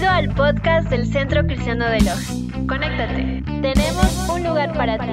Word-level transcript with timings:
Bienvenido 0.00 0.30
al 0.30 0.34
podcast 0.34 0.88
del 0.88 1.12
Centro 1.12 1.42
Cristiano 1.42 1.84
de 1.84 2.00
Loja. 2.00 2.32
Conéctate. 2.66 3.42
Tenemos 3.60 4.28
un 4.30 4.42
lugar 4.44 4.72
para 4.72 4.96
ti. 4.96 5.10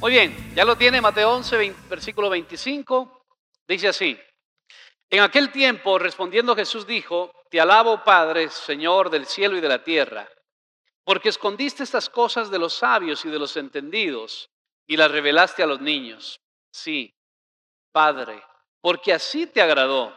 Muy 0.00 0.10
bien, 0.12 0.52
ya 0.54 0.66
lo 0.66 0.76
tiene 0.76 1.00
Mateo 1.00 1.32
11, 1.32 1.56
20, 1.56 1.88
versículo 1.88 2.28
25. 2.28 3.24
Dice 3.66 3.88
así. 3.88 4.20
En 5.08 5.22
aquel 5.22 5.50
tiempo, 5.50 5.98
respondiendo 5.98 6.54
Jesús 6.54 6.86
dijo, 6.86 7.32
Te 7.48 7.58
alabo, 7.58 8.04
Padre, 8.04 8.50
Señor 8.50 9.08
del 9.08 9.24
cielo 9.24 9.56
y 9.56 9.62
de 9.62 9.68
la 9.68 9.82
tierra, 9.82 10.28
porque 11.04 11.30
escondiste 11.30 11.84
estas 11.84 12.10
cosas 12.10 12.50
de 12.50 12.58
los 12.58 12.74
sabios 12.74 13.24
y 13.24 13.30
de 13.30 13.38
los 13.38 13.56
entendidos 13.56 14.50
y 14.86 14.98
las 14.98 15.10
revelaste 15.10 15.62
a 15.62 15.66
los 15.66 15.80
niños. 15.80 16.38
Sí, 16.70 17.14
Padre, 17.92 18.42
porque 18.82 19.14
así 19.14 19.46
te 19.46 19.62
agradó. 19.62 20.14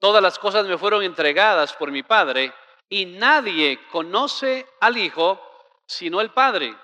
Todas 0.00 0.22
las 0.22 0.38
cosas 0.38 0.66
me 0.66 0.78
fueron 0.78 1.02
entregadas 1.02 1.74
por 1.74 1.92
mi 1.92 2.02
Padre, 2.02 2.52
y 2.88 3.04
nadie 3.04 3.86
conoce 3.88 4.66
al 4.80 4.96
Hijo 4.96 5.40
sino 5.86 6.20
el 6.20 6.30
Padre, 6.30 6.74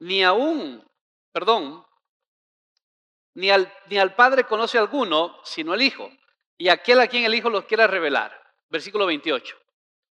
ni 0.00 0.24
aún, 0.24 0.84
perdón, 1.32 1.86
ni 3.34 3.50
al, 3.50 3.72
ni 3.86 3.98
al 3.98 4.14
Padre 4.14 4.44
conoce 4.44 4.78
alguno 4.78 5.38
sino 5.44 5.74
el 5.74 5.82
Hijo, 5.82 6.10
y 6.58 6.68
aquel 6.68 7.00
a 7.00 7.06
quien 7.06 7.24
el 7.24 7.34
Hijo 7.34 7.50
los 7.50 7.66
quiera 7.66 7.86
revelar. 7.86 8.38
Versículo 8.68 9.06
28. 9.06 9.56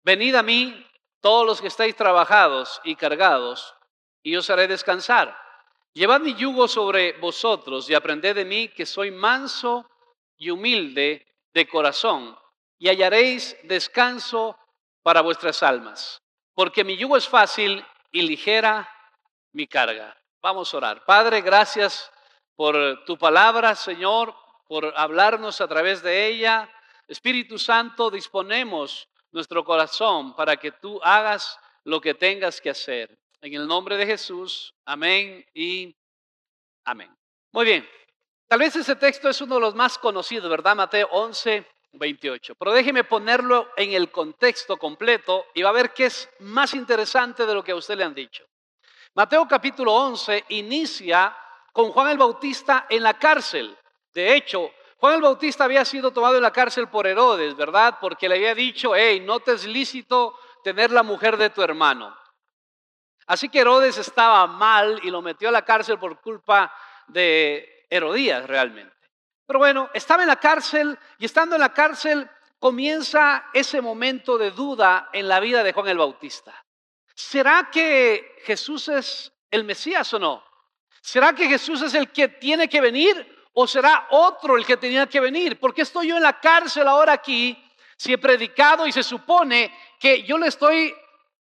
Venid 0.03 0.35
a 0.35 0.43
mí 0.43 0.87
todos 1.21 1.47
los 1.47 1.61
que 1.61 1.69
estáis 1.69 1.95
trabajados 1.97 2.81
y 2.83 2.97
cargados, 2.97 3.75
y 4.23 4.37
os 4.37 4.49
haré 4.49 4.67
descansar. 4.67 5.37
Llevad 5.93 6.21
mi 6.21 6.35
yugo 6.35 6.67
sobre 6.67 7.13
vosotros 7.19 7.91
y 7.91 7.95
aprended 7.95 8.37
de 8.37 8.45
mí 8.47 8.69
que 8.69 8.87
soy 8.87 9.11
manso 9.11 9.87
y 10.39 10.49
humilde 10.51 11.28
de 11.59 11.67
corazón, 11.67 12.39
y 12.79 12.89
hallaréis 12.89 13.57
descanso 13.65 14.57
para 15.03 15.23
vuestras 15.23 15.61
almas, 15.65 16.23
porque 16.55 16.85
mi 16.85 16.97
yugo 16.97 17.17
es 17.17 17.29
fácil 17.29 17.85
y 18.13 18.23
ligera 18.23 18.89
mi 19.53 19.67
carga. 19.67 20.17
Vamos 20.41 20.73
a 20.73 20.77
orar. 20.77 21.05
Padre, 21.05 21.41
gracias 21.41 22.13
por 22.55 23.05
tu 23.05 23.19
palabra, 23.19 23.75
Señor, 23.75 24.33
por 24.69 24.93
hablarnos 24.97 25.61
a 25.61 25.67
través 25.67 26.01
de 26.01 26.29
ella. 26.29 26.71
Espíritu 27.09 27.59
Santo, 27.59 28.09
disponemos 28.09 29.09
nuestro 29.33 29.65
corazón 29.65 30.37
para 30.37 30.57
que 30.57 30.71
tú 30.71 31.01
hagas 31.03 31.59
lo 31.83 32.01
que 32.01 32.15
tengas 32.15 32.61
que 32.61 32.71
hacer. 32.71 33.19
En 33.41 33.53
el 33.55 33.67
nombre 33.67 33.97
de 33.97 34.07
Jesús, 34.07 34.73
amén 34.85 35.45
y 35.55 35.93
amén. 36.85 37.13
Muy 37.51 37.65
bien, 37.65 37.89
tal 38.49 38.59
vez 38.59 38.75
ese 38.77 38.97
texto 38.97 39.29
es 39.29 39.41
uno 39.41 39.57
de 39.57 39.61
los 39.61 39.75
más 39.75 39.99
conocidos, 39.99 40.51
¿verdad? 40.51 40.75
Mateo 40.75 41.09
11, 41.13 41.67
28. 41.93 42.55
Pero 42.55 42.73
déjeme 42.73 43.05
ponerlo 43.05 43.69
en 43.77 43.93
el 43.93 44.11
contexto 44.11 44.77
completo 44.77 45.47
y 45.55 45.63
va 45.63 45.71
a 45.71 45.73
ver 45.75 45.93
qué 45.93 46.07
es 46.07 46.29
más 46.41 46.75
interesante 46.75 47.47
de 47.47 47.55
lo 47.55 47.63
que 47.63 47.73
a 47.73 47.77
usted 47.77 47.97
le 47.97 48.05
han 48.05 48.15
dicho. 48.15 48.45
Mateo 49.15 49.47
capítulo 49.49 49.93
11 49.95 50.45
inicia 50.51 51.37
con 51.73 51.93
Juan 51.93 52.11
el 52.11 52.19
Bautista 52.19 52.87
en 52.89 53.03
la 53.03 53.19
cárcel. 53.19 53.77
De 54.13 54.35
hecho, 54.35 54.71
Juan 54.99 55.15
el 55.15 55.23
Bautista 55.23 55.65
había 55.65 55.85
sido 55.85 56.11
tomado 56.11 56.37
en 56.37 56.43
la 56.43 56.53
cárcel 56.53 56.89
por 56.89 57.07
Herodes, 57.07 57.55
¿verdad? 57.57 57.99
Porque 58.01 58.29
le 58.29 58.37
había 58.37 58.55
dicho, 58.55 58.95
hey, 58.95 59.21
no 59.21 59.41
te 59.41 59.53
es 59.53 59.65
lícito 59.67 60.39
tener 60.65 60.91
la 60.91 61.03
mujer 61.03 61.37
de 61.37 61.51
tu 61.51 61.63
hermano. 61.63 62.17
Así 63.27 63.49
que 63.49 63.61
Herodes 63.61 63.99
estaba 63.99 64.47
mal 64.47 65.01
y 65.03 65.11
lo 65.11 65.23
metió 65.23 65.51
a 65.51 65.53
la 65.53 65.63
cárcel 65.63 65.99
por 65.99 66.21
culpa 66.21 66.75
de 67.09 67.78
Herodías 67.91 68.47
realmente. 68.47 68.95
Pero 69.47 69.59
bueno, 69.59 69.91
estaba 69.95 70.23
en 70.23 70.29
la 70.29 70.37
cárcel 70.37 70.99
y 71.19 71.25
estando 71.25 71.57
en 71.57 71.61
la 71.61 71.73
cárcel 71.73 72.29
comienza 72.59 73.47
ese 73.53 73.81
momento 73.81 74.37
de 74.37 74.51
duda 74.51 75.09
en 75.13 75.29
la 75.29 75.41
vida 75.41 75.63
de 75.63 75.73
Juan 75.73 75.89
el 75.89 75.99
Bautista. 75.99 76.55
¿Será 77.15 77.69
que 77.73 78.37
Jesús 78.45 78.89
es 78.89 79.33
el 79.51 79.65
Mesías 79.65 80.13
o 80.15 80.19
no? 80.19 80.45
¿Será 81.01 81.33
que 81.33 81.49
Jesús 81.49 81.83
es 81.83 81.95
el 81.95 82.11
que 82.11 82.29
tiene 82.29 82.69
que 82.69 82.81
venir 82.81 83.47
o 83.55 83.67
será 83.67 84.09
otro 84.11 84.57
el 84.57 84.67
que 84.67 84.77
tenía 84.77 85.07
que 85.07 85.21
venir? 85.21 85.59
¿Por 85.59 85.73
qué 85.73 85.83
estoy 85.83 86.09
yo 86.09 86.17
en 86.17 86.23
la 86.23 86.39
cárcel 86.39 86.87
ahora 86.87 87.15
aquí 87.15 87.57
si 87.97 88.13
he 88.13 88.19
predicado 88.19 88.87
y 88.87 88.93
se 88.93 89.03
supone 89.03 89.73
que 89.99 90.23
yo 90.25 90.37
le 90.37 90.49
estoy 90.49 90.95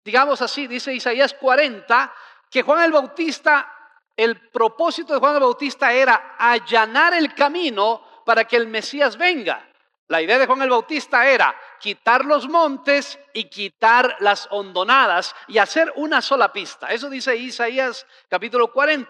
digamos 0.03 0.41
así, 0.41 0.67
dice 0.67 0.93
Isaías 0.93 1.33
40, 1.35 2.13
que 2.49 2.63
Juan 2.63 2.83
el 2.83 2.91
Bautista, 2.91 3.71
el 4.19 4.49
propósito 4.49 5.13
de 5.13 5.19
Juan 5.19 5.35
el 5.35 5.39
Bautista 5.39 5.93
era 5.93 6.35
allanar 6.37 7.13
el 7.13 7.33
camino 7.33 8.03
para 8.25 8.43
que 8.43 8.57
el 8.57 8.67
Mesías 8.67 9.17
venga. 9.17 9.65
La 10.09 10.21
idea 10.21 10.37
de 10.37 10.45
Juan 10.45 10.61
el 10.61 10.69
Bautista 10.69 11.25
era 11.25 11.55
quitar 11.79 12.25
los 12.25 12.49
montes 12.49 13.17
y 13.33 13.45
quitar 13.45 14.17
las 14.19 14.49
hondonadas 14.51 15.33
y 15.47 15.57
hacer 15.57 15.93
una 15.95 16.21
sola 16.21 16.51
pista. 16.51 16.87
Eso 16.87 17.09
dice 17.09 17.33
Isaías 17.37 18.05
capítulo 18.27 18.73
40. 18.73 19.09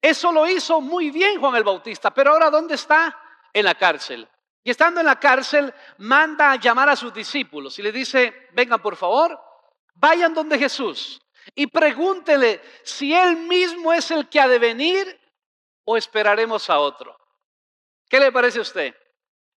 Eso 0.00 0.32
lo 0.32 0.48
hizo 0.48 0.80
muy 0.80 1.10
bien 1.10 1.38
Juan 1.38 1.54
el 1.54 1.64
Bautista, 1.64 2.14
pero 2.14 2.30
ahora 2.30 2.48
¿dónde 2.48 2.76
está? 2.76 3.18
En 3.52 3.66
la 3.66 3.74
cárcel. 3.74 4.26
Y 4.64 4.70
estando 4.70 5.00
en 5.00 5.06
la 5.06 5.20
cárcel, 5.20 5.74
manda 5.98 6.52
a 6.52 6.56
llamar 6.56 6.88
a 6.88 6.96
sus 6.96 7.12
discípulos 7.12 7.78
y 7.78 7.82
le 7.82 7.92
dice, 7.92 8.48
vengan 8.54 8.80
por 8.80 8.96
favor, 8.96 9.38
Vayan 10.00 10.32
donde 10.32 10.58
Jesús 10.58 11.20
y 11.54 11.66
pregúntele 11.66 12.60
si 12.82 13.14
Él 13.14 13.36
mismo 13.36 13.92
es 13.92 14.10
el 14.10 14.28
que 14.28 14.40
ha 14.40 14.48
de 14.48 14.58
venir 14.58 15.20
o 15.84 15.96
esperaremos 15.96 16.68
a 16.70 16.78
otro. 16.78 17.18
¿Qué 18.08 18.20
le 18.20 18.32
parece 18.32 18.58
a 18.58 18.62
usted? 18.62 18.94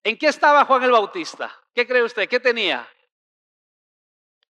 ¿En 0.04 0.18
qué 0.18 0.28
estaba 0.28 0.66
Juan 0.66 0.84
el 0.84 0.92
Bautista? 0.92 1.56
¿Qué 1.74 1.88
cree 1.88 2.04
usted? 2.04 2.28
¿Qué 2.28 2.40
tenía? 2.40 2.88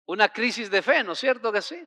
Una 0.06 0.30
crisis 0.30 0.70
de 0.70 0.82
fe, 0.82 1.04
¿no 1.04 1.14
es 1.14 1.20
cierto 1.20 1.52
que 1.52 1.62
sí? 1.62 1.84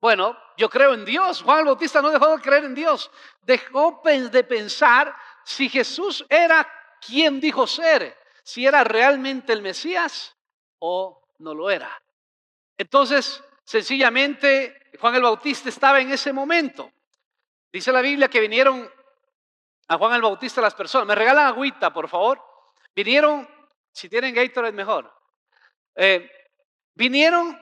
Bueno, 0.00 0.38
yo 0.56 0.68
creo 0.68 0.94
en 0.94 1.04
Dios. 1.04 1.42
Juan 1.42 1.60
el 1.60 1.64
Bautista 1.66 2.02
no 2.02 2.10
dejó 2.10 2.36
de 2.36 2.42
creer 2.42 2.64
en 2.64 2.74
Dios. 2.74 3.10
Dejó 3.42 4.02
de 4.04 4.44
pensar 4.44 5.14
si 5.44 5.68
Jesús 5.68 6.24
era 6.28 6.70
quien 7.00 7.40
dijo 7.40 7.66
ser, 7.66 8.16
si 8.42 8.66
era 8.66 8.84
realmente 8.84 9.52
el 9.52 9.62
Mesías 9.62 10.36
o 10.78 11.22
no 11.38 11.54
lo 11.54 11.70
era. 11.70 11.90
Entonces, 12.78 13.42
sencillamente, 13.66 14.90
Juan 14.98 15.14
el 15.16 15.22
Bautista 15.22 15.68
estaba 15.68 16.00
en 16.00 16.10
ese 16.10 16.32
momento. 16.32 16.90
Dice 17.70 17.92
la 17.92 18.00
Biblia 18.00 18.28
que 18.28 18.40
vinieron 18.40 18.90
a 19.88 19.98
Juan 19.98 20.14
el 20.14 20.22
Bautista 20.22 20.60
las 20.60 20.74
personas. 20.74 21.06
Me 21.06 21.14
regalan 21.14 21.46
agüita, 21.46 21.92
por 21.92 22.08
favor. 22.08 22.42
Vinieron, 22.94 23.46
si 23.92 24.08
tienen 24.08 24.34
Gatorade 24.34 24.72
mejor. 24.72 25.12
Eh, 25.94 26.30
vinieron 26.94 27.60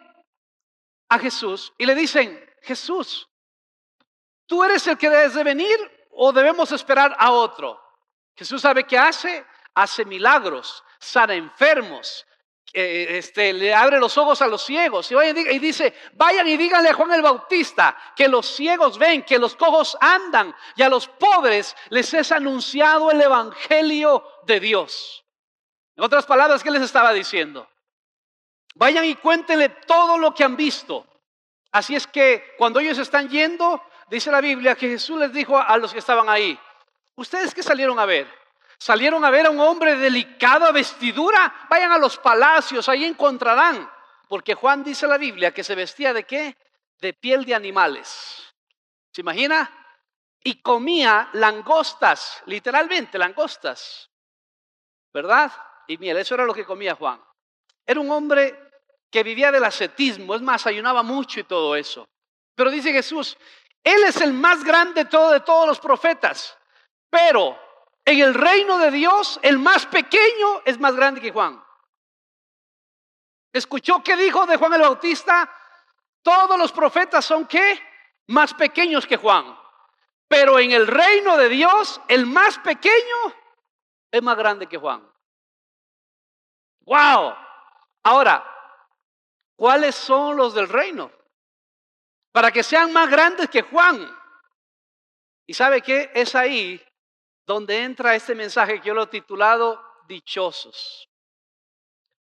a 1.08 1.18
Jesús 1.18 1.72
y 1.78 1.86
le 1.86 1.94
dicen, 1.94 2.44
Jesús, 2.62 3.28
¿tú 4.46 4.62
eres 4.62 4.86
el 4.86 4.98
que 4.98 5.10
debes 5.10 5.34
de 5.34 5.42
venir 5.42 6.06
o 6.10 6.32
debemos 6.32 6.70
esperar 6.72 7.16
a 7.18 7.32
otro? 7.32 7.80
Jesús 8.36 8.60
sabe 8.60 8.84
qué 8.84 8.98
hace, 8.98 9.44
hace 9.74 10.04
milagros, 10.04 10.84
sana 10.98 11.34
enfermos, 11.34 12.26
eh, 12.76 13.18
este, 13.18 13.52
le 13.52 13.72
abre 13.72 14.00
los 14.00 14.18
ojos 14.18 14.42
a 14.42 14.48
los 14.48 14.64
ciegos 14.64 15.08
y, 15.12 15.14
y 15.14 15.58
dice, 15.60 15.94
vayan 16.14 16.48
y 16.48 16.56
díganle 16.56 16.88
a 16.88 16.94
Juan 16.94 17.12
el 17.12 17.22
Bautista 17.22 17.96
que 18.16 18.26
los 18.26 18.46
ciegos 18.46 18.98
ven, 18.98 19.22
que 19.22 19.38
los 19.38 19.54
cojos 19.54 19.96
andan 20.00 20.52
y 20.74 20.82
a 20.82 20.88
los 20.88 21.06
pobres 21.06 21.76
les 21.90 22.12
es 22.14 22.32
anunciado 22.32 23.12
el 23.12 23.22
Evangelio 23.22 24.26
de 24.42 24.58
Dios. 24.58 25.24
En 25.96 26.02
otras 26.02 26.26
palabras, 26.26 26.64
¿qué 26.64 26.72
les 26.72 26.82
estaba 26.82 27.12
diciendo? 27.12 27.68
Vayan 28.74 29.04
y 29.04 29.14
cuéntenle 29.14 29.68
todo 29.68 30.18
lo 30.18 30.34
que 30.34 30.42
han 30.42 30.56
visto. 30.56 31.06
Así 31.70 31.94
es 31.94 32.08
que 32.08 32.54
cuando 32.58 32.80
ellos 32.80 32.98
están 32.98 33.28
yendo, 33.28 33.80
dice 34.08 34.32
la 34.32 34.40
Biblia 34.40 34.74
que 34.74 34.88
Jesús 34.88 35.20
les 35.20 35.32
dijo 35.32 35.56
a 35.56 35.76
los 35.76 35.92
que 35.92 36.00
estaban 36.00 36.28
ahí, 36.28 36.58
¿ustedes 37.14 37.54
qué 37.54 37.62
salieron 37.62 38.00
a 38.00 38.04
ver? 38.04 38.43
Salieron 38.78 39.24
a 39.24 39.30
ver 39.30 39.46
a 39.46 39.50
un 39.50 39.60
hombre 39.60 39.94
de 39.96 40.02
delicada 40.02 40.72
vestidura. 40.72 41.66
Vayan 41.68 41.92
a 41.92 41.98
los 41.98 42.18
palacios, 42.18 42.88
ahí 42.88 43.04
encontrarán. 43.04 43.90
Porque 44.28 44.54
Juan 44.54 44.82
dice 44.82 45.06
la 45.06 45.18
Biblia 45.18 45.52
que 45.52 45.64
se 45.64 45.74
vestía 45.74 46.12
de 46.12 46.24
qué? 46.24 46.56
De 46.98 47.12
piel 47.12 47.44
de 47.44 47.54
animales. 47.54 48.54
¿Se 49.12 49.20
imagina? 49.20 49.70
Y 50.42 50.60
comía 50.60 51.30
langostas, 51.34 52.42
literalmente 52.46 53.18
langostas. 53.18 54.10
¿Verdad? 55.12 55.52
Y 55.86 55.96
miel, 55.98 56.16
eso 56.16 56.34
era 56.34 56.44
lo 56.44 56.54
que 56.54 56.64
comía 56.64 56.94
Juan. 56.94 57.22
Era 57.86 58.00
un 58.00 58.10
hombre 58.10 58.70
que 59.10 59.22
vivía 59.22 59.52
del 59.52 59.64
ascetismo, 59.64 60.34
es 60.34 60.42
más, 60.42 60.66
ayunaba 60.66 61.02
mucho 61.02 61.40
y 61.40 61.44
todo 61.44 61.76
eso. 61.76 62.08
Pero 62.54 62.70
dice 62.70 62.92
Jesús, 62.92 63.36
Él 63.82 64.02
es 64.04 64.20
el 64.20 64.32
más 64.32 64.64
grande 64.64 65.04
de, 65.04 65.10
todo, 65.10 65.30
de 65.30 65.40
todos 65.40 65.68
los 65.68 65.78
profetas. 65.78 66.56
Pero 67.08 67.56
en 68.04 68.20
el 68.20 68.34
reino 68.34 68.78
de 68.78 68.90
Dios, 68.90 69.40
el 69.42 69.58
más 69.58 69.86
pequeño 69.86 70.62
es 70.64 70.78
más 70.78 70.94
grande 70.94 71.20
que 71.20 71.32
Juan. 71.32 71.62
¿Escuchó 73.52 74.02
qué 74.02 74.16
dijo 74.16 74.46
de 74.46 74.56
Juan 74.56 74.74
el 74.74 74.82
Bautista? 74.82 75.50
Todos 76.22 76.58
los 76.58 76.72
profetas 76.72 77.24
son 77.24 77.46
qué? 77.46 77.80
Más 78.26 78.52
pequeños 78.52 79.06
que 79.06 79.16
Juan. 79.16 79.56
Pero 80.28 80.58
en 80.58 80.72
el 80.72 80.86
reino 80.86 81.36
de 81.36 81.48
Dios, 81.48 82.00
el 82.08 82.26
más 82.26 82.58
pequeño 82.58 83.34
es 84.10 84.22
más 84.22 84.36
grande 84.36 84.66
que 84.66 84.78
Juan. 84.78 85.08
¡Wow! 86.80 87.34
Ahora, 88.02 88.44
¿cuáles 89.56 89.94
son 89.94 90.36
los 90.36 90.54
del 90.54 90.68
reino? 90.68 91.10
Para 92.32 92.50
que 92.50 92.62
sean 92.62 92.92
más 92.92 93.08
grandes 93.08 93.48
que 93.48 93.62
Juan. 93.62 94.14
¿Y 95.46 95.54
sabe 95.54 95.80
qué? 95.80 96.10
Es 96.14 96.34
ahí 96.34 96.84
donde 97.46 97.82
entra 97.82 98.14
este 98.14 98.34
mensaje 98.34 98.80
que 98.80 98.88
yo 98.88 98.94
lo 98.94 99.02
he 99.02 99.06
titulado 99.08 99.82
Dichosos. 100.06 101.08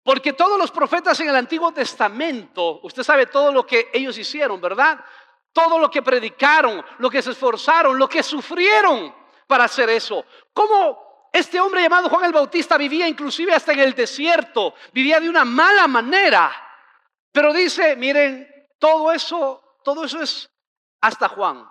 Porque 0.04 0.34
todos 0.34 0.60
los 0.60 0.72
profetas 0.72 1.20
en 1.20 1.30
el 1.30 1.36
Antiguo 1.36 1.72
Testamento, 1.72 2.80
usted 2.84 3.04
sabe 3.04 3.26
todo 3.26 3.52
lo 3.52 3.66
que 3.66 3.90
ellos 3.92 4.18
hicieron, 4.18 4.62
¿verdad? 4.62 5.04
Todo 5.52 5.80
lo 5.80 5.90
que 5.90 6.04
predicaron, 6.04 6.86
lo 7.00 7.10
que 7.10 7.22
se 7.22 7.32
esforzaron, 7.32 7.98
lo 7.98 8.08
que 8.08 8.22
sufrieron 8.22 9.16
para 9.48 9.64
hacer 9.64 9.90
eso. 9.90 10.24
¿Cómo 10.54 11.30
este 11.34 11.60
hombre 11.60 11.82
llamado 11.82 12.10
Juan 12.10 12.26
el 12.26 12.34
Bautista 12.34 12.78
vivía 12.78 13.08
inclusive 13.08 13.54
hasta 13.54 13.74
en 13.74 13.80
el 13.80 13.96
desierto? 13.96 14.76
Vivía 14.94 15.20
de 15.20 15.30
una 15.30 15.44
mala 15.44 15.88
manera. 15.88 16.52
Pero 17.32 17.52
dice, 17.52 17.96
miren, 17.96 18.48
todo 18.78 19.12
eso, 19.12 19.80
todo 19.84 20.06
eso 20.06 20.22
es 20.22 20.50
hasta 21.02 21.30
Juan. 21.30 21.68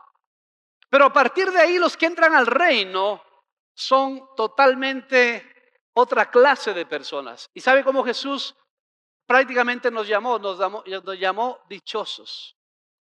Pero 0.91 1.07
a 1.07 1.13
partir 1.13 1.51
de 1.53 1.61
ahí 1.61 1.79
los 1.79 1.97
que 1.97 2.07
entran 2.07 2.35
al 2.35 2.47
reino 2.47 3.23
son 3.75 4.35
totalmente 4.37 5.55
otra 5.95 6.31
clase 6.31 6.73
de 6.73 6.87
personas. 6.87 7.51
¿Y 7.55 7.61
sabe 7.61 7.85
cómo 7.85 8.05
Jesús 8.05 8.55
prácticamente 9.27 9.91
nos 9.91 10.07
llamó? 10.07 10.39
Nos 10.39 10.59
llamó, 11.19 11.61
dichosos, 11.69 12.57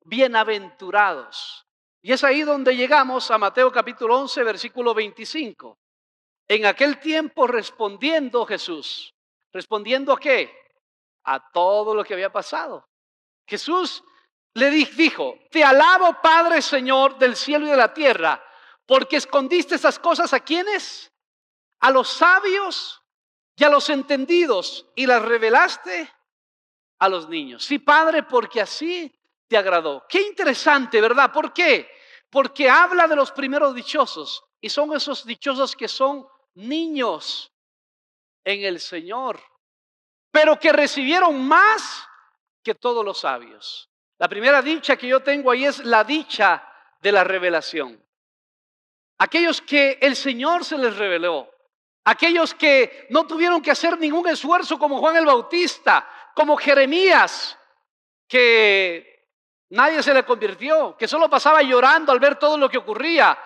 bienaventurados. 0.05 1.67
Y 2.03 2.13
es 2.13 2.25
ahí 2.25 2.43
donde 2.43 2.77
llegamos 2.77 3.31
a 3.31 3.39
Mateo 3.39 3.71
capítulo 3.71 4.19
11, 4.21 4.43
versículo 4.45 4.95
25. 4.95 5.79
En 6.49 6.67
aquel 6.67 6.99
tiempo 6.99 7.47
respondiendo 7.47 8.47
Jesús, 8.47 9.15
respondiendo 9.53 10.13
a 10.13 10.19
qué? 10.19 10.53
A 11.25 11.51
todo 11.53 11.95
lo 11.95 12.03
que 12.03 12.15
había 12.15 12.33
pasado. 12.33 12.89
Jesús 13.47 14.03
le 14.55 14.71
dijo, 14.71 15.39
te 15.51 15.63
alabo 15.63 16.17
Padre 16.21 16.63
Señor 16.63 17.19
del 17.19 17.37
cielo 17.37 17.67
y 17.67 17.71
de 17.71 17.77
la 17.77 17.93
tierra, 17.93 18.43
porque 18.91 19.19
escondiste 19.19 19.77
esas 19.77 20.01
cosas 20.01 20.33
a 20.33 20.41
quienes? 20.41 21.11
a 21.81 21.91
los 21.91 22.09
sabios 22.09 23.03
y 23.57 23.65
a 23.65 23.71
los 23.71 23.89
entendidos 23.91 24.87
y 24.95 25.07
las 25.07 25.23
revelaste 25.23 26.11
a 26.99 27.09
los 27.09 27.29
niños. 27.29 27.65
Sí, 27.65 27.79
Padre, 27.79 28.23
porque 28.23 28.61
así 28.61 29.13
te 29.49 29.57
agradó. 29.57 30.05
Qué 30.09 30.21
interesante, 30.23 31.01
¿verdad? 31.01 31.33
¿Por 31.33 31.53
qué? 31.53 31.91
Porque 32.31 32.69
habla 32.69 33.09
de 33.09 33.17
los 33.17 33.33
primeros 33.33 33.75
dichosos 33.75 34.45
y 34.61 34.69
son 34.69 34.95
esos 34.95 35.25
dichosos 35.25 35.75
que 35.75 35.89
son 35.89 36.27
niños 36.55 37.51
en 38.45 38.65
el 38.65 38.79
Señor, 38.81 39.41
pero 40.31 40.59
que 40.59 40.73
recibieron 40.73 41.47
más 41.47 42.07
que 42.63 42.75
todos 42.75 43.05
los 43.05 43.21
sabios. 43.21 43.89
La 44.19 44.29
primera 44.29 44.61
dicha 44.61 44.97
que 44.97 45.09
yo 45.09 45.21
tengo 45.21 45.51
ahí 45.51 45.65
es 45.65 45.79
la 45.85 46.05
dicha 46.05 46.67
de 47.01 47.13
la 47.13 47.25
revelación. 47.25 48.05
Aquellos 49.21 49.61
que 49.63 49.99
el 50.01 50.17
Señor 50.17 50.65
se 50.65 50.77
les 50.79 50.97
reveló, 50.97 51.49
Aquellos 52.05 52.55
que 52.55 53.07
no 53.11 53.27
tuvieron 53.27 53.61
que 53.61 53.71
hacer 53.71 53.99
ningún 53.99 54.27
esfuerzo 54.29 54.79
como 54.79 54.99
Juan 54.99 55.17
el 55.17 55.27
Bautista, 55.27 56.09
como 56.35 56.57
Jeremías, 56.57 57.59
que 58.27 59.29
nadie 59.71 60.03
se 60.03 60.15
le 60.15 60.25
convirtió, 60.25 60.97
que 60.97 61.07
solo 61.07 61.29
pasaba 61.29 61.63
llorando 61.63 62.11
al 62.11 62.19
ver 62.19 62.37
todo 62.37 62.57
lo 62.57 62.71
que 62.71 62.79
ocurría, 62.79 63.39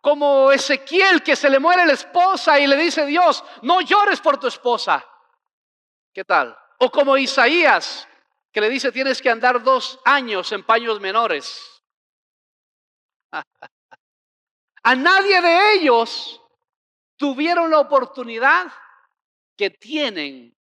como 0.00 0.52
Ezequiel 0.52 1.22
que 1.22 1.36
se 1.36 1.48
le 1.48 1.58
muere 1.58 1.86
la 1.86 1.94
esposa 1.94 2.60
y 2.60 2.66
le 2.66 2.76
dice 2.76 3.06
Dios, 3.06 3.42
no 3.62 3.80
llores 3.80 4.20
por 4.20 4.38
tu 4.38 4.46
esposa. 4.46 5.04
¿Qué 6.12 6.24
tal? 6.24 6.56
O 6.78 6.90
como 6.90 7.16
Isaías 7.16 8.06
que 8.52 8.60
le 8.60 8.68
dice 8.68 8.92
tienes 8.92 9.22
que 9.22 9.30
andar 9.30 9.62
dos 9.62 9.98
años 10.04 10.52
en 10.52 10.62
paños 10.64 11.00
menores. 11.00 11.82
A 14.82 14.94
nadie 14.94 15.40
de 15.40 15.74
ellos 15.74 16.40
tuvieron 17.16 17.70
la 17.70 17.78
oportunidad 17.78 18.72
que 19.56 19.70
tienen 19.70 20.56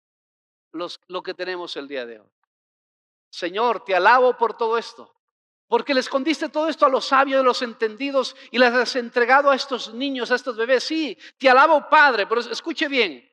los, 0.72 1.00
lo 1.06 1.22
que 1.22 1.34
tenemos 1.34 1.76
el 1.76 1.86
día 1.86 2.04
de 2.04 2.20
hoy. 2.20 2.30
Señor, 3.30 3.84
te 3.84 3.94
alabo 3.94 4.36
por 4.36 4.56
todo 4.56 4.76
esto, 4.76 5.14
porque 5.68 5.94
le 5.94 6.00
escondiste 6.00 6.48
todo 6.48 6.68
esto 6.68 6.86
a 6.86 6.88
los 6.88 7.06
sabios, 7.06 7.40
a 7.40 7.44
los 7.44 7.62
entendidos 7.62 8.34
y 8.50 8.58
les 8.58 8.72
has 8.72 8.96
entregado 8.96 9.50
a 9.50 9.54
estos 9.54 9.94
niños, 9.94 10.30
a 10.30 10.34
estos 10.34 10.56
bebés. 10.56 10.82
Sí, 10.84 11.16
te 11.36 11.48
alabo, 11.48 11.88
Padre, 11.88 12.26
pero 12.26 12.40
escuche 12.40 12.88
bien, 12.88 13.30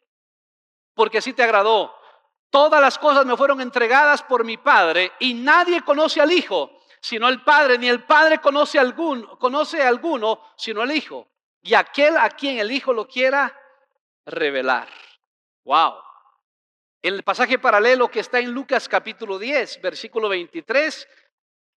porque 0.94 1.18
así 1.18 1.34
te 1.34 1.44
agradó. 1.44 1.96
Todas 2.52 2.80
las 2.80 3.00
cosas 3.00 3.26
me 3.26 3.36
fueron 3.36 3.60
entregadas 3.60 4.22
por 4.22 4.44
mi 4.44 4.58
Padre 4.58 5.14
y 5.20 5.34
nadie 5.34 5.82
conoce 5.82 6.22
al 6.22 6.32
Hijo 6.32 6.80
sino 7.06 7.30
el 7.30 7.44
Padre, 7.44 7.78
ni 7.78 7.88
el 7.88 8.04
Padre 8.04 8.40
conoce, 8.40 8.80
algún, 8.80 9.22
conoce 9.38 9.84
a 9.84 9.90
alguno 9.90 10.42
sino 10.58 10.82
el 10.82 10.92
Hijo 10.92 11.28
y 11.62 11.76
aquel 11.76 12.18
a 12.18 12.32
quien 12.32 12.58
el 12.58 12.72
Hijo 12.72 12.94
lo 12.94 13.08
quiera 13.08 13.56
revelar. 14.26 14.88
Wow. 15.66 15.94
En 17.04 17.14
el 17.14 17.22
pasaje 17.22 17.60
paralelo 17.60 18.10
que 18.10 18.22
está 18.22 18.40
en 18.40 18.50
Lucas 18.52 18.90
capítulo 18.90 19.38
10, 19.38 19.84
versículo 19.84 20.30
23, 20.30 21.08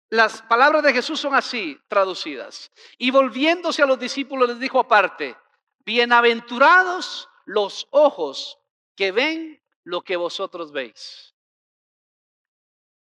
las 0.08 0.40
palabras 0.40 0.82
de 0.82 0.94
Jesús 0.94 1.20
son 1.20 1.34
así 1.34 1.78
traducidas. 1.88 2.72
Y 2.96 3.10
volviéndose 3.10 3.82
a 3.82 3.86
los 3.86 3.98
discípulos 3.98 4.48
les 4.48 4.58
dijo 4.58 4.80
aparte, 4.80 5.36
bienaventurados 5.84 7.28
los 7.44 7.86
ojos 7.90 8.58
que 8.96 9.12
ven 9.12 9.62
lo 9.84 10.00
que 10.00 10.16
vosotros 10.16 10.72
veis. 10.72 11.34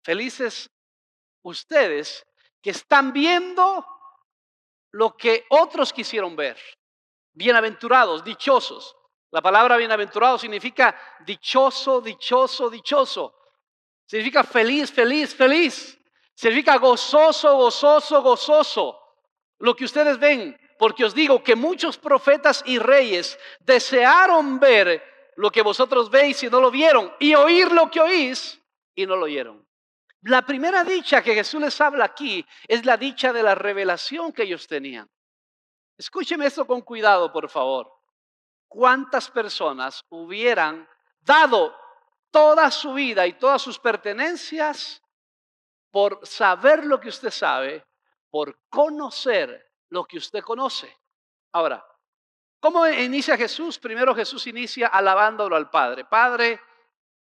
Felices 0.03 0.72
ustedes 1.43 2.27
que 2.61 2.71
están 2.71 3.13
viendo 3.13 3.87
lo 4.93 5.17
que 5.17 5.47
otros 5.51 5.93
quisieron 5.93 6.37
ver. 6.37 6.57
Bienaventurados, 7.33 8.23
dichosos. 8.23 8.97
La 9.31 9.41
palabra 9.41 9.77
bienaventurado 9.77 10.39
significa 10.39 10.95
dichoso, 11.27 12.01
dichoso, 12.01 12.69
dichoso. 12.69 13.35
Significa 14.07 14.45
feliz, 14.45 14.93
feliz, 14.93 15.35
feliz. 15.35 15.99
Significa 16.35 16.77
gozoso, 16.77 17.57
gozoso, 17.57 18.23
gozoso. 18.23 18.99
Lo 19.59 19.75
que 19.75 19.85
ustedes 19.85 20.19
ven, 20.19 20.59
porque 20.79 21.05
os 21.05 21.15
digo 21.15 21.43
que 21.43 21.57
muchos 21.57 21.97
profetas 21.97 22.63
y 22.67 22.79
reyes 22.79 23.39
desearon 23.61 24.59
ver 24.61 25.03
lo 25.37 25.51
que 25.51 25.63
vosotros 25.63 26.11
veis 26.11 26.43
y 26.43 26.51
no 26.51 26.61
lo 26.61 26.71
vieron, 26.71 27.13
y 27.19 27.35
oír 27.35 27.73
lo 27.73 27.91
que 27.91 28.01
oís 28.01 28.61
y 28.95 29.07
no 29.07 29.17
lo 29.17 29.25
oyeron. 29.25 29.62
La 30.23 30.43
primera 30.43 30.85
dicha 30.85 31.23
que 31.23 31.35
Jesús 31.35 31.61
les 31.61 31.81
habla 31.81 32.05
aquí 32.05 32.47
es 32.69 32.87
la 32.87 32.97
dicha 32.97 33.33
de 33.33 33.43
la 33.43 33.57
revelación 33.57 34.33
que 34.33 34.45
ellos 34.45 34.69
tenían. 34.69 35.11
Escúcheme 35.99 36.47
esto 36.47 36.65
con 36.65 36.83
cuidado, 36.83 37.33
por 37.33 37.49
favor. 37.49 37.93
¿Cuántas 38.69 39.31
personas 39.31 40.05
hubieran 40.09 40.89
dado 41.21 41.77
toda 42.31 42.71
su 42.71 42.95
vida 42.95 43.27
y 43.27 43.35
todas 43.35 43.63
sus 43.63 43.79
pertenencias 43.79 45.03
por 45.91 46.25
saber 46.27 46.87
lo 46.87 47.01
que 47.01 47.09
usted 47.09 47.31
sabe, 47.31 47.85
por 48.31 48.59
conocer 48.69 49.73
lo 49.91 50.05
que 50.05 50.19
usted 50.19 50.43
conoce? 50.43 50.97
Ahora, 51.53 51.85
¿cómo 52.61 52.87
inicia 52.87 53.37
Jesús? 53.37 53.79
Primero 53.79 54.15
Jesús 54.15 54.47
inicia 54.47 54.87
alabándolo 54.87 55.57
al 55.57 55.69
Padre. 55.69 56.05
Padre, 56.05 56.61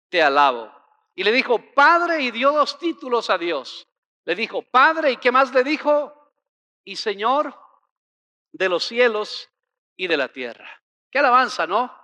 te 0.09 0.23
alabo. 0.23 0.82
Y 1.14 1.25
le 1.25 1.33
dijo, 1.33 1.59
Padre, 1.75 2.23
y 2.23 2.31
dio 2.31 2.52
dos 2.52 2.78
títulos 2.78 3.28
a 3.31 3.38
Dios. 3.38 3.87
Le 4.25 4.35
dijo, 4.35 4.62
Padre, 4.62 5.12
¿y 5.12 5.16
qué 5.16 5.31
más 5.31 5.52
le 5.52 5.62
dijo? 5.62 6.33
Y 6.85 6.97
Señor 6.97 7.59
de 8.52 8.69
los 8.69 8.85
cielos 8.85 9.50
y 9.97 10.07
de 10.07 10.16
la 10.16 10.28
tierra. 10.28 10.83
Qué 11.11 11.19
alabanza, 11.19 11.66
¿no? 11.66 11.95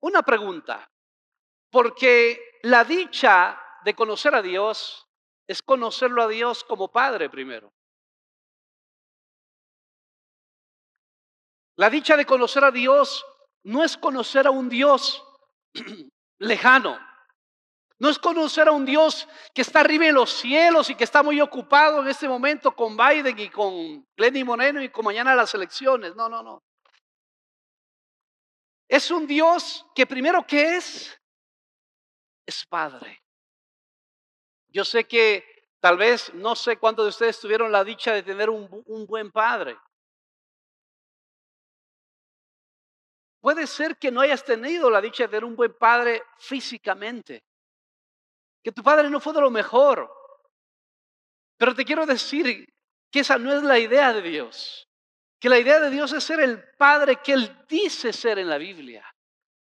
Una 0.00 0.22
pregunta, 0.22 0.90
porque 1.70 2.58
la 2.62 2.84
dicha 2.84 3.58
de 3.84 3.94
conocer 3.94 4.34
a 4.34 4.42
Dios 4.42 5.06
es 5.46 5.62
conocerlo 5.62 6.22
a 6.22 6.28
Dios 6.28 6.64
como 6.64 6.90
Padre 6.90 7.30
primero. 7.30 7.72
La 11.76 11.88
dicha 11.88 12.16
de 12.16 12.26
conocer 12.26 12.64
a 12.64 12.70
Dios 12.70 13.24
no 13.64 13.82
es 13.82 13.96
conocer 13.96 14.46
a 14.46 14.50
un 14.50 14.68
Dios 14.68 15.24
lejano. 16.38 16.98
No 17.98 18.08
es 18.08 18.18
conocer 18.18 18.68
a 18.68 18.72
un 18.72 18.84
Dios 18.84 19.28
que 19.54 19.62
está 19.62 19.80
arriba 19.80 20.06
en 20.06 20.14
los 20.14 20.30
cielos 20.30 20.90
y 20.90 20.94
que 20.94 21.04
está 21.04 21.22
muy 21.22 21.40
ocupado 21.40 22.02
en 22.02 22.08
este 22.08 22.28
momento 22.28 22.74
con 22.74 22.96
Biden 22.96 23.38
y 23.38 23.48
con 23.48 24.06
Lenny 24.16 24.44
Moreno 24.44 24.82
y 24.82 24.88
con 24.88 25.04
mañana 25.04 25.34
las 25.34 25.54
elecciones. 25.54 26.16
No, 26.16 26.28
no, 26.28 26.42
no. 26.42 26.62
Es 28.88 29.10
un 29.10 29.26
Dios 29.26 29.86
que 29.94 30.06
primero 30.06 30.46
que 30.46 30.76
es, 30.76 31.18
es 32.44 32.66
Padre. 32.66 33.22
Yo 34.68 34.84
sé 34.84 35.04
que 35.04 35.44
tal 35.80 35.96
vez, 35.96 36.32
no 36.34 36.56
sé 36.56 36.76
cuántos 36.76 37.04
de 37.04 37.10
ustedes 37.10 37.40
tuvieron 37.40 37.70
la 37.70 37.84
dicha 37.84 38.12
de 38.12 38.22
tener 38.22 38.50
un, 38.50 38.68
un 38.86 39.06
buen 39.06 39.30
Padre. 39.30 39.78
Puede 43.42 43.66
ser 43.66 43.96
que 43.98 44.12
no 44.12 44.20
hayas 44.20 44.44
tenido 44.44 44.88
la 44.88 45.00
dicha 45.00 45.24
de 45.24 45.30
tener 45.30 45.44
un 45.44 45.56
buen 45.56 45.76
padre 45.76 46.22
físicamente, 46.38 47.42
que 48.62 48.72
tu 48.72 48.82
padre 48.82 49.10
no 49.10 49.20
fue 49.20 49.32
de 49.32 49.40
lo 49.40 49.50
mejor, 49.50 50.10
pero 51.56 51.74
te 51.74 51.84
quiero 51.84 52.06
decir 52.06 52.66
que 53.10 53.20
esa 53.20 53.38
no 53.38 53.52
es 53.52 53.62
la 53.62 53.78
idea 53.78 54.12
de 54.12 54.22
Dios, 54.22 54.88
que 55.38 55.48
la 55.48 55.58
idea 55.58 55.80
de 55.80 55.90
Dios 55.90 56.12
es 56.12 56.24
ser 56.24 56.40
el 56.40 56.62
padre 56.76 57.16
que 57.16 57.32
Él 57.32 57.64
dice 57.68 58.12
ser 58.12 58.38
en 58.38 58.48
la 58.48 58.58
Biblia. 58.58 59.04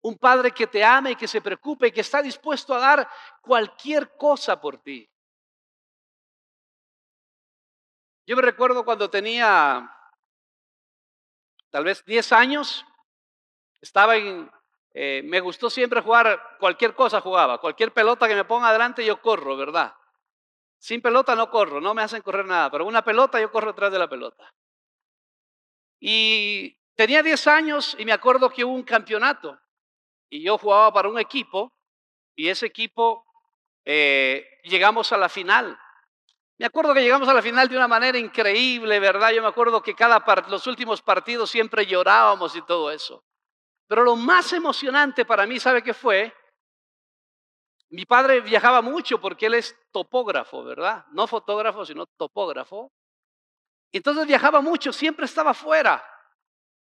Un 0.01 0.17
padre 0.17 0.53
que 0.53 0.67
te 0.67 0.85
ama 0.85 1.11
y 1.11 1.17
que 1.17 1.27
se 1.27 1.41
preocupe 1.41 1.89
y 1.89 1.93
que 1.93 2.03
está 2.03 2.23
dispuesto 2.23 2.75
a 2.75 2.79
dar 2.79 3.09
cualquier 3.43 4.17
cosa 4.17 4.61
por 4.61 4.79
ti. 4.79 5.09
Yo 8.27 8.37
me 8.37 8.43
recuerdo 8.43 8.85
cuando 8.85 9.11
tenía 9.11 9.91
tal 11.71 11.85
vez 11.85 12.05
10 12.05 12.33
años, 12.33 12.85
estaba 13.81 14.17
en, 14.17 14.51
eh, 15.01 15.23
me 15.23 15.39
gustó 15.39 15.71
siempre 15.71 16.01
jugar, 16.01 16.57
cualquier 16.59 16.93
cosa 16.93 17.21
jugaba, 17.21 17.61
cualquier 17.61 17.93
pelota 17.93 18.27
que 18.27 18.35
me 18.35 18.45
ponga 18.45 18.71
adelante 18.71 19.05
yo 19.05 19.23
corro, 19.23 19.57
¿verdad? 19.57 19.95
Sin 20.77 21.01
pelota 21.01 21.37
no 21.37 21.49
corro, 21.51 21.81
no 21.81 21.95
me 21.95 22.03
hacen 22.03 22.21
correr 22.21 22.45
nada, 22.45 22.69
pero 22.69 22.85
una 22.85 23.05
pelota 23.05 23.41
yo 23.41 23.53
corro 23.53 23.71
atrás 23.71 23.93
de 23.93 23.99
la 24.01 24.09
pelota. 24.09 24.53
Y 26.01 26.77
tenía 26.97 27.23
10 27.23 27.47
años 27.47 27.95
y 27.97 28.05
me 28.05 28.11
acuerdo 28.11 28.51
que 28.51 28.65
hubo 28.65 28.75
un 28.75 28.83
campeonato 28.83 29.57
y 30.29 30.43
yo 30.43 30.59
jugaba 30.59 30.93
para 30.93 31.09
un 31.09 31.21
equipo 31.21 31.73
y 32.35 32.49
ese 32.49 32.67
equipo 32.67 33.25
eh, 33.85 34.45
llegamos 34.65 35.13
a 35.13 35.17
la 35.17 35.29
final. 35.29 35.79
Me 36.59 36.67
acuerdo 36.67 36.93
que 36.93 37.03
llegamos 37.03 37.29
a 37.29 37.35
la 37.35 37.43
final 37.43 37.69
de 37.69 37.77
una 37.77 37.87
manera 37.87 38.19
increíble, 38.19 38.99
¿verdad? 38.99 39.31
Yo 39.31 39.43
me 39.43 39.49
acuerdo 39.49 39.81
que 39.81 39.95
cada 39.95 40.25
los 40.49 40.67
últimos 40.67 41.03
partidos 41.03 41.53
siempre 41.53 41.87
llorábamos 41.87 42.57
y 42.57 42.63
todo 42.63 42.91
eso. 42.91 43.23
Pero 43.89 44.05
lo 44.05 44.15
más 44.15 44.53
emocionante 44.53 45.25
para 45.25 45.47
mí, 45.47 45.59
¿sabe 45.59 45.83
qué 45.83 45.95
fue? 45.95 46.33
Mi 47.91 48.05
padre 48.05 48.43
viajaba 48.43 48.83
mucho 48.83 49.19
porque 49.19 49.47
él 49.47 49.55
es 49.55 49.75
topógrafo, 49.91 50.63
¿verdad? 50.63 51.07
No 51.13 51.27
fotógrafo, 51.27 51.87
sino 51.87 52.05
topógrafo. 52.07 52.93
Entonces 53.91 54.27
viajaba 54.27 54.61
mucho, 54.61 54.93
siempre 54.93 55.25
estaba 55.25 55.55
fuera. 55.55 56.05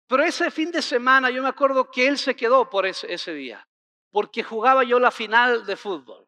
Pero 0.08 0.24
ese 0.24 0.50
fin 0.50 0.72
de 0.72 0.82
semana 0.82 1.30
yo 1.30 1.44
me 1.44 1.50
acuerdo 1.50 1.92
que 1.92 2.08
él 2.08 2.18
se 2.18 2.36
quedó 2.36 2.68
por 2.68 2.88
ese, 2.88 3.34
día, 3.36 3.68
porque 4.12 4.42
jugaba 4.42 4.84
yo 4.84 5.00
la 5.00 5.12
final 5.12 5.68
de 5.68 5.76
fútbol. 5.76 6.28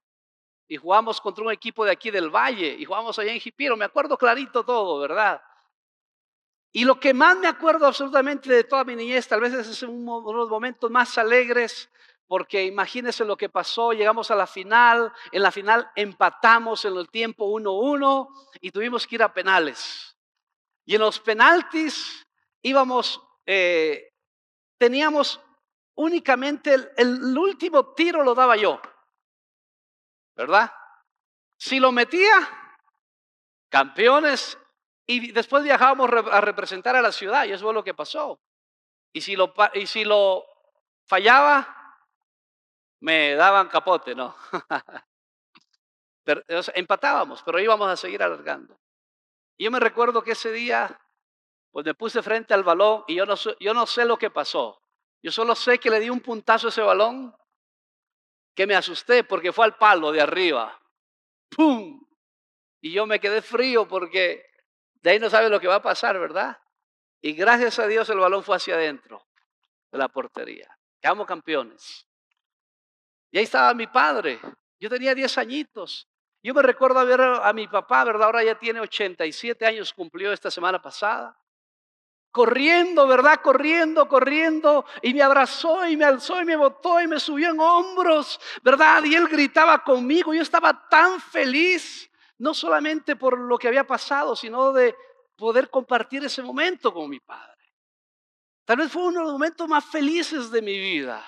Y 0.67 0.77
jugamos 0.77 1.19
contra 1.19 1.43
un 1.43 1.51
equipo 1.51 1.83
de 1.83 1.91
aquí 1.91 2.11
del 2.11 2.29
Valle, 2.29 2.75
y 2.77 2.85
jugamos 2.85 3.17
allá 3.17 3.33
en 3.33 3.39
Jipiro, 3.39 3.75
me 3.75 3.85
acuerdo 3.85 4.15
clarito 4.15 4.63
todo, 4.63 4.99
¿verdad? 4.99 5.41
Y 6.71 6.85
lo 6.85 6.99
que 6.99 7.13
más 7.13 7.37
me 7.37 7.47
acuerdo 7.47 7.85
absolutamente 7.85 8.51
de 8.51 8.63
toda 8.63 8.83
mi 8.83 8.95
niñez, 8.95 9.27
tal 9.27 9.41
vez 9.41 9.53
es 9.53 9.83
uno 9.83 10.21
de 10.21 10.33
los 10.33 10.49
momentos 10.49 10.89
más 10.89 11.17
alegres, 11.17 11.89
porque 12.27 12.63
imagínense 12.63 13.25
lo 13.25 13.35
que 13.35 13.49
pasó, 13.49 13.91
llegamos 13.91 14.31
a 14.31 14.35
la 14.35 14.47
final, 14.47 15.11
en 15.31 15.43
la 15.43 15.51
final 15.51 15.91
empatamos 15.95 16.85
en 16.85 16.95
el 16.95 17.09
tiempo 17.09 17.45
1-1 17.59 18.29
y 18.61 18.71
tuvimos 18.71 19.05
que 19.05 19.15
ir 19.15 19.23
a 19.23 19.33
penales. 19.33 20.17
Y 20.85 20.95
en 20.95 21.01
los 21.01 21.19
penaltis 21.19 22.25
íbamos 22.61 23.21
eh, 23.45 24.13
teníamos 24.77 25.41
únicamente 25.95 26.73
el, 26.97 27.37
último 27.37 27.93
tiro 27.93 28.23
lo 28.23 28.33
daba 28.33 28.55
yo, 28.55 28.81
¿verdad? 30.35 30.71
Si 31.57 31.79
lo 31.79 31.91
metía, 31.91 32.33
campeones, 33.69 34.57
y 35.05 35.31
después 35.31 35.63
viajábamos 35.63 36.09
a 36.31 36.41
representar 36.41 36.95
a 36.95 37.01
la 37.01 37.11
ciudad, 37.11 37.45
y 37.45 37.51
eso 37.51 37.65
fue 37.65 37.73
lo 37.73 37.83
que 37.83 37.93
pasó. 37.93 38.39
Y 39.13 39.21
si 39.21 39.35
lo, 39.35 39.53
y 39.73 39.87
si 39.87 40.05
lo 40.05 40.45
fallaba, 41.05 41.97
me 43.01 43.35
daban 43.35 43.67
capote, 43.67 44.15
¿no? 44.15 44.35
empatábamos, 46.75 47.43
pero 47.43 47.59
íbamos 47.59 47.89
a 47.89 47.97
seguir 47.97 48.23
alargando. 48.23 48.79
Y 49.57 49.65
yo 49.65 49.71
me 49.71 49.79
recuerdo 49.79 50.23
que 50.23 50.31
ese 50.31 50.51
día 50.51 50.99
pues 51.71 51.85
me 51.85 51.93
puse 51.93 52.21
frente 52.21 52.53
al 52.53 52.63
balón 52.63 53.03
y 53.07 53.15
yo 53.15 53.25
no, 53.25 53.35
yo 53.35 53.73
no 53.73 53.85
sé 53.85 54.05
lo 54.05 54.17
que 54.17 54.29
pasó. 54.29 54.81
Yo 55.23 55.31
solo 55.31 55.55
sé 55.55 55.79
que 55.79 55.89
le 55.89 55.99
di 55.99 56.09
un 56.09 56.19
puntazo 56.19 56.67
a 56.67 56.69
ese 56.69 56.81
balón 56.81 57.35
que 58.55 58.67
me 58.67 58.75
asusté 58.75 59.23
porque 59.23 59.53
fue 59.53 59.65
al 59.65 59.77
palo 59.77 60.11
de 60.11 60.21
arriba. 60.21 60.79
¡Pum! 61.49 62.01
Y 62.81 62.91
yo 62.91 63.05
me 63.05 63.19
quedé 63.19 63.41
frío 63.41 63.87
porque 63.87 64.50
de 65.01 65.09
ahí 65.09 65.19
no 65.19 65.29
sabe 65.29 65.49
lo 65.49 65.59
que 65.59 65.67
va 65.67 65.75
a 65.75 65.81
pasar, 65.81 66.19
¿verdad? 66.19 66.57
Y 67.21 67.33
gracias 67.33 67.79
a 67.79 67.87
Dios 67.87 68.09
el 68.09 68.19
balón 68.19 68.43
fue 68.43 68.55
hacia 68.55 68.75
adentro 68.75 69.25
de 69.91 69.97
la 69.97 70.07
portería. 70.07 70.77
Quedamos 71.01 71.27
campeones. 71.27 72.07
Y 73.31 73.37
ahí 73.37 73.43
estaba 73.43 73.73
mi 73.73 73.87
padre. 73.87 74.39
Yo 74.79 74.89
tenía 74.89 75.13
10 75.13 75.37
añitos. 75.37 76.07
Yo 76.43 76.53
me 76.53 76.61
recuerdo 76.61 77.05
ver 77.05 77.21
a 77.21 77.53
mi 77.53 77.67
papá, 77.67 78.03
¿verdad? 78.03 78.23
Ahora 78.23 78.43
ya 78.43 78.57
tiene 78.57 78.79
87 78.79 79.65
años, 79.65 79.93
cumplió 79.93 80.33
esta 80.33 80.49
semana 80.49 80.81
pasada 80.81 81.37
corriendo, 82.31 83.07
¿verdad? 83.07 83.41
Corriendo, 83.41 84.07
corriendo, 84.07 84.85
y 85.01 85.13
me 85.13 85.21
abrazó 85.21 85.85
y 85.87 85.97
me 85.97 86.05
alzó 86.05 86.41
y 86.41 86.45
me 86.45 86.55
botó 86.55 87.01
y 87.01 87.07
me 87.07 87.19
subió 87.19 87.51
en 87.51 87.59
hombros, 87.59 88.39
¿verdad? 88.63 89.03
Y 89.03 89.15
él 89.15 89.27
gritaba 89.27 89.83
conmigo, 89.83 90.33
yo 90.33 90.41
estaba 90.41 90.87
tan 90.89 91.19
feliz, 91.19 92.09
no 92.41 92.55
solamente 92.55 93.15
por 93.15 93.37
lo 93.37 93.55
que 93.59 93.67
había 93.67 93.85
pasado, 93.85 94.35
sino 94.35 94.73
de 94.73 94.95
poder 95.35 95.69
compartir 95.69 96.23
ese 96.25 96.41
momento 96.41 96.91
con 96.91 97.07
mi 97.07 97.19
padre. 97.19 97.61
Tal 98.65 98.77
vez 98.77 98.91
fue 98.91 99.03
uno 99.03 99.19
de 99.19 99.25
los 99.25 99.33
momentos 99.33 99.67
más 99.67 99.85
felices 99.85 100.49
de 100.49 100.61
mi 100.63 100.79
vida. 100.79 101.23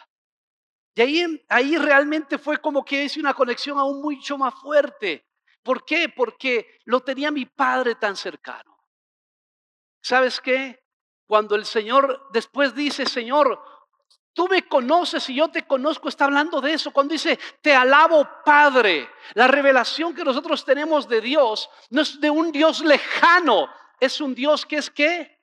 Y 0.95 1.01
ahí, 1.01 1.45
ahí 1.49 1.77
realmente 1.77 2.39
fue 2.39 2.57
como 2.57 2.83
que 2.83 3.03
hice 3.03 3.19
una 3.19 3.35
conexión 3.35 3.77
aún 3.77 4.01
mucho 4.01 4.39
más 4.39 4.55
fuerte. 4.55 5.27
¿Por 5.61 5.85
qué? 5.85 6.09
Porque 6.09 6.79
lo 6.85 7.01
tenía 7.01 7.29
mi 7.29 7.45
padre 7.45 7.93
tan 7.93 8.15
cercano. 8.15 8.75
¿Sabes 10.01 10.41
qué? 10.41 10.83
Cuando 11.27 11.55
el 11.55 11.65
Señor 11.65 12.27
después 12.33 12.73
dice, 12.73 13.05
Señor, 13.05 13.63
tú 14.33 14.47
me 14.47 14.67
conoces 14.67 15.29
y 15.29 15.35
yo 15.35 15.49
te 15.49 15.65
conozco, 15.65 16.09
está 16.09 16.25
hablando 16.25 16.59
de 16.59 16.73
eso. 16.73 16.91
Cuando 16.91 17.13
dice, 17.13 17.39
te 17.61 17.73
alabo 17.73 18.27
Padre, 18.43 19.09
la 19.33 19.47
revelación 19.47 20.13
que 20.13 20.23
nosotros 20.23 20.65
tenemos 20.65 21.07
de 21.07 21.21
Dios 21.21 21.69
no 21.89 22.01
es 22.01 22.19
de 22.19 22.29
un 22.29 22.51
Dios 22.51 22.81
lejano, 22.81 23.69
es 23.99 24.19
un 24.19 24.35
Dios 24.35 24.65
que 24.65 24.77
es 24.77 24.89
qué? 24.89 25.39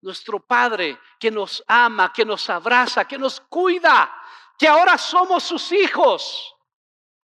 Nuestro 0.00 0.40
Padre, 0.40 0.98
que 1.18 1.30
nos 1.30 1.62
ama, 1.66 2.12
que 2.12 2.24
nos 2.24 2.48
abraza, 2.50 3.06
que 3.06 3.18
nos 3.18 3.40
cuida, 3.40 4.12
que 4.58 4.68
ahora 4.68 4.98
somos 4.98 5.42
sus 5.42 5.72
hijos. 5.72 6.54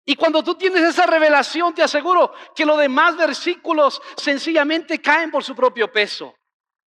Y 0.06 0.16
cuando 0.16 0.42
tú 0.42 0.54
tienes 0.54 0.82
esa 0.82 1.06
revelación, 1.06 1.74
te 1.74 1.82
aseguro 1.82 2.32
que 2.54 2.66
los 2.66 2.78
demás 2.78 3.16
versículos 3.16 4.02
sencillamente 4.16 5.00
caen 5.00 5.30
por 5.30 5.42
su 5.42 5.54
propio 5.54 5.90
peso. 5.90 6.34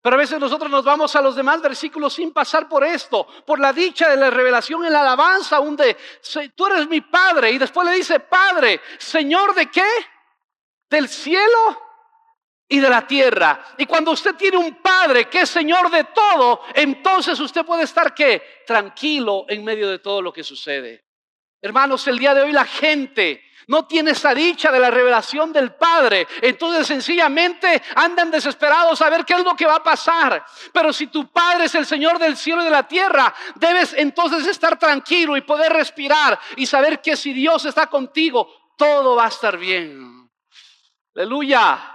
Pero 0.04 0.16
a 0.16 0.18
veces 0.18 0.38
nosotros 0.38 0.70
nos 0.70 0.84
vamos 0.84 1.16
a 1.16 1.22
los 1.22 1.34
demás 1.34 1.62
versículos 1.62 2.12
sin 2.12 2.30
pasar 2.30 2.68
por 2.68 2.84
esto, 2.84 3.26
por 3.46 3.58
la 3.58 3.72
dicha 3.72 4.10
de 4.10 4.18
la 4.18 4.28
revelación 4.28 4.84
en 4.84 4.92
la 4.92 5.00
alabanza, 5.00 5.56
donde 5.56 5.96
tú 6.54 6.66
eres 6.66 6.86
mi 6.86 7.00
Padre. 7.00 7.52
Y 7.52 7.56
después 7.56 7.88
le 7.88 7.94
dice, 7.94 8.20
Padre, 8.20 8.82
Señor 8.98 9.54
de 9.54 9.70
qué? 9.70 9.88
Del 10.90 11.08
cielo 11.08 11.80
y 12.68 12.80
de 12.80 12.90
la 12.90 13.06
tierra. 13.06 13.64
Y 13.78 13.86
cuando 13.86 14.10
usted 14.10 14.34
tiene 14.34 14.58
un 14.58 14.74
Padre 14.74 15.26
que 15.30 15.40
es 15.40 15.48
Señor 15.48 15.90
de 15.90 16.04
todo, 16.04 16.60
entonces 16.74 17.40
usted 17.40 17.64
puede 17.64 17.84
estar 17.84 18.12
qué? 18.12 18.60
Tranquilo 18.66 19.46
en 19.48 19.64
medio 19.64 19.88
de 19.88 20.00
todo 20.00 20.20
lo 20.20 20.34
que 20.34 20.44
sucede. 20.44 21.02
Hermanos, 21.62 22.06
el 22.08 22.18
día 22.18 22.34
de 22.34 22.42
hoy 22.42 22.52
la 22.52 22.66
gente 22.66 23.42
no 23.68 23.86
tiene 23.86 24.12
esa 24.12 24.34
dicha 24.34 24.70
de 24.70 24.78
la 24.78 24.90
revelación 24.90 25.52
del 25.52 25.74
Padre. 25.74 26.26
Entonces 26.42 26.86
sencillamente 26.86 27.82
andan 27.94 28.30
desesperados 28.30 29.00
a 29.02 29.10
ver 29.10 29.24
qué 29.24 29.34
es 29.34 29.44
lo 29.44 29.56
que 29.56 29.66
va 29.66 29.76
a 29.76 29.82
pasar. 29.82 30.44
Pero 30.72 30.92
si 30.92 31.06
tu 31.08 31.28
Padre 31.28 31.66
es 31.66 31.74
el 31.74 31.86
Señor 31.86 32.18
del 32.18 32.36
cielo 32.36 32.62
y 32.62 32.64
de 32.64 32.70
la 32.70 32.86
tierra, 32.86 33.34
debes 33.56 33.94
entonces 33.94 34.46
estar 34.46 34.78
tranquilo 34.78 35.36
y 35.36 35.42
poder 35.42 35.72
respirar 35.72 36.38
y 36.56 36.66
saber 36.66 37.00
que 37.00 37.16
si 37.16 37.32
Dios 37.32 37.64
está 37.64 37.86
contigo, 37.86 38.72
todo 38.76 39.16
va 39.16 39.26
a 39.26 39.28
estar 39.28 39.56
bien. 39.56 40.30
Aleluya. 41.14 41.90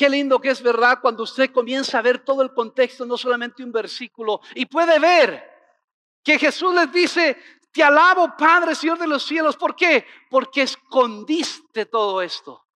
Qué 0.00 0.08
lindo 0.08 0.40
que 0.40 0.48
es 0.48 0.62
verdad 0.62 0.98
cuando 1.02 1.24
usted 1.24 1.52
comienza 1.52 1.98
a 1.98 2.02
ver 2.02 2.20
todo 2.20 2.40
el 2.40 2.54
contexto, 2.54 3.04
no 3.04 3.18
solamente 3.18 3.62
un 3.62 3.70
versículo, 3.70 4.40
y 4.54 4.64
puede 4.64 4.98
ver 4.98 5.49
que 6.22 6.38
Jesús 6.38 6.74
les 6.74 6.92
dice, 6.92 7.60
te 7.72 7.82
alabo 7.82 8.36
Padre, 8.36 8.74
Señor 8.74 8.98
de 8.98 9.06
los 9.06 9.24
cielos. 9.24 9.56
¿Por 9.56 9.74
qué? 9.74 10.06
Porque 10.28 10.62
escondiste 10.62 11.86
todo 11.86 12.22
esto. 12.22 12.66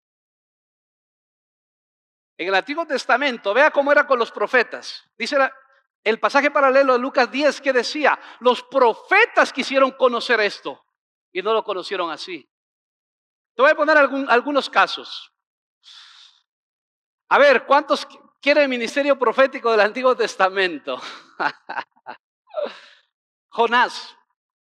En 2.36 2.48
el 2.48 2.54
Antiguo 2.54 2.86
Testamento, 2.86 3.54
vea 3.54 3.70
cómo 3.70 3.92
era 3.92 4.06
con 4.06 4.18
los 4.18 4.32
profetas. 4.32 5.04
Dice 5.16 5.36
el 6.02 6.18
pasaje 6.18 6.50
paralelo 6.50 6.94
de 6.94 6.98
Lucas 6.98 7.30
10 7.30 7.60
que 7.60 7.72
decía, 7.72 8.18
los 8.40 8.62
profetas 8.62 9.52
quisieron 9.52 9.92
conocer 9.92 10.40
esto 10.40 10.84
y 11.32 11.42
no 11.42 11.52
lo 11.52 11.62
conocieron 11.62 12.10
así. 12.10 12.48
Te 13.54 13.62
voy 13.62 13.70
a 13.70 13.76
poner 13.76 13.96
algunos 13.96 14.68
casos. 14.68 15.32
A 17.28 17.38
ver, 17.38 17.64
¿cuántos 17.66 18.06
quiere 18.44 18.62
el 18.62 18.68
ministerio 18.68 19.18
profético 19.18 19.70
del 19.70 19.80
Antiguo 19.80 20.14
Testamento. 20.14 21.00
Jonás. 23.54 24.16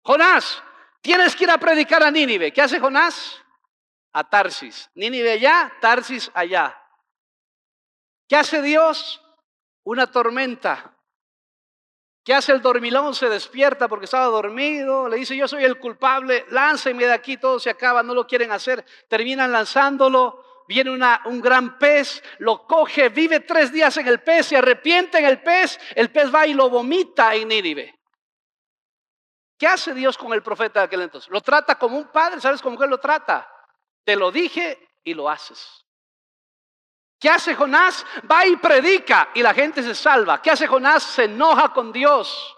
Jonás, 0.02 0.60
tienes 1.00 1.36
que 1.36 1.44
ir 1.44 1.50
a 1.50 1.58
predicar 1.58 2.02
a 2.02 2.10
Nínive. 2.10 2.52
¿Qué 2.52 2.60
hace 2.60 2.80
Jonás? 2.80 3.40
A 4.12 4.28
Tarsis. 4.28 4.90
Nínive 4.96 5.32
allá, 5.32 5.72
Tarsis 5.80 6.30
allá. 6.34 6.76
¿Qué 8.28 8.34
hace 8.34 8.60
Dios? 8.60 9.22
Una 9.84 10.08
tormenta. 10.08 10.96
¿Qué 12.24 12.34
hace 12.34 12.50
el 12.50 12.60
dormilón? 12.60 13.14
Se 13.14 13.28
despierta 13.28 13.86
porque 13.86 14.06
estaba 14.06 14.26
dormido. 14.26 15.08
Le 15.08 15.16
dice, 15.18 15.36
yo 15.36 15.46
soy 15.46 15.62
el 15.62 15.78
culpable, 15.78 16.44
lánceme 16.50 17.04
de 17.04 17.12
aquí, 17.12 17.36
todo 17.36 17.60
se 17.60 17.70
acaba, 17.70 18.02
no 18.02 18.14
lo 18.14 18.26
quieren 18.26 18.50
hacer. 18.50 18.84
Terminan 19.08 19.52
lanzándolo 19.52 20.44
viene 20.66 20.90
un 20.90 21.40
gran 21.40 21.78
pez, 21.78 22.22
lo 22.38 22.66
coge, 22.66 23.10
vive 23.10 23.40
tres 23.40 23.72
días 23.72 23.96
en 23.98 24.08
el 24.08 24.20
pez, 24.20 24.46
se 24.46 24.56
arrepiente 24.56 25.18
en 25.18 25.26
el 25.26 25.42
pez, 25.42 25.78
el 25.94 26.10
pez 26.10 26.34
va 26.34 26.46
y 26.46 26.54
lo 26.54 26.70
vomita 26.70 27.34
en 27.34 27.48
Nínive. 27.48 28.01
¿Qué 29.62 29.68
hace 29.68 29.94
Dios 29.94 30.18
con 30.18 30.32
el 30.32 30.42
profeta 30.42 30.80
de 30.80 30.86
aquel 30.86 31.02
entonces? 31.02 31.30
Lo 31.30 31.40
trata 31.40 31.78
como 31.78 31.96
un 31.96 32.08
padre, 32.08 32.40
¿sabes 32.40 32.60
cómo 32.60 32.76
que 32.76 32.84
lo 32.84 32.98
trata? 32.98 33.48
Te 34.02 34.16
lo 34.16 34.32
dije 34.32 34.88
y 35.04 35.14
lo 35.14 35.30
haces. 35.30 35.86
¿Qué 37.16 37.30
hace 37.30 37.54
Jonás? 37.54 38.04
Va 38.28 38.44
y 38.44 38.56
predica 38.56 39.28
y 39.34 39.40
la 39.40 39.54
gente 39.54 39.80
se 39.84 39.94
salva. 39.94 40.42
¿Qué 40.42 40.50
hace 40.50 40.66
Jonás? 40.66 41.04
Se 41.04 41.26
enoja 41.26 41.72
con 41.72 41.92
Dios. 41.92 42.56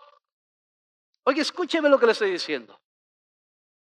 Oye, 1.25 1.43
escúcheme 1.43 1.91
lo 1.91 1.99
que 1.99 2.07
le 2.07 2.13
estoy 2.13 2.31
diciendo. 2.31 2.81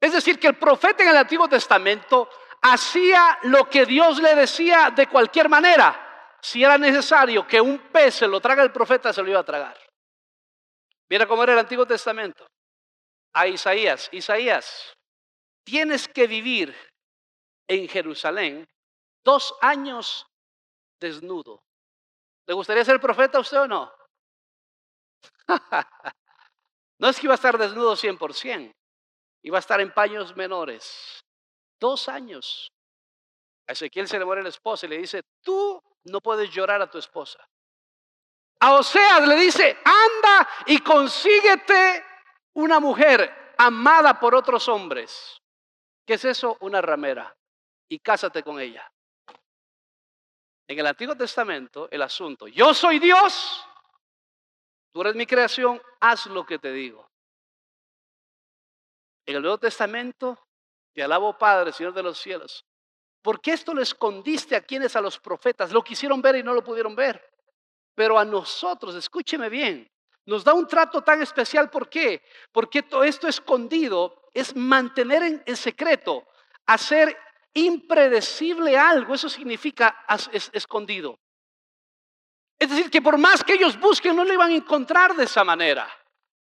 Es 0.00 0.14
decir, 0.14 0.40
que 0.40 0.46
el 0.46 0.56
profeta 0.56 1.02
en 1.02 1.10
el 1.10 1.16
Antiguo 1.18 1.46
Testamento 1.50 2.30
hacía 2.62 3.40
lo 3.42 3.68
que 3.68 3.84
Dios 3.84 4.22
le 4.22 4.34
decía 4.34 4.90
de 4.90 5.06
cualquier 5.06 5.50
manera. 5.50 6.38
Si 6.40 6.64
era 6.64 6.78
necesario 6.78 7.46
que 7.46 7.60
un 7.60 7.78
pez 7.78 8.14
se 8.14 8.26
lo 8.26 8.40
traga 8.40 8.62
el 8.62 8.72
profeta, 8.72 9.12
se 9.12 9.22
lo 9.22 9.28
iba 9.28 9.40
a 9.40 9.44
tragar. 9.44 9.76
Mira 11.10 11.26
cómo 11.26 11.42
era 11.42 11.52
el 11.52 11.58
Antiguo 11.58 11.84
Testamento. 11.84 12.46
A 13.34 13.46
Isaías, 13.46 14.08
Isaías, 14.12 14.94
tienes 15.64 16.06
que 16.06 16.26
vivir 16.26 16.76
en 17.66 17.88
Jerusalén 17.88 18.68
dos 19.24 19.54
años 19.60 20.26
desnudo. 21.00 21.62
¿Le 22.46 22.54
gustaría 22.54 22.84
ser 22.84 23.00
profeta 23.00 23.38
a 23.38 23.40
usted 23.40 23.60
o 23.60 23.68
no? 23.68 23.92
no 26.98 27.08
es 27.08 27.18
que 27.18 27.26
iba 27.26 27.34
a 27.34 27.36
estar 27.36 27.56
desnudo 27.56 27.96
100%, 27.96 28.74
iba 29.44 29.58
a 29.58 29.60
estar 29.60 29.80
en 29.80 29.92
paños 29.92 30.36
menores. 30.36 31.24
Dos 31.80 32.08
años. 32.08 32.70
A 33.66 33.72
Ezequiel 33.72 34.08
se 34.08 34.18
le 34.18 34.24
muere 34.24 34.42
la 34.42 34.50
esposa 34.50 34.86
y 34.86 34.90
le 34.90 34.98
dice, 34.98 35.22
tú 35.40 35.82
no 36.04 36.20
puedes 36.20 36.50
llorar 36.50 36.82
a 36.82 36.90
tu 36.90 36.98
esposa. 36.98 37.38
A 38.60 38.74
Oseas 38.74 39.26
le 39.26 39.36
dice, 39.36 39.76
anda 39.84 40.48
y 40.66 40.78
consíguete 40.80 42.04
una 42.54 42.80
mujer 42.80 43.54
amada 43.58 44.18
por 44.18 44.34
otros 44.34 44.68
hombres. 44.68 45.40
¿Qué 46.06 46.14
es 46.14 46.24
eso? 46.24 46.56
Una 46.60 46.80
ramera. 46.80 47.34
Y 47.88 47.98
cásate 47.98 48.42
con 48.42 48.58
ella. 48.60 48.90
En 50.68 50.78
el 50.78 50.86
Antiguo 50.86 51.16
Testamento, 51.16 51.88
el 51.90 52.02
asunto, 52.02 52.46
yo 52.46 52.72
soy 52.72 52.98
Dios, 52.98 53.66
tú 54.92 55.02
eres 55.02 55.14
mi 55.14 55.26
creación, 55.26 55.82
haz 56.00 56.26
lo 56.26 56.46
que 56.46 56.58
te 56.58 56.72
digo. 56.72 57.10
En 59.26 59.36
el 59.36 59.42
Nuevo 59.42 59.58
Testamento, 59.58 60.38
te 60.94 61.02
alabo, 61.02 61.36
Padre, 61.36 61.72
Señor 61.72 61.92
de 61.92 62.02
los 62.02 62.18
cielos. 62.18 62.64
Porque 63.22 63.52
esto 63.52 63.72
le 63.74 63.82
escondiste 63.82 64.56
a 64.56 64.62
quienes, 64.62 64.96
a 64.96 65.00
los 65.00 65.18
profetas, 65.18 65.72
lo 65.72 65.82
quisieron 65.82 66.20
ver 66.20 66.36
y 66.36 66.42
no 66.42 66.54
lo 66.54 66.64
pudieron 66.64 66.94
ver. 66.94 67.22
Pero 67.94 68.18
a 68.18 68.24
nosotros, 68.24 68.94
escúcheme 68.94 69.48
bien, 69.48 69.88
nos 70.26 70.44
da 70.44 70.54
un 70.54 70.66
trato 70.66 71.02
tan 71.02 71.22
especial. 71.22 71.70
¿Por 71.70 71.88
qué? 71.88 72.22
Porque 72.52 72.82
todo 72.82 73.04
esto 73.04 73.28
escondido 73.28 74.28
es 74.32 74.54
mantener 74.54 75.42
en, 75.44 75.56
secreto, 75.56 76.26
hacer 76.66 77.16
impredecible 77.54 78.76
algo. 78.76 79.14
Eso 79.14 79.28
significa 79.28 80.04
escondido. 80.52 81.18
Es 82.58 82.70
decir, 82.70 82.90
que 82.90 83.02
por 83.02 83.18
más 83.18 83.42
que 83.42 83.54
ellos 83.54 83.78
busquen, 83.78 84.14
no 84.14 84.24
lo 84.24 84.32
iban 84.32 84.52
a 84.52 84.54
encontrar 84.54 85.16
de 85.16 85.24
esa 85.24 85.42
manera. 85.42 85.88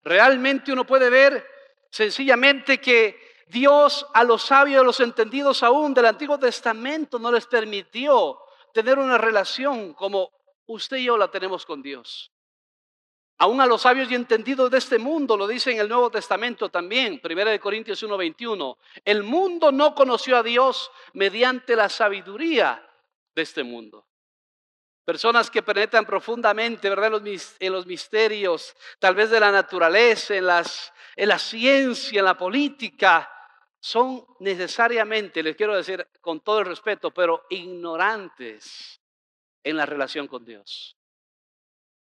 Realmente 0.03 0.73
uno 0.73 0.85
puede 0.85 1.09
ver 1.09 1.47
sencillamente 1.91 2.79
que 2.79 3.19
Dios 3.47 4.07
a 4.13 4.25
los 4.25 4.43
sabios, 4.43 4.83
a 4.83 4.85
los 4.85 5.01
entendidos 5.01 5.63
aún 5.63 5.95
del 5.95 6.07
Antiguo 6.07 6.39
Testamento 6.39 7.19
no 7.19 7.33
les 7.33 7.47
permitió 7.47 8.39
tener 8.73 8.99
una 8.99 9.17
relación 9.17 9.95
como 9.95 10.31
usted 10.67 10.99
y 10.99 11.05
yo 11.05 11.17
la 11.17 11.31
tenemos 11.31 11.65
con 11.65 11.81
Dios. 11.81 12.34
Aún 13.39 13.61
a 13.61 13.67
los 13.67 13.83
sabios 13.83 14.11
y 14.11 14.15
entendidos 14.15 14.71
de 14.71 14.79
este 14.79 14.99
mundo, 14.99 15.37
lo 15.37 15.47
dice 15.47 15.73
en 15.73 15.81
el 15.81 15.89
Nuevo 15.89 16.11
Testamento 16.11 16.69
también, 16.69 17.21
1 17.23 17.61
Corintios 17.61 18.03
1:21, 18.03 18.79
el 19.05 19.25
mundo 19.25 19.73
no 19.73 19.95
conoció 19.95 20.37
a 20.37 20.43
Dios 20.43 20.91
mediante 21.15 21.75
la 21.75 21.89
sabiduría 21.89 22.89
de 23.35 23.43
este 23.43 23.65
mundo. 23.65 24.07
Personas 25.05 25.51
que 25.51 25.63
penetran 25.63 26.07
profundamente, 26.07 26.89
¿verdad? 26.89 27.21
En 27.59 27.73
los 27.73 27.87
misterios, 27.87 28.75
tal 28.99 29.15
vez 29.15 29.31
de 29.31 29.41
la 29.41 29.51
naturaleza, 29.51 30.35
en, 30.35 30.47
en 31.17 31.29
la 31.29 31.39
ciencia, 31.39 32.21
en 32.21 32.25
la 32.25 32.39
política, 32.39 33.31
son 33.81 34.25
necesariamente, 34.39 35.43
les 35.43 35.57
quiero 35.57 35.77
decir 35.77 36.09
con 36.23 36.41
todo 36.41 36.61
el 36.61 36.67
respeto, 36.67 37.11
pero 37.13 37.45
ignorantes 37.51 38.99
en 39.63 39.77
la 39.77 39.85
relación 39.85 40.27
con 40.27 40.43
Dios. 40.43 40.97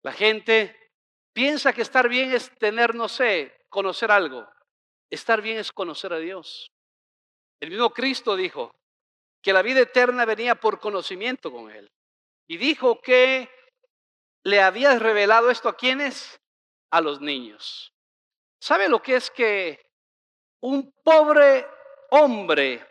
La 0.02 0.12
gente 0.12 0.87
piensa 1.38 1.72
que 1.72 1.82
estar 1.82 2.08
bien 2.08 2.32
es 2.32 2.50
tener, 2.58 2.96
no 2.96 3.08
sé, 3.08 3.64
conocer 3.68 4.10
algo. 4.10 4.44
Estar 5.08 5.40
bien 5.40 5.58
es 5.58 5.70
conocer 5.70 6.12
a 6.12 6.18
Dios. 6.18 6.72
El 7.60 7.70
mismo 7.70 7.90
Cristo 7.90 8.34
dijo 8.34 8.74
que 9.40 9.52
la 9.52 9.62
vida 9.62 9.78
eterna 9.78 10.24
venía 10.24 10.56
por 10.56 10.80
conocimiento 10.80 11.52
con 11.52 11.70
Él. 11.70 11.88
Y 12.48 12.56
dijo 12.56 13.00
que 13.00 13.48
le 14.42 14.60
había 14.60 14.98
revelado 14.98 15.48
esto 15.48 15.68
a 15.68 15.76
quienes? 15.76 16.40
A 16.90 17.00
los 17.00 17.20
niños. 17.20 17.94
¿Sabe 18.60 18.88
lo 18.88 19.00
que 19.00 19.14
es 19.14 19.30
que 19.30 19.92
un 20.58 20.92
pobre 21.04 21.68
hombre 22.10 22.84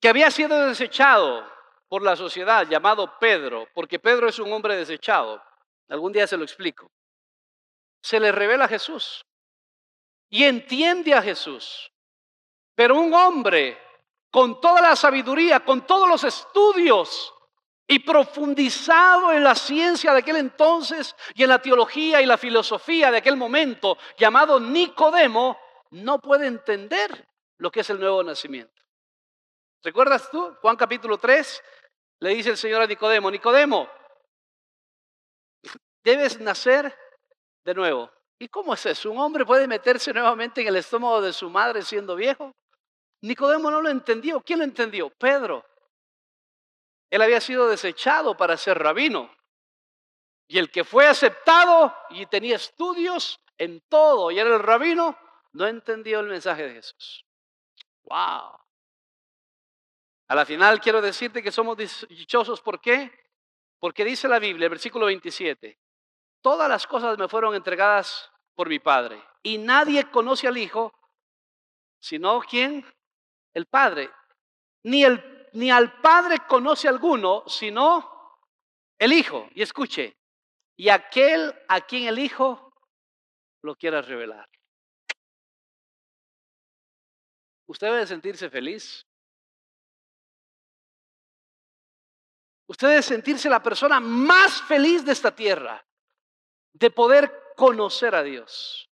que 0.00 0.08
había 0.08 0.30
sido 0.30 0.66
desechado 0.66 1.46
por 1.88 2.00
la 2.00 2.16
sociedad, 2.16 2.66
llamado 2.66 3.18
Pedro, 3.18 3.68
porque 3.74 3.98
Pedro 3.98 4.30
es 4.30 4.38
un 4.38 4.50
hombre 4.50 4.76
desechado, 4.76 5.42
algún 5.90 6.10
día 6.10 6.26
se 6.26 6.38
lo 6.38 6.44
explico, 6.44 6.90
se 8.04 8.20
le 8.20 8.30
revela 8.30 8.66
a 8.66 8.68
Jesús 8.68 9.24
y 10.28 10.44
entiende 10.44 11.14
a 11.14 11.22
Jesús. 11.22 11.90
Pero 12.74 13.00
un 13.00 13.14
hombre 13.14 13.78
con 14.30 14.60
toda 14.60 14.82
la 14.82 14.94
sabiduría, 14.94 15.64
con 15.64 15.86
todos 15.86 16.06
los 16.06 16.22
estudios 16.22 17.32
y 17.86 18.00
profundizado 18.00 19.32
en 19.32 19.42
la 19.42 19.54
ciencia 19.54 20.12
de 20.12 20.18
aquel 20.18 20.36
entonces 20.36 21.16
y 21.34 21.44
en 21.44 21.48
la 21.48 21.62
teología 21.62 22.20
y 22.20 22.26
la 22.26 22.36
filosofía 22.36 23.10
de 23.10 23.18
aquel 23.18 23.38
momento, 23.38 23.96
llamado 24.18 24.60
Nicodemo, 24.60 25.58
no 25.92 26.18
puede 26.18 26.46
entender 26.46 27.26
lo 27.56 27.70
que 27.70 27.80
es 27.80 27.88
el 27.88 28.00
nuevo 28.00 28.22
nacimiento. 28.22 28.82
¿Recuerdas 29.82 30.28
tú? 30.30 30.54
Juan 30.60 30.76
capítulo 30.76 31.16
3 31.16 31.62
le 32.20 32.34
dice 32.34 32.50
el 32.50 32.58
Señor 32.58 32.82
a 32.82 32.86
Nicodemo, 32.86 33.30
Nicodemo, 33.30 33.88
debes 36.02 36.38
nacer 36.38 36.94
de 37.64 37.74
nuevo. 37.74 38.10
¿Y 38.38 38.48
cómo 38.48 38.74
es 38.74 38.84
eso? 38.86 39.10
¿Un 39.10 39.18
hombre 39.18 39.44
puede 39.44 39.66
meterse 39.66 40.12
nuevamente 40.12 40.60
en 40.60 40.68
el 40.68 40.76
estómago 40.76 41.20
de 41.20 41.32
su 41.32 41.48
madre 41.48 41.82
siendo 41.82 42.14
viejo? 42.16 42.54
Nicodemo 43.22 43.70
no 43.70 43.80
lo 43.80 43.88
entendió. 43.88 44.40
¿Quién 44.42 44.58
lo 44.58 44.64
entendió? 44.64 45.10
Pedro. 45.10 45.64
Él 47.10 47.22
había 47.22 47.40
sido 47.40 47.68
desechado 47.68 48.36
para 48.36 48.56
ser 48.56 48.78
rabino. 48.78 49.34
Y 50.46 50.58
el 50.58 50.70
que 50.70 50.84
fue 50.84 51.06
aceptado 51.06 51.94
y 52.10 52.26
tenía 52.26 52.56
estudios 52.56 53.40
en 53.56 53.80
todo 53.88 54.30
y 54.30 54.38
era 54.38 54.54
el 54.54 54.60
rabino, 54.60 55.16
no 55.52 55.66
entendió 55.66 56.20
el 56.20 56.26
mensaje 56.26 56.64
de 56.64 56.74
Jesús. 56.74 57.24
¡Wow! 58.02 58.58
A 60.28 60.34
la 60.34 60.44
final 60.44 60.80
quiero 60.80 61.00
decirte 61.00 61.42
que 61.42 61.52
somos 61.52 61.76
dichosos. 62.08 62.60
¿Por 62.60 62.80
qué? 62.80 63.10
Porque 63.78 64.04
dice 64.04 64.28
la 64.28 64.38
Biblia, 64.38 64.68
versículo 64.68 65.06
27, 65.06 65.78
todas 66.44 66.68
las 66.68 66.86
cosas 66.86 67.16
me 67.16 67.26
fueron 67.26 67.54
entregadas 67.54 68.30
por 68.54 68.68
mi 68.68 68.78
Padre. 68.78 69.20
Y 69.42 69.56
nadie 69.56 70.10
conoce 70.10 70.46
al 70.46 70.58
Hijo, 70.58 70.92
sino 71.98 72.38
quién? 72.40 72.84
El 73.54 73.64
Padre. 73.64 74.10
Ni, 74.82 75.04
el, 75.04 75.48
ni 75.54 75.70
al 75.70 76.02
Padre 76.02 76.40
conoce 76.46 76.86
alguno, 76.86 77.44
sino 77.46 78.38
el 78.98 79.14
Hijo. 79.14 79.48
Y 79.54 79.62
escuche, 79.62 80.18
y 80.76 80.90
aquel 80.90 81.54
a 81.66 81.80
quien 81.80 82.08
el 82.08 82.18
Hijo 82.18 82.74
lo 83.62 83.74
quiera 83.74 84.02
revelar. 84.02 84.46
Usted 87.66 87.86
debe 87.86 88.06
sentirse 88.06 88.50
feliz. 88.50 89.06
Usted 92.66 92.88
debe 92.88 93.02
sentirse 93.02 93.48
la 93.48 93.62
persona 93.62 93.98
más 93.98 94.60
feliz 94.62 95.04
de 95.06 95.12
esta 95.12 95.34
tierra, 95.34 95.83
de 96.74 96.90
poder 96.90 97.54
conocer 97.56 98.14
a 98.14 98.22
Dios. 98.22 98.90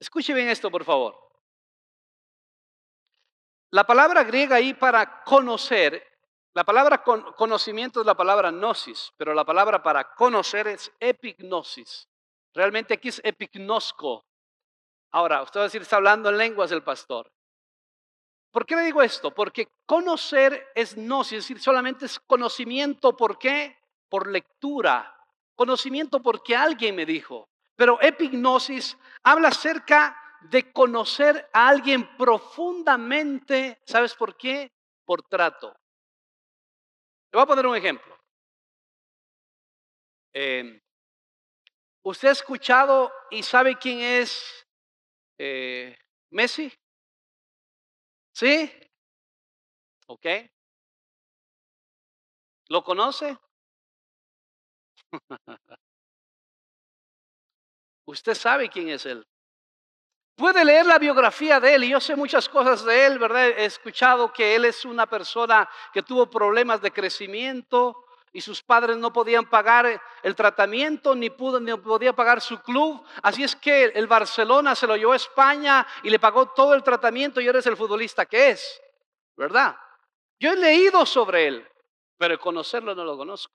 Escuche 0.00 0.34
bien 0.34 0.48
esto, 0.48 0.70
por 0.70 0.84
favor. 0.84 1.16
La 3.70 3.84
palabra 3.84 4.24
griega 4.24 4.56
ahí 4.56 4.74
para 4.74 5.22
conocer, 5.22 6.06
la 6.54 6.64
palabra 6.64 7.02
conocimiento 7.02 8.00
es 8.00 8.06
la 8.06 8.16
palabra 8.16 8.50
gnosis, 8.50 9.12
pero 9.16 9.32
la 9.32 9.44
palabra 9.44 9.82
para 9.82 10.14
conocer 10.14 10.66
es 10.66 10.92
epignosis. 10.98 12.08
Realmente 12.52 12.94
aquí 12.94 13.08
es 13.08 13.20
epignosco. 13.24 14.26
Ahora, 15.12 15.42
usted 15.42 15.60
va 15.60 15.64
a 15.64 15.66
decir, 15.68 15.82
está 15.82 15.96
hablando 15.96 16.28
en 16.28 16.38
lenguas 16.38 16.72
el 16.72 16.82
pastor. 16.82 17.32
¿Por 18.50 18.66
qué 18.66 18.76
le 18.76 18.82
digo 18.82 19.00
esto? 19.02 19.30
Porque 19.30 19.68
conocer 19.86 20.72
es 20.74 20.94
gnosis, 20.94 21.38
es 21.38 21.44
decir, 21.44 21.60
solamente 21.60 22.04
es 22.04 22.20
conocimiento. 22.20 23.16
¿Por 23.16 23.38
qué? 23.38 23.78
Por 24.10 24.28
lectura. 24.28 25.21
Conocimiento 25.54 26.20
porque 26.22 26.56
alguien 26.56 26.94
me 26.96 27.06
dijo. 27.06 27.48
Pero 27.76 28.00
epignosis 28.00 28.96
habla 29.22 29.48
acerca 29.48 30.16
de 30.42 30.72
conocer 30.72 31.48
a 31.52 31.68
alguien 31.68 32.16
profundamente. 32.16 33.80
¿Sabes 33.86 34.14
por 34.14 34.36
qué? 34.36 34.72
Por 35.04 35.22
trato. 35.22 35.74
Le 37.32 37.36
voy 37.36 37.42
a 37.42 37.46
poner 37.46 37.66
un 37.66 37.76
ejemplo. 37.76 38.18
Em, 40.34 40.80
¿Usted 42.04 42.28
ha 42.28 42.32
escuchado 42.32 43.12
y 43.30 43.42
sabe 43.42 43.76
quién 43.76 44.00
es 44.00 44.66
eh, 45.38 45.96
Messi? 46.30 46.72
¿Sí? 48.32 48.70
¿Ok? 50.06 50.26
¿Lo 52.68 52.82
conoce? 52.82 53.38
Usted 58.06 58.34
sabe 58.34 58.68
quién 58.68 58.88
es 58.88 59.06
él. 59.06 59.26
Puede 60.36 60.64
leer 60.64 60.86
la 60.86 60.98
biografía 60.98 61.60
de 61.60 61.74
él 61.74 61.84
y 61.84 61.90
yo 61.90 62.00
sé 62.00 62.16
muchas 62.16 62.48
cosas 62.48 62.84
de 62.84 63.06
él, 63.06 63.18
¿verdad? 63.18 63.50
He 63.50 63.66
escuchado 63.66 64.32
que 64.32 64.54
él 64.54 64.64
es 64.64 64.84
una 64.84 65.06
persona 65.06 65.68
que 65.92 66.02
tuvo 66.02 66.28
problemas 66.28 66.80
de 66.80 66.90
crecimiento 66.90 68.04
y 68.32 68.40
sus 68.40 68.62
padres 68.62 68.96
no 68.96 69.12
podían 69.12 69.48
pagar 69.48 70.00
el 70.22 70.34
tratamiento 70.34 71.14
ni, 71.14 71.28
pudo, 71.28 71.60
ni 71.60 71.76
podía 71.76 72.14
pagar 72.14 72.40
su 72.40 72.58
club. 72.60 73.04
Así 73.22 73.44
es 73.44 73.54
que 73.54 73.84
el 73.84 74.06
Barcelona 74.06 74.74
se 74.74 74.86
lo 74.86 74.96
llevó 74.96 75.12
a 75.12 75.16
España 75.16 75.86
y 76.02 76.08
le 76.08 76.18
pagó 76.18 76.46
todo 76.46 76.74
el 76.74 76.82
tratamiento 76.82 77.40
y 77.40 77.46
ahora 77.46 77.58
es 77.58 77.66
el 77.66 77.76
futbolista 77.76 78.24
que 78.24 78.50
es, 78.50 78.80
¿verdad? 79.36 79.76
Yo 80.40 80.52
he 80.52 80.56
leído 80.56 81.04
sobre 81.04 81.46
él, 81.46 81.68
pero 82.16 82.38
conocerlo 82.40 82.94
no 82.94 83.04
lo 83.04 83.18
conozco. 83.18 83.52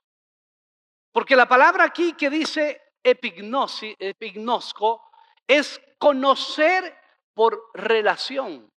Porque 1.18 1.36
la 1.36 1.48
palabra 1.48 1.84
aquí 1.84 2.14
que 2.14 2.30
dice 2.30 2.80
epignosco 3.02 5.02
es 5.48 5.82
conocer 5.98 6.96
por 7.34 7.72
relación. 7.74 8.70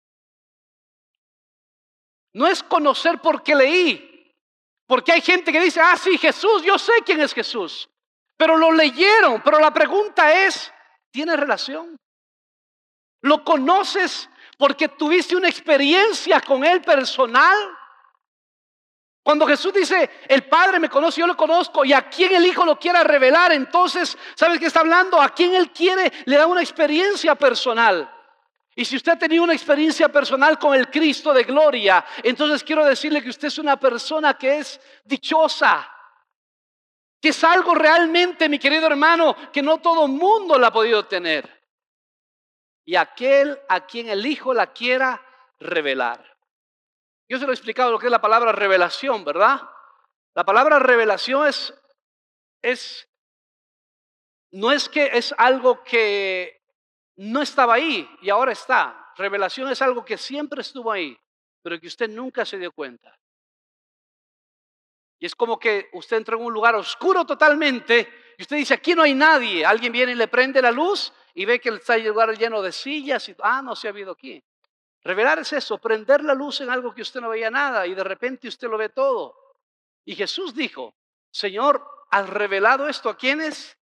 No 2.34 2.46
es 2.46 2.62
conocer 2.62 3.20
porque 3.20 3.56
leí. 3.56 4.32
Porque 4.86 5.10
hay 5.10 5.20
gente 5.20 5.50
que 5.50 5.58
dice, 5.58 5.80
ah, 5.80 5.96
sí, 5.96 6.16
Jesús, 6.16 6.62
yo 6.62 6.78
sé 6.78 6.92
quién 7.04 7.20
es 7.20 7.34
Jesús. 7.34 7.90
Pero 8.36 8.56
lo 8.56 8.70
leyeron. 8.70 9.42
Pero 9.42 9.58
la 9.58 9.72
pregunta 9.72 10.46
es, 10.46 10.72
¿tiene 11.10 11.36
relación? 11.36 11.96
¿Lo 13.20 13.42
conoces 13.42 14.30
porque 14.56 14.86
tuviste 14.86 15.34
una 15.34 15.48
experiencia 15.48 16.40
con 16.40 16.64
él 16.64 16.82
personal? 16.82 17.58
Cuando 19.28 19.46
Jesús 19.46 19.74
dice, 19.74 20.08
el 20.26 20.44
Padre 20.44 20.80
me 20.80 20.88
conoce, 20.88 21.20
yo 21.20 21.26
lo 21.26 21.36
conozco, 21.36 21.84
y 21.84 21.92
a 21.92 22.08
quien 22.08 22.34
el 22.34 22.46
Hijo 22.46 22.64
lo 22.64 22.78
quiera 22.78 23.04
revelar, 23.04 23.52
entonces, 23.52 24.16
¿sabes 24.34 24.58
qué 24.58 24.64
está 24.64 24.80
hablando? 24.80 25.20
A 25.20 25.28
quien 25.34 25.54
Él 25.54 25.70
quiere 25.70 26.10
le 26.24 26.38
da 26.38 26.46
una 26.46 26.62
experiencia 26.62 27.34
personal. 27.34 28.10
Y 28.74 28.86
si 28.86 28.96
usted 28.96 29.12
ha 29.12 29.18
tenido 29.18 29.44
una 29.44 29.52
experiencia 29.52 30.08
personal 30.08 30.58
con 30.58 30.74
el 30.74 30.88
Cristo 30.88 31.34
de 31.34 31.44
gloria, 31.44 32.06
entonces 32.22 32.64
quiero 32.64 32.86
decirle 32.86 33.22
que 33.22 33.28
usted 33.28 33.48
es 33.48 33.58
una 33.58 33.78
persona 33.78 34.32
que 34.32 34.60
es 34.60 34.80
dichosa. 35.04 35.86
Que 37.20 37.28
es 37.28 37.44
algo 37.44 37.74
realmente, 37.74 38.48
mi 38.48 38.58
querido 38.58 38.86
hermano, 38.86 39.36
que 39.52 39.60
no 39.60 39.76
todo 39.76 40.08
mundo 40.08 40.58
la 40.58 40.68
ha 40.68 40.72
podido 40.72 41.04
tener. 41.04 41.68
Y 42.86 42.96
aquel 42.96 43.60
a 43.68 43.84
quien 43.84 44.08
el 44.08 44.24
Hijo 44.24 44.54
la 44.54 44.72
quiera 44.72 45.20
revelar. 45.60 46.37
Yo 47.28 47.38
se 47.38 47.44
lo 47.44 47.52
he 47.52 47.54
explicado 47.54 47.92
lo 47.92 47.98
que 47.98 48.06
es 48.06 48.12
la 48.12 48.20
palabra 48.20 48.52
revelación, 48.52 49.24
¿verdad? 49.24 49.60
La 50.34 50.44
palabra 50.44 50.78
revelación 50.78 51.46
es, 51.46 51.74
es, 52.62 53.08
no 54.52 54.72
es 54.72 54.88
que 54.88 55.10
es 55.12 55.34
algo 55.36 55.84
que 55.84 56.62
no 57.16 57.42
estaba 57.42 57.74
ahí 57.74 58.08
y 58.22 58.30
ahora 58.30 58.52
está. 58.52 59.12
Revelación 59.16 59.68
es 59.68 59.82
algo 59.82 60.04
que 60.04 60.16
siempre 60.16 60.62
estuvo 60.62 60.90
ahí, 60.90 61.18
pero 61.62 61.78
que 61.78 61.88
usted 61.88 62.08
nunca 62.08 62.46
se 62.46 62.56
dio 62.56 62.72
cuenta. 62.72 63.18
Y 65.18 65.26
es 65.26 65.34
como 65.34 65.58
que 65.58 65.90
usted 65.92 66.16
entra 66.16 66.36
en 66.36 66.44
un 66.44 66.52
lugar 66.52 66.76
oscuro 66.76 67.26
totalmente 67.26 68.34
y 68.38 68.42
usted 68.42 68.56
dice, 68.56 68.74
aquí 68.74 68.94
no 68.94 69.02
hay 69.02 69.14
nadie. 69.14 69.66
Alguien 69.66 69.92
viene 69.92 70.12
y 70.12 70.14
le 70.14 70.28
prende 70.28 70.62
la 70.62 70.70
luz 70.70 71.12
y 71.34 71.44
ve 71.44 71.60
que 71.60 71.70
está 71.70 71.96
el 71.96 72.06
lugar 72.06 72.38
lleno 72.38 72.62
de 72.62 72.70
sillas 72.70 73.28
y, 73.28 73.34
ah, 73.40 73.60
no 73.60 73.74
se 73.74 73.88
ha 73.88 73.90
habido 73.90 74.12
aquí. 74.12 74.42
Revelar 75.02 75.38
es 75.38 75.52
eso, 75.52 75.78
prender 75.78 76.22
la 76.22 76.34
luz 76.34 76.60
en 76.60 76.70
algo 76.70 76.94
que 76.94 77.02
usted 77.02 77.20
no 77.20 77.30
veía 77.30 77.50
nada 77.50 77.86
y 77.86 77.94
de 77.94 78.04
repente 78.04 78.48
usted 78.48 78.68
lo 78.68 78.76
ve 78.76 78.88
todo. 78.88 79.36
Y 80.04 80.14
Jesús 80.14 80.54
dijo, 80.54 80.94
Señor, 81.30 81.86
¿has 82.10 82.28
revelado 82.28 82.88
esto 82.88 83.08
a 83.08 83.16
quiénes? 83.16 83.78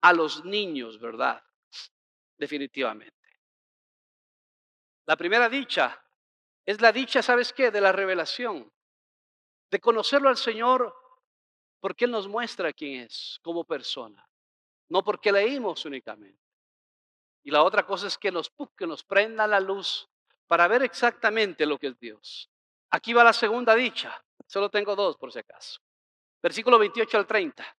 A 0.00 0.12
los 0.12 0.44
niños, 0.44 0.98
¿verdad? 0.98 1.42
Definitivamente. 2.36 3.14
La 5.06 5.16
primera 5.16 5.48
dicha 5.48 6.02
es 6.64 6.80
la 6.80 6.92
dicha, 6.92 7.22
¿sabes 7.22 7.52
qué? 7.52 7.70
De 7.70 7.80
la 7.80 7.92
revelación. 7.92 8.70
De 9.70 9.80
conocerlo 9.80 10.28
al 10.28 10.36
Señor 10.36 10.94
porque 11.80 12.06
Él 12.06 12.10
nos 12.10 12.26
muestra 12.28 12.72
quién 12.72 13.02
es 13.02 13.38
como 13.42 13.64
persona. 13.64 14.26
No 14.88 15.04
porque 15.04 15.30
leímos 15.30 15.84
únicamente. 15.84 16.42
Y 17.42 17.50
la 17.50 17.62
otra 17.62 17.84
cosa 17.84 18.06
es 18.06 18.16
que 18.16 18.30
nos, 18.30 18.50
que 18.76 18.86
nos 18.86 19.04
prenda 19.04 19.46
la 19.46 19.60
luz 19.60 20.08
para 20.46 20.68
ver 20.68 20.82
exactamente 20.82 21.66
lo 21.66 21.78
que 21.78 21.88
es 21.88 21.98
Dios. 21.98 22.50
Aquí 22.90 23.12
va 23.12 23.24
la 23.24 23.32
segunda 23.32 23.74
dicha. 23.74 24.22
Solo 24.46 24.70
tengo 24.70 24.94
dos 24.94 25.16
por 25.16 25.32
si 25.32 25.38
acaso. 25.38 25.80
Versículo 26.42 26.78
28 26.78 27.18
al 27.18 27.26
30. 27.26 27.76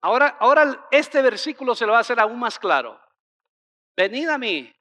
Ahora, 0.00 0.36
ahora 0.40 0.88
este 0.90 1.20
versículo 1.22 1.74
se 1.74 1.84
lo 1.84 1.92
va 1.92 1.98
a 1.98 2.02
hacer 2.02 2.20
aún 2.20 2.38
más 2.38 2.58
claro. 2.58 3.00
Venid 3.96 4.28
a 4.28 4.38
mí, 4.38 4.72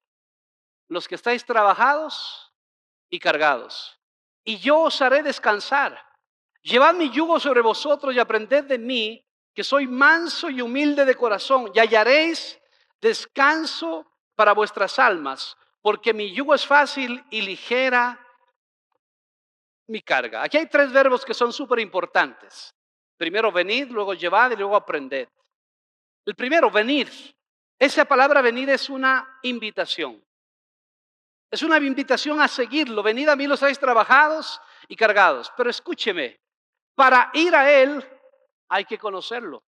los 0.90 1.08
que 1.08 1.16
estáis 1.16 1.44
trabajados 1.44 2.54
y 3.10 3.20
cargados, 3.20 4.00
y 4.44 4.60
yo 4.60 4.82
os 4.82 5.02
haré 5.02 5.24
descansar. 5.24 6.06
Llevad 6.62 6.94
mi 6.94 7.10
yugo 7.10 7.40
sobre 7.40 7.62
vosotros 7.62 8.14
y 8.14 8.20
aprended 8.20 8.66
de 8.66 8.78
mí, 8.78 9.26
que 9.56 9.64
soy 9.64 9.88
manso 9.88 10.50
y 10.52 10.62
humilde 10.62 11.04
de 11.04 11.16
corazón, 11.16 11.72
y 11.74 11.80
hallaréis 11.80 12.60
descanso 13.02 14.06
para 14.36 14.54
vuestras 14.54 15.00
almas, 15.00 15.58
porque 15.82 16.14
mi 16.14 16.34
yugo 16.34 16.54
es 16.54 16.66
fácil 16.66 17.24
y 17.30 17.42
ligera 17.42 18.20
mi 19.88 20.02
carga. 20.02 20.44
Aquí 20.44 20.58
hay 20.58 20.68
tres 20.68 20.92
verbos 20.92 21.26
que 21.26 21.34
son 21.34 21.54
súper 21.54 21.80
importantes. 21.80 22.74
Primero 23.18 23.52
venir, 23.52 23.90
luego 23.90 24.14
llevar 24.14 24.52
y 24.52 24.56
luego 24.56 24.76
aprender. 24.76 25.30
El 26.26 26.36
primero, 26.36 26.70
venir. 26.70 27.10
Esa 27.80 28.06
palabra 28.06 28.42
venir 28.42 28.70
es 28.70 28.90
una 28.90 29.40
invitación. 29.44 30.24
Es 31.50 31.64
una 31.64 31.78
invitación 31.78 32.42
a 32.42 32.48
seguirlo. 32.48 33.02
Venid 33.02 33.30
a 33.30 33.36
mí 33.36 33.48
los 33.48 33.60
seis 33.60 33.80
trabajados 33.80 34.60
y 34.88 34.96
cargados. 34.96 35.52
Pero 35.56 35.70
escúcheme, 35.70 36.40
para 36.96 37.32
ir 37.34 37.56
a 37.56 37.72
Él 37.72 38.04
hay 38.70 38.86
que 38.86 38.98
conocerlo. 38.98 39.64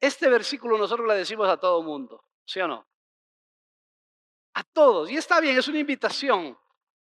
Este 0.00 0.28
versículo 0.28 0.76
nosotros 0.76 1.06
le 1.06 1.14
decimos 1.14 1.48
a 1.48 1.56
todo 1.56 1.82
mundo, 1.82 2.24
¿sí 2.44 2.60
o 2.60 2.68
no? 2.68 2.86
A 4.56 4.64
todos. 4.64 5.10
Y 5.10 5.16
está 5.16 5.38
bien, 5.38 5.58
es 5.58 5.68
una 5.68 5.78
invitación, 5.78 6.58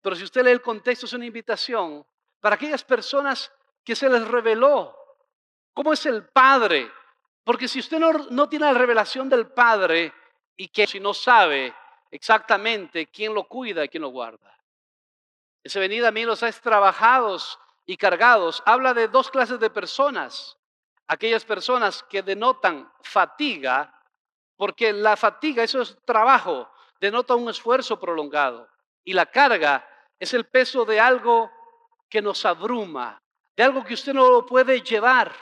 pero 0.02 0.16
si 0.16 0.24
usted 0.24 0.44
lee 0.44 0.50
el 0.50 0.62
contexto, 0.62 1.06
es 1.06 1.12
una 1.12 1.26
invitación 1.26 2.04
para 2.40 2.56
aquellas 2.56 2.82
personas 2.82 3.52
que 3.84 3.94
se 3.94 4.08
les 4.08 4.26
reveló 4.26 4.96
cómo 5.72 5.92
es 5.92 6.04
el 6.06 6.24
Padre. 6.24 6.90
Porque 7.44 7.68
si 7.68 7.78
usted 7.78 8.00
no, 8.00 8.12
no 8.30 8.48
tiene 8.48 8.66
la 8.66 8.74
revelación 8.76 9.28
del 9.28 9.46
Padre 9.46 10.12
y 10.56 10.68
que 10.68 10.88
si 10.88 10.98
no 10.98 11.14
sabe 11.14 11.72
exactamente 12.10 13.06
quién 13.06 13.32
lo 13.32 13.44
cuida 13.44 13.84
y 13.84 13.88
quién 13.88 14.02
lo 14.02 14.08
guarda. 14.08 14.52
Ese 15.62 15.78
venida 15.78 16.08
a 16.08 16.12
mí 16.12 16.24
los 16.24 16.42
has 16.42 16.60
trabajados 16.60 17.60
y 17.84 17.96
cargados. 17.96 18.60
Habla 18.66 18.92
de 18.92 19.06
dos 19.06 19.30
clases 19.30 19.60
de 19.60 19.70
personas. 19.70 20.58
Aquellas 21.06 21.44
personas 21.44 22.02
que 22.10 22.22
denotan 22.22 22.92
fatiga, 23.02 24.02
porque 24.56 24.92
la 24.92 25.16
fatiga, 25.16 25.62
eso 25.62 25.82
es 25.82 25.96
trabajo, 26.04 26.68
denota 27.00 27.34
un 27.34 27.48
esfuerzo 27.48 27.98
prolongado 27.98 28.68
y 29.04 29.12
la 29.12 29.26
carga 29.26 29.86
es 30.18 30.34
el 30.34 30.46
peso 30.46 30.84
de 30.84 30.98
algo 30.98 31.50
que 32.08 32.22
nos 32.22 32.44
abruma, 32.44 33.22
de 33.56 33.62
algo 33.62 33.84
que 33.84 33.94
usted 33.94 34.14
no 34.14 34.30
lo 34.30 34.46
puede 34.46 34.80
llevar. 34.80 35.34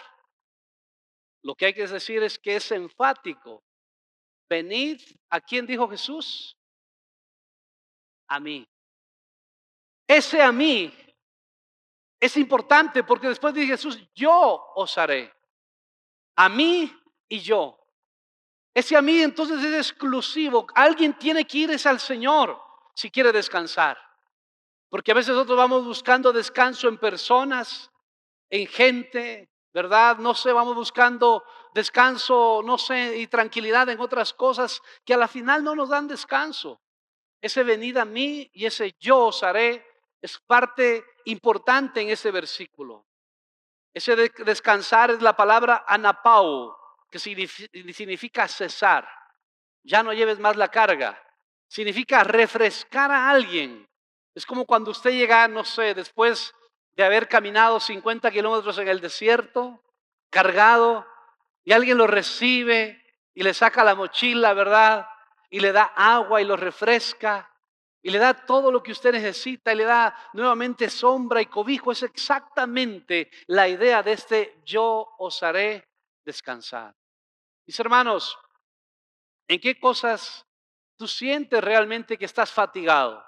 Lo 1.42 1.54
que 1.54 1.66
hay 1.66 1.74
que 1.74 1.86
decir 1.86 2.22
es 2.22 2.38
que 2.38 2.56
es 2.56 2.70
enfático. 2.72 3.62
Venid, 4.48 5.00
¿a 5.30 5.40
quién 5.40 5.66
dijo 5.66 5.88
Jesús? 5.88 6.56
A 8.28 8.40
mí. 8.40 8.66
Ese 10.06 10.42
a 10.42 10.52
mí 10.52 10.92
es 12.20 12.36
importante 12.36 13.04
porque 13.04 13.28
después 13.28 13.54
dice 13.54 13.68
Jesús, 13.68 13.98
yo 14.14 14.72
os 14.74 14.96
haré. 14.96 15.32
A 16.36 16.48
mí 16.48 16.90
y 17.28 17.40
yo. 17.40 17.83
Ese 18.74 18.96
a 18.96 19.02
mí 19.02 19.22
entonces 19.22 19.62
es 19.62 19.90
exclusivo. 19.90 20.66
Alguien 20.74 21.14
tiene 21.14 21.46
que 21.46 21.58
irse 21.58 21.88
al 21.88 22.00
Señor 22.00 22.60
si 22.92 23.10
quiere 23.10 23.30
descansar. 23.32 23.96
Porque 24.88 25.12
a 25.12 25.14
veces 25.14 25.34
nosotros 25.34 25.56
vamos 25.56 25.84
buscando 25.84 26.32
descanso 26.32 26.88
en 26.88 26.98
personas, 26.98 27.90
en 28.50 28.66
gente, 28.66 29.48
¿verdad? 29.72 30.18
No 30.18 30.34
sé, 30.34 30.52
vamos 30.52 30.74
buscando 30.74 31.44
descanso, 31.72 32.62
no 32.64 32.78
sé, 32.78 33.18
y 33.18 33.26
tranquilidad 33.26 33.88
en 33.88 34.00
otras 34.00 34.32
cosas 34.32 34.80
que 35.04 35.14
a 35.14 35.18
la 35.18 35.28
final 35.28 35.62
no 35.62 35.74
nos 35.74 35.88
dan 35.88 36.08
descanso. 36.08 36.80
Ese 37.40 37.62
venid 37.62 37.96
a 37.96 38.04
mí 38.04 38.50
y 38.54 38.66
ese 38.66 38.94
yo 38.98 39.26
os 39.26 39.42
haré 39.42 39.84
es 40.22 40.38
parte 40.38 41.04
importante 41.26 42.00
en 42.00 42.08
ese 42.08 42.30
versículo. 42.30 43.04
Ese 43.92 44.16
descansar 44.16 45.10
es 45.10 45.20
la 45.20 45.36
palabra 45.36 45.84
anapau, 45.86 46.74
que 47.14 47.92
significa 47.92 48.48
cesar. 48.48 49.08
Ya 49.84 50.02
no 50.02 50.12
lleves 50.12 50.40
más 50.40 50.56
la 50.56 50.66
carga. 50.66 51.22
Significa 51.68 52.24
refrescar 52.24 53.12
a 53.12 53.30
alguien. 53.30 53.88
Es 54.34 54.44
como 54.44 54.66
cuando 54.66 54.90
usted 54.90 55.12
llega, 55.12 55.46
no 55.46 55.62
sé, 55.62 55.94
después 55.94 56.52
de 56.96 57.04
haber 57.04 57.28
caminado 57.28 57.78
50 57.78 58.32
kilómetros 58.32 58.78
en 58.78 58.88
el 58.88 59.00
desierto, 59.00 59.80
cargado, 60.28 61.06
y 61.62 61.70
alguien 61.70 61.98
lo 61.98 62.08
recibe 62.08 63.00
y 63.32 63.44
le 63.44 63.54
saca 63.54 63.84
la 63.84 63.94
mochila, 63.94 64.52
¿verdad? 64.52 65.06
Y 65.50 65.60
le 65.60 65.70
da 65.70 65.92
agua 65.94 66.42
y 66.42 66.44
lo 66.44 66.56
refresca 66.56 67.48
y 68.02 68.10
le 68.10 68.18
da 68.18 68.34
todo 68.34 68.72
lo 68.72 68.82
que 68.82 68.90
usted 68.90 69.12
necesita 69.12 69.72
y 69.72 69.76
le 69.76 69.84
da 69.84 70.16
nuevamente 70.32 70.90
sombra 70.90 71.40
y 71.40 71.46
cobijo. 71.46 71.92
Es 71.92 72.02
exactamente 72.02 73.30
la 73.46 73.68
idea 73.68 74.02
de 74.02 74.12
este 74.14 74.60
yo 74.64 75.14
os 75.18 75.40
haré 75.44 75.86
descansar. 76.24 76.92
Mis 77.66 77.78
hermanos, 77.80 78.38
¿en 79.48 79.60
qué 79.60 79.78
cosas 79.78 80.46
tú 80.96 81.08
sientes 81.08 81.62
realmente 81.62 82.18
que 82.18 82.24
estás 82.24 82.52
fatigado? 82.52 83.24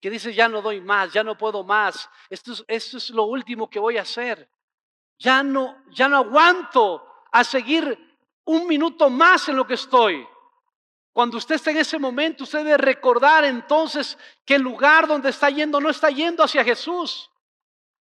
Que 0.00 0.10
dices, 0.10 0.34
ya 0.34 0.48
no 0.48 0.60
doy 0.60 0.80
más, 0.80 1.12
ya 1.12 1.22
no 1.22 1.38
puedo 1.38 1.62
más, 1.64 2.08
esto 2.28 2.52
es, 2.52 2.64
esto 2.68 2.96
es 2.98 3.10
lo 3.10 3.24
último 3.24 3.70
que 3.70 3.78
voy 3.78 3.98
a 3.98 4.02
hacer. 4.02 4.48
Ya 5.18 5.42
no, 5.42 5.82
ya 5.90 6.08
no 6.08 6.18
aguanto 6.18 7.06
a 7.32 7.44
seguir 7.44 8.18
un 8.44 8.66
minuto 8.66 9.08
más 9.08 9.48
en 9.48 9.56
lo 9.56 9.66
que 9.66 9.74
estoy. 9.74 10.26
Cuando 11.12 11.38
usted 11.38 11.54
está 11.54 11.70
en 11.70 11.78
ese 11.78 11.98
momento, 11.98 12.44
usted 12.44 12.58
debe 12.58 12.76
recordar 12.76 13.44
entonces 13.44 14.18
que 14.44 14.56
el 14.56 14.62
lugar 14.62 15.06
donde 15.06 15.30
está 15.30 15.48
yendo 15.48 15.80
no 15.80 15.88
está 15.88 16.10
yendo 16.10 16.44
hacia 16.44 16.62
Jesús. 16.62 17.30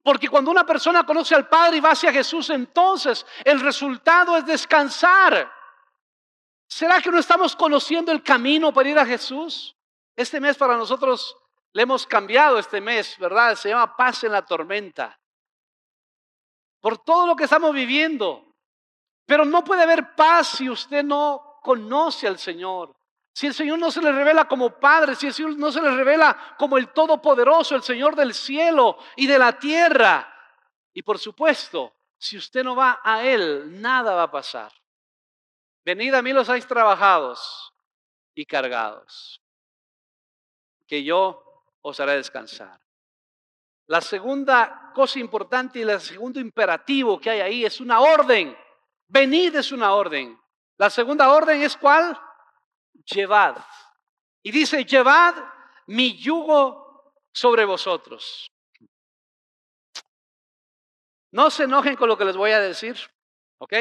Porque 0.03 0.27
cuando 0.27 0.51
una 0.51 0.65
persona 0.65 1.05
conoce 1.05 1.33
al 1.33 1.47
Padre 1.47 1.77
y 1.77 1.79
va 1.79 1.91
hacia 1.91 2.11
Jesús, 2.11 2.49
entonces 2.49 3.25
el 3.43 3.61
resultado 3.61 4.35
es 4.37 4.45
descansar. 4.45 5.51
¿Será 6.67 7.01
que 7.01 7.11
no 7.11 7.19
estamos 7.19 7.55
conociendo 7.55 8.11
el 8.11 8.23
camino 8.23 8.73
para 8.73 8.89
ir 8.89 8.99
a 8.99 9.05
Jesús? 9.05 9.75
Este 10.15 10.39
mes 10.39 10.57
para 10.57 10.77
nosotros 10.77 11.37
le 11.73 11.83
hemos 11.83 12.07
cambiado 12.07 12.57
este 12.57 12.79
mes, 12.79 13.17
¿verdad? 13.19 13.55
Se 13.55 13.69
llama 13.69 13.95
paz 13.95 14.23
en 14.23 14.31
la 14.31 14.45
tormenta. 14.45 15.19
Por 16.79 16.97
todo 16.99 17.27
lo 17.27 17.35
que 17.35 17.43
estamos 17.43 17.73
viviendo. 17.73 18.55
Pero 19.25 19.43
no 19.43 19.63
puede 19.63 19.83
haber 19.83 20.15
paz 20.15 20.49
si 20.57 20.69
usted 20.69 21.03
no 21.03 21.59
conoce 21.61 22.27
al 22.27 22.37
Señor. 22.37 22.95
Si 23.33 23.47
el 23.47 23.53
Señor 23.53 23.79
no 23.79 23.91
se 23.91 24.01
le 24.01 24.13
revela 24.13 24.47
como 24.47 24.79
Padre, 24.79 25.15
si 25.15 25.27
el 25.27 25.33
Señor 25.33 25.57
no 25.57 25.69
se 25.69 25.81
le 25.81 25.91
revela 25.91 26.55
como 26.57 26.77
el 26.77 26.93
Todopoderoso, 26.93 27.75
el 27.75 27.83
Señor 27.83 28.15
del 28.15 28.33
cielo 28.33 28.97
y 29.17 29.27
de 29.27 29.37
la 29.37 29.59
tierra. 29.59 30.33
Y 30.93 31.01
por 31.01 31.19
supuesto, 31.19 31.93
si 32.17 32.37
usted 32.37 32.63
no 32.63 32.77
va 32.77 33.01
a 33.03 33.25
Él, 33.25 33.81
nada 33.81 34.15
va 34.15 34.23
a 34.23 34.31
pasar. 34.31 34.71
Venid 35.85 36.13
a 36.15 36.21
mí 36.21 36.33
los 36.33 36.49
hay 36.49 36.61
trabajados 36.61 37.71
y 38.33 38.45
cargados, 38.45 39.41
que 40.87 41.03
yo 41.03 41.63
os 41.81 41.99
haré 41.99 42.13
descansar. 42.13 42.81
La 43.87 44.01
segunda 44.01 44.91
cosa 44.95 45.19
importante 45.19 45.79
y 45.79 45.83
el 45.83 46.01
segundo 46.01 46.39
imperativo 46.39 47.19
que 47.19 47.29
hay 47.29 47.41
ahí 47.41 47.65
es 47.65 47.79
una 47.79 48.01
orden. 48.01 48.57
Venid 49.07 49.55
es 49.55 49.71
una 49.71 49.93
orden. 49.93 50.39
La 50.77 50.89
segunda 50.89 51.31
orden 51.31 51.61
es 51.61 51.77
cuál? 51.77 52.19
llevad. 53.05 53.57
Y 54.43 54.51
dice, 54.51 54.85
llevad 54.85 55.35
mi 55.87 56.17
yugo 56.17 57.13
sobre 57.33 57.65
vosotros. 57.65 58.51
No 61.31 61.49
se 61.49 61.63
enojen 61.63 61.95
con 61.95 62.07
lo 62.07 62.17
que 62.17 62.25
les 62.25 62.37
voy 62.37 62.51
a 62.51 62.59
decir, 62.59 62.97
¿ok? 63.59 63.73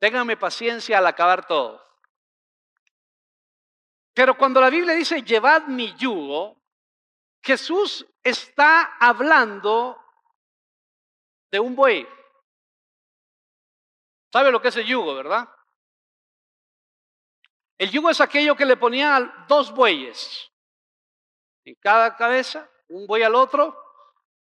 Ténganme 0.00 0.38
paciencia 0.38 0.98
al 0.98 1.06
acabar 1.06 1.46
todo. 1.46 1.84
Pero 4.14 4.36
cuando 4.36 4.60
la 4.60 4.70
Biblia 4.70 4.94
dice, 4.94 5.22
llevad 5.22 5.66
mi 5.66 5.94
yugo, 5.94 6.60
Jesús 7.42 8.06
está 8.22 8.96
hablando 8.98 10.02
de 11.52 11.60
un 11.60 11.76
buey. 11.76 12.08
¿Sabe 14.32 14.50
lo 14.50 14.60
que 14.60 14.68
es 14.68 14.76
el 14.76 14.86
yugo, 14.86 15.14
verdad? 15.14 15.48
El 17.78 17.90
yugo 17.90 18.10
es 18.10 18.20
aquello 18.20 18.56
que 18.56 18.64
le 18.64 18.76
ponían 18.76 19.46
dos 19.48 19.72
bueyes 19.72 20.50
en 21.64 21.74
cada 21.74 22.16
cabeza, 22.16 22.70
un 22.88 23.06
buey 23.06 23.22
al 23.22 23.34
otro, 23.34 23.76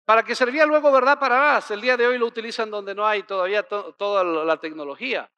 para 0.04 0.24
que 0.24 0.36
servía 0.36 0.66
luego, 0.66 0.92
¿verdad? 0.92 1.18
Para 1.18 1.58
hasta 1.58 1.74
el 1.74 1.82
día 1.82 1.96
de 1.98 2.08
hoy 2.08 2.18
lo 2.18 2.28
utilizan 2.28 2.70
donde 2.70 2.94
no 2.94 3.06
hay 3.08 3.24
todavía 3.24 3.64
toda 3.64 4.24
la 4.24 4.58
tecnología. 4.58 5.30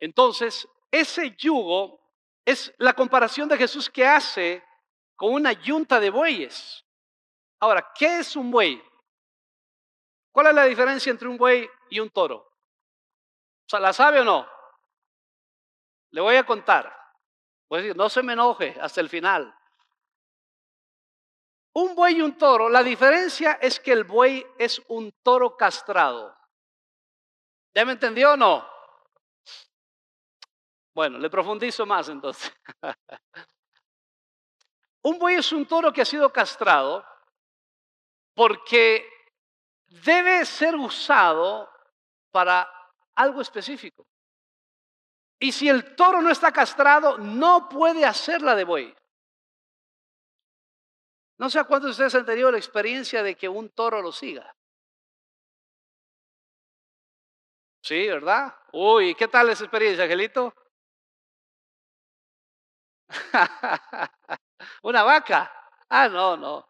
Entonces, 0.00 0.68
ese 0.90 1.34
yugo 1.36 2.00
es 2.44 2.72
la 2.78 2.92
comparación 2.92 3.48
de 3.48 3.56
Jesús 3.56 3.90
que 3.90 4.06
hace 4.06 4.62
con 5.16 5.32
una 5.32 5.52
yunta 5.52 5.98
de 5.98 6.10
bueyes. 6.10 6.84
Ahora, 7.60 7.92
¿qué 7.94 8.18
es 8.18 8.36
un 8.36 8.50
buey? 8.50 8.82
¿Cuál 10.30 10.48
es 10.48 10.54
la 10.54 10.64
diferencia 10.64 11.10
entre 11.10 11.28
un 11.28 11.38
buey 11.38 11.68
y 11.90 12.00
un 12.00 12.10
toro? 12.10 12.46
¿la 13.72 13.92
sabe 13.92 14.20
o 14.20 14.24
no? 14.24 14.48
Le 16.10 16.20
voy 16.20 16.36
a 16.36 16.46
contar. 16.46 16.94
No 17.96 18.08
se 18.08 18.22
me 18.22 18.34
enoje 18.34 18.76
hasta 18.80 19.00
el 19.00 19.08
final. 19.08 19.52
Un 21.74 21.94
buey 21.94 22.16
y 22.16 22.22
un 22.22 22.38
toro, 22.38 22.68
la 22.68 22.82
diferencia 22.82 23.58
es 23.60 23.80
que 23.80 23.92
el 23.92 24.04
buey 24.04 24.46
es 24.58 24.80
un 24.88 25.12
toro 25.22 25.56
castrado. 25.56 26.34
¿Ya 27.74 27.84
me 27.84 27.92
entendió 27.92 28.32
o 28.32 28.36
no? 28.36 28.75
Bueno, 30.96 31.18
le 31.18 31.28
profundizo 31.28 31.84
más 31.84 32.08
entonces. 32.08 32.50
un 35.02 35.18
buey 35.18 35.36
es 35.36 35.52
un 35.52 35.66
toro 35.66 35.92
que 35.92 36.00
ha 36.00 36.06
sido 36.06 36.32
castrado 36.32 37.04
porque 38.34 39.06
debe 39.88 40.46
ser 40.46 40.74
usado 40.74 41.70
para 42.30 42.66
algo 43.14 43.42
específico. 43.42 44.06
Y 45.38 45.52
si 45.52 45.68
el 45.68 45.94
toro 45.96 46.22
no 46.22 46.30
está 46.30 46.50
castrado, 46.50 47.18
no 47.18 47.68
puede 47.68 48.06
hacerla 48.06 48.54
de 48.54 48.64
buey. 48.64 48.96
No 51.36 51.50
sé 51.50 51.58
a 51.58 51.64
cuántos 51.64 51.88
de 51.88 51.90
ustedes 51.90 52.14
han 52.14 52.24
tenido 52.24 52.50
la 52.50 52.56
experiencia 52.56 53.22
de 53.22 53.34
que 53.34 53.50
un 53.50 53.68
toro 53.68 54.00
lo 54.00 54.12
siga. 54.12 54.56
Sí, 57.82 58.06
¿verdad? 58.06 58.56
Uy, 58.72 59.14
¿qué 59.14 59.28
tal 59.28 59.50
esa 59.50 59.64
experiencia, 59.64 60.04
Angelito? 60.04 60.54
una 64.82 65.02
vaca. 65.02 65.52
Ah, 65.88 66.08
no, 66.08 66.36
no. 66.36 66.66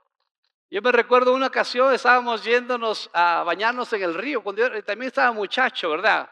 Yo 0.68 0.83
me 0.83 0.92
recuerdo 0.92 1.33
una 1.33 1.46
ocasión, 1.46 1.94
estábamos 1.94 2.42
yéndonos 2.42 3.09
a 3.12 3.44
bañarnos 3.44 3.92
en 3.92 4.03
el 4.03 4.14
río, 4.14 4.42
cuando 4.42 4.68
yo 4.68 4.85
también 4.85 5.09
estaba 5.09 5.33
muchacho, 5.33 5.90
¿verdad? 5.90 6.29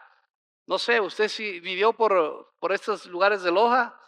No 0.67 0.79
sé, 0.79 1.01
usted 1.01 1.29
si 1.29 1.61
vivió 1.61 1.93
por, 1.93 2.55
por 2.59 2.73
estos 2.73 3.07
lugares 3.07 3.43
de 3.43 3.53
Loja, 3.53 3.99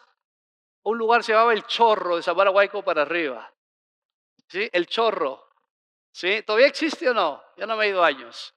un 0.83 0.99
lugar 0.99 1.23
se 1.23 1.33
llamaba 1.33 1.53
El 1.53 1.65
Chorro, 1.65 2.17
de 2.17 2.23
Sabarahuayco 2.23 2.83
para 2.83 3.03
arriba. 3.03 3.53
¿Sí? 4.49 4.69
El 4.73 4.87
Chorro. 4.87 5.49
¿Sí? 6.13 6.43
¿Todavía 6.43 6.69
existe 6.69 7.09
o 7.11 7.15
no? 7.15 7.43
Ya 7.57 7.67
no 7.67 7.77
me 7.77 7.85
he 7.85 7.89
ido 7.89 8.03
años. 8.03 8.55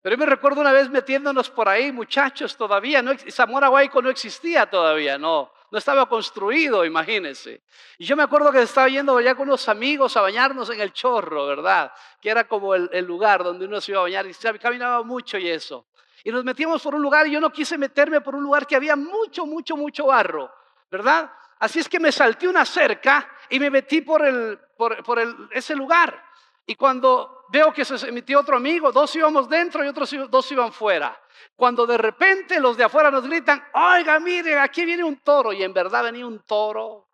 Pero 0.00 0.14
yo 0.14 0.18
me 0.20 0.26
recuerdo 0.26 0.60
una 0.60 0.72
vez 0.72 0.88
metiéndonos 0.88 1.50
por 1.50 1.68
ahí, 1.68 1.92
muchachos, 1.92 2.56
todavía, 2.56 3.02
no, 3.02 3.12
Zamora 3.30 3.68
Guayco 3.68 4.00
no 4.00 4.10
existía 4.10 4.70
todavía, 4.70 5.18
no, 5.18 5.52
no 5.70 5.78
estaba 5.78 6.08
construido, 6.08 6.84
imagínense. 6.84 7.62
Y 7.98 8.06
yo 8.06 8.16
me 8.16 8.22
acuerdo 8.22 8.50
que 8.50 8.62
estaba 8.62 8.88
yendo 8.88 9.16
allá 9.16 9.34
con 9.34 9.48
unos 9.48 9.68
amigos 9.68 10.16
a 10.16 10.22
bañarnos 10.22 10.70
en 10.70 10.80
el 10.80 10.92
chorro, 10.92 11.46
¿verdad? 11.46 11.92
Que 12.20 12.30
era 12.30 12.48
como 12.48 12.74
el, 12.74 13.04
lugar 13.04 13.44
donde 13.44 13.66
uno 13.66 13.80
se 13.80 13.92
iba 13.92 14.00
a 14.00 14.04
bañar 14.04 14.26
y 14.26 14.58
caminaba 14.58 15.02
mucho 15.02 15.38
y 15.38 15.48
eso. 15.48 15.86
Y 16.24 16.32
nos 16.32 16.44
metíamos 16.44 16.82
por 16.82 16.94
un 16.94 17.02
lugar 17.02 17.26
y 17.26 17.32
yo 17.32 17.40
no 17.40 17.50
quise 17.50 17.78
meterme 17.78 18.20
por 18.20 18.34
un 18.34 18.42
lugar 18.42 18.66
que 18.66 18.76
había 18.76 18.96
mucho, 18.96 19.46
mucho, 19.46 19.76
mucho 19.76 20.06
barro, 20.06 20.50
¿verdad? 20.90 21.30
Así 21.58 21.80
es 21.80 21.88
que 21.88 22.00
me 22.00 22.12
salté 22.12 22.48
una 22.48 22.64
cerca 22.64 23.28
y 23.50 23.58
me 23.58 23.70
metí 23.70 24.00
por, 24.00 24.24
el, 24.24 24.58
por, 24.76 25.02
por 25.02 25.18
el, 25.18 25.34
ese 25.52 25.74
lugar. 25.74 26.27
Y 26.70 26.74
cuando 26.74 27.46
veo 27.48 27.72
que 27.72 27.82
se 27.82 27.94
emitió 28.06 28.40
otro 28.40 28.58
amigo, 28.58 28.92
dos 28.92 29.16
íbamos 29.16 29.48
dentro 29.48 29.82
y 29.82 29.88
otros 29.88 30.14
dos 30.28 30.52
iban 30.52 30.70
fuera. 30.70 31.18
Cuando 31.56 31.86
de 31.86 31.96
repente 31.96 32.60
los 32.60 32.76
de 32.76 32.84
afuera 32.84 33.10
nos 33.10 33.26
gritan, 33.26 33.64
oiga, 33.72 34.20
mire, 34.20 34.58
aquí 34.58 34.84
viene 34.84 35.02
un 35.02 35.16
toro. 35.16 35.50
Y 35.54 35.62
en 35.62 35.72
verdad 35.72 36.04
venía 36.04 36.26
un 36.26 36.40
toro. 36.40 37.08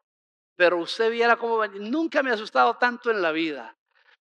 Pero 0.56 0.78
usted 0.78 1.08
viera 1.08 1.36
cómo 1.36 1.58
venía. 1.58 1.88
Nunca 1.88 2.20
me 2.20 2.32
ha 2.32 2.34
asustado 2.34 2.74
tanto 2.78 3.12
en 3.12 3.22
la 3.22 3.30
vida. 3.30 3.76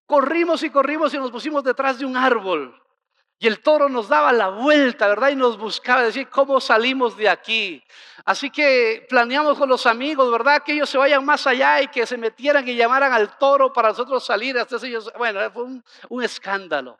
Corrimos 0.05 0.61
y 0.61 0.69
corrimos 0.69 1.11
y 1.15 1.17
nos 1.17 1.31
pusimos 1.31 1.63
detrás 1.63 1.97
de 1.97 2.05
un 2.05 2.15
árbol. 2.15 2.79
Y 3.43 3.47
el 3.47 3.59
toro 3.59 3.89
nos 3.89 4.07
daba 4.07 4.31
la 4.31 4.47
vuelta, 4.47 5.05
¿verdad? 5.09 5.27
Y 5.27 5.35
nos 5.35 5.57
buscaba 5.57 6.03
decir, 6.03 6.29
¿cómo 6.29 6.61
salimos 6.61 7.17
de 7.17 7.27
aquí? 7.27 7.83
Así 8.23 8.49
que 8.49 9.05
planeamos 9.09 9.57
con 9.57 9.67
los 9.67 9.85
amigos, 9.85 10.31
¿verdad? 10.31 10.63
Que 10.63 10.71
ellos 10.71 10.89
se 10.89 10.97
vayan 10.97 11.25
más 11.25 11.45
allá 11.45 11.81
y 11.81 11.89
que 11.89 12.07
se 12.07 12.15
metieran 12.17 12.65
y 12.65 12.73
llamaran 12.73 13.11
al 13.11 13.37
toro 13.37 13.73
para 13.73 13.89
nosotros 13.89 14.25
salir. 14.25 14.57
Hasta 14.57 14.77
ellos, 14.87 15.11
bueno, 15.17 15.41
fue 15.51 15.63
un, 15.63 15.83
un 16.07 16.23
escándalo. 16.23 16.97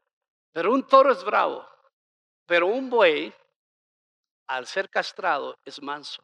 Pero 0.52 0.74
un 0.74 0.86
toro 0.86 1.14
es 1.14 1.24
bravo. 1.24 1.66
Pero 2.46 2.68
un 2.68 2.90
buey, 2.90 3.34
al 4.48 4.68
ser 4.68 4.90
castrado, 4.90 5.58
es 5.64 5.82
manso. 5.82 6.22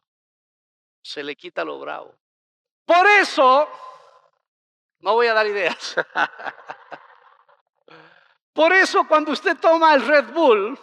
Se 1.00 1.22
le 1.22 1.34
quita 1.34 1.64
lo 1.64 1.80
bravo. 1.80 2.14
Por 2.84 3.06
eso, 3.06 3.66
no 4.98 5.14
voy 5.14 5.28
a 5.28 5.32
dar 5.32 5.46
ideas. 5.46 5.96
Por 8.52 8.72
eso 8.72 9.06
cuando 9.06 9.32
usted 9.32 9.58
toma 9.58 9.94
el 9.94 10.06
Red 10.06 10.32
Bull, 10.32 10.78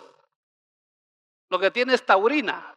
lo 1.49 1.59
que 1.59 1.71
tiene 1.71 1.93
es 1.93 2.05
taurina. 2.05 2.75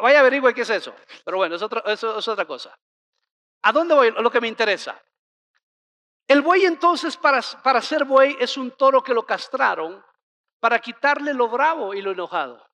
Vaya 0.00 0.20
averigüe 0.20 0.54
qué 0.54 0.62
es 0.62 0.70
eso. 0.70 0.94
Pero 1.24 1.38
bueno, 1.38 1.56
eso, 1.56 2.18
es 2.18 2.28
otra 2.28 2.44
cosa. 2.44 2.78
¿A 3.62 3.72
dónde 3.72 3.94
voy? 3.94 4.10
Lo 4.12 4.30
que 4.30 4.40
me 4.40 4.48
interesa. 4.48 5.00
El 6.26 6.42
buey 6.42 6.66
entonces 6.66 7.16
para, 7.16 7.40
para 7.62 7.80
ser 7.80 8.04
buey 8.04 8.36
es 8.38 8.56
un 8.56 8.72
toro 8.72 9.02
que 9.02 9.14
lo 9.14 9.24
castraron 9.24 10.04
para 10.60 10.78
quitarle 10.80 11.34
lo 11.34 11.48
bravo 11.48 11.94
y 11.94 12.02
lo 12.02 12.12
enojado. 12.12 12.64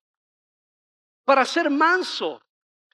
Para 1.23 1.45
ser 1.45 1.69
manso, 1.69 2.41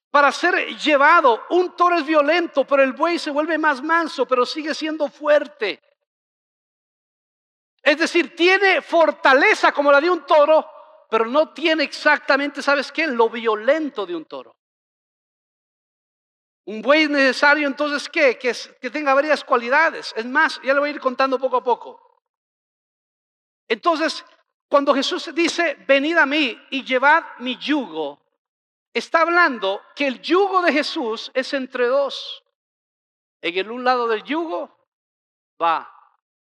para 0.09 0.31
ser 0.31 0.77
llevado. 0.77 1.45
Un 1.49 1.75
toro 1.75 1.97
es 1.97 2.05
violento, 2.05 2.65
pero 2.65 2.83
el 2.83 2.93
buey 2.93 3.17
se 3.17 3.31
vuelve 3.31 3.57
más 3.57 3.81
manso, 3.81 4.25
pero 4.25 4.45
sigue 4.45 4.73
siendo 4.73 5.09
fuerte. 5.09 5.81
Es 7.83 7.97
decir, 7.97 8.35
tiene 8.35 8.81
fortaleza 8.81 9.71
como 9.71 9.91
la 9.91 9.99
de 9.99 10.09
un 10.09 10.25
toro, 10.25 10.69
pero 11.09 11.25
no 11.25 11.51
tiene 11.53 11.83
exactamente, 11.83 12.61
¿sabes 12.61 12.91
qué? 12.91 13.07
Lo 13.07 13.29
violento 13.29 14.05
de 14.05 14.15
un 14.15 14.25
toro. 14.25 14.55
Un 16.65 16.81
buey 16.81 17.03
es 17.03 17.09
necesario 17.09 17.67
entonces 17.67 18.07
¿qué? 18.07 18.37
Que, 18.37 18.55
que 18.79 18.89
tenga 18.91 19.13
varias 19.13 19.43
cualidades. 19.43 20.13
Es 20.15 20.25
más, 20.25 20.61
ya 20.63 20.73
le 20.73 20.79
voy 20.79 20.89
a 20.89 20.93
ir 20.93 20.99
contando 20.99 21.39
poco 21.39 21.57
a 21.57 21.63
poco. 21.63 22.21
Entonces, 23.67 24.23
cuando 24.69 24.93
Jesús 24.93 25.33
dice, 25.33 25.75
venid 25.87 26.17
a 26.17 26.25
mí 26.25 26.57
y 26.69 26.83
llevad 26.83 27.23
mi 27.39 27.57
yugo, 27.57 28.21
está 28.93 29.21
hablando 29.21 29.81
que 29.95 30.07
el 30.07 30.21
yugo 30.21 30.61
de 30.61 30.71
Jesús 30.71 31.31
es 31.33 31.53
entre 31.53 31.87
dos. 31.87 32.43
En 33.41 33.57
el 33.57 33.71
un 33.71 33.83
lado 33.83 34.07
del 34.07 34.23
yugo 34.23 34.77
va 35.61 35.91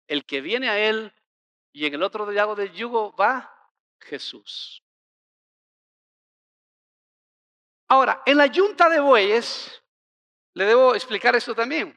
el 0.09 0.27
que 0.27 0.41
viene 0.41 0.69
a 0.69 0.79
él 0.79 1.15
y 1.73 1.87
en 1.87 1.95
el 1.95 2.03
otro 2.03 2.31
lado 2.31 2.55
del 2.55 2.73
yugo 2.73 3.15
va 3.15 3.55
Jesús. 3.99 4.83
Ahora, 7.89 8.23
en 8.25 8.37
la 8.37 8.47
yunta 8.47 8.89
de 8.89 9.01
bueyes, 9.01 9.83
le 10.55 10.65
debo 10.65 10.95
explicar 10.95 11.35
esto 11.35 11.55
también. 11.55 11.97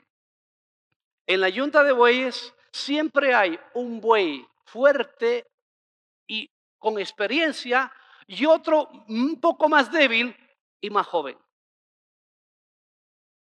En 1.26 1.40
la 1.40 1.50
yunta 1.50 1.84
de 1.84 1.92
bueyes 1.92 2.54
siempre 2.72 3.34
hay 3.34 3.60
un 3.76 4.02
buey 4.02 4.48
fuerte 4.66 5.46
y 6.28 6.50
con 6.80 7.00
experiencia 7.00 7.92
y 8.28 8.46
otro 8.46 8.90
un 9.08 9.40
poco 9.40 9.70
más 9.70 9.92
débil 9.92 10.36
y 10.82 10.90
más 10.90 11.08
joven. 11.08 11.38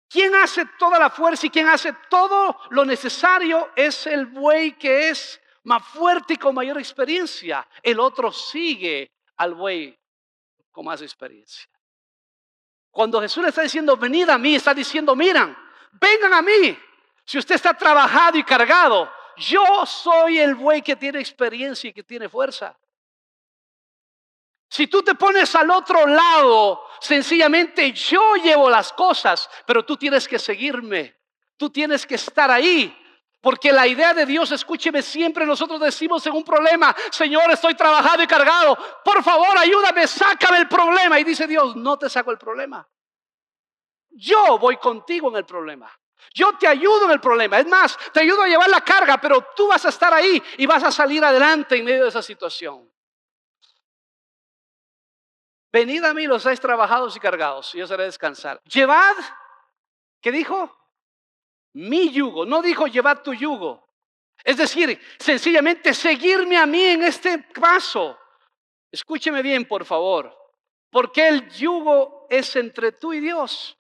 ¿Quién 0.09 0.35
hace 0.35 0.65
toda 0.79 0.99
la 0.99 1.11
fuerza 1.11 1.47
y 1.47 1.51
quién 1.51 1.69
hace 1.69 1.93
todo 2.09 2.59
lo 2.71 2.85
necesario 2.85 3.71
es 3.77 4.07
el 4.07 4.27
buey 4.27 4.73
que 4.73 5.11
es 5.11 5.41
más 5.69 5.85
fuerte 5.85 6.35
y 6.35 6.37
con 6.39 6.55
mayor 6.55 6.79
experiencia. 6.79 7.69
El 7.83 8.01
otro 8.01 8.33
sigue 8.33 9.13
al 9.37 9.55
buey 9.55 9.97
con 10.73 10.87
más 10.87 11.03
experiencia. 11.03 11.69
Cuando 12.91 13.21
Jesús 13.21 13.43
le 13.43 13.51
está 13.51 13.63
diciendo, 13.63 13.97
venid 13.97 14.31
a 14.31 14.39
mí, 14.39 14.55
está 14.55 14.73
diciendo, 14.73 15.15
miran, 15.15 15.57
vengan 15.93 16.33
a 16.33 16.43
mí. 16.43 16.77
Si 17.23 17.39
usted 17.39 17.57
está 17.57 17.75
trabajado 17.75 18.39
y 18.39 18.43
cargado, 18.43 19.13
yo 19.37 19.85
soy 19.85 20.39
el 20.39 20.55
buey 20.55 20.81
que 20.81 20.97
tiene 20.97 21.21
experiencia 21.21 21.91
y 21.91 21.93
que 21.93 22.03
tiene 22.03 22.29
fuerza. 22.29 22.77
Si 24.71 24.87
tú 24.87 25.03
te 25.03 25.15
pones 25.15 25.55
al 25.55 25.71
otro 25.71 26.07
lado, 26.07 26.83
sencillamente 27.01 27.93
yo 27.93 28.37
llevo 28.37 28.71
las 28.71 28.93
cosas, 28.93 29.49
pero 29.67 29.85
tú 29.85 29.97
tienes 29.97 30.27
que 30.27 30.39
seguirme. 30.39 31.15
Tú 31.59 31.69
tienes 31.69 32.07
que 32.07 32.15
estar 32.15 32.51
ahí. 32.51 32.95
Porque 33.41 33.73
la 33.73 33.87
idea 33.87 34.15
de 34.15 34.27
Dios, 34.27 34.51
escúcheme, 34.51 35.01
siempre 35.01 35.47
nosotros 35.47 35.81
decimos 35.81 36.27
en 36.27 36.33
un 36.35 36.43
problema, 36.43 36.95
Señor, 37.11 37.51
estoy 37.51 37.75
trabajado 37.75 38.23
y 38.23 38.27
cargado, 38.27 38.77
por 39.05 39.23
favor 39.23 39.57
ayúdame, 39.57 40.07
sácame 40.09 40.59
el 40.59 40.69
problema. 40.69 41.21
Y 41.21 41.25
dice 41.25 41.47
Dios, 41.47 41.77
no 41.77 41.97
te 41.99 42.09
saco 42.09 42.33
el 42.33 42.39
problema. 42.39 42.87
Yo 44.11 44.59
voy 44.59 44.77
contigo 44.79 45.29
en 45.29 45.37
el 45.37 45.45
problema. 45.45 45.91
Yo 46.35 46.59
te 46.59 46.67
ayudo 46.67 47.05
en 47.05 47.13
el 47.13 47.21
problema. 47.21 47.61
Es 47.61 47.67
más, 47.67 47.97
te 48.13 48.21
ayudo 48.21 48.43
a 48.43 48.49
llevar 48.49 48.69
la 48.69 48.81
carga, 48.81 49.19
pero 49.19 49.47
tú 49.55 49.69
vas 49.69 49.85
a 49.87 49.91
estar 49.91 50.13
ahí 50.13 50.43
y 50.57 50.67
vas 50.67 50.83
a 50.83 50.91
salir 50.91 51.25
adelante 51.25 51.77
en 51.77 51.85
medio 51.85 52.03
de 52.03 52.09
esa 52.09 52.23
situación. 52.23 52.91
Venid 55.71 56.05
a 56.05 56.15
mí 56.15 56.27
los 56.27 56.43
seis 56.43 56.59
trabajados 56.59 57.15
y 57.17 57.21
cargados, 57.21 57.75
y 57.75 57.79
yo 57.79 57.87
seré 57.87 58.05
descansar. 58.05 58.61
Llevad, 58.65 59.15
¿qué 60.21 60.33
dijo? 60.33 60.75
Mi 61.79 62.11
yugo. 62.11 62.45
No 62.45 62.61
dijo 62.61 62.87
llevar 62.87 63.23
tu 63.23 63.33
yugo. 63.33 63.87
Es 64.43 64.57
decir, 64.57 65.01
sencillamente 65.19 65.95
seguirme 65.95 66.57
a 66.57 66.67
mí 66.67 66.83
en 66.83 67.03
este 67.05 67.39
paso. 67.39 68.19
Escúcheme 68.91 69.43
bien, 69.43 69.65
por 69.65 69.85
favor. 69.85 70.37
Porque 70.91 71.29
el 71.29 71.49
yugo 71.51 72.27
es 72.31 72.57
entre 72.57 72.93
tú 72.93 73.13
y 73.13 73.21
Dios. 73.21 73.77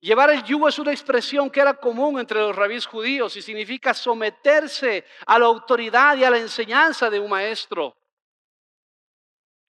Llevar 0.00 0.30
el 0.30 0.42
yugo 0.42 0.68
es 0.68 0.78
una 0.78 0.92
expresión 0.92 1.50
que 1.50 1.60
era 1.60 1.74
común 1.74 2.18
entre 2.18 2.40
los 2.40 2.56
rabíes 2.56 2.86
judíos 2.86 3.36
y 3.36 3.42
significa 3.42 3.94
someterse 3.94 5.04
a 5.26 5.38
la 5.38 5.46
autoridad 5.46 6.16
y 6.16 6.24
a 6.24 6.30
la 6.30 6.38
enseñanza 6.38 7.08
de 7.08 7.20
un 7.20 7.30
maestro. 7.30 7.96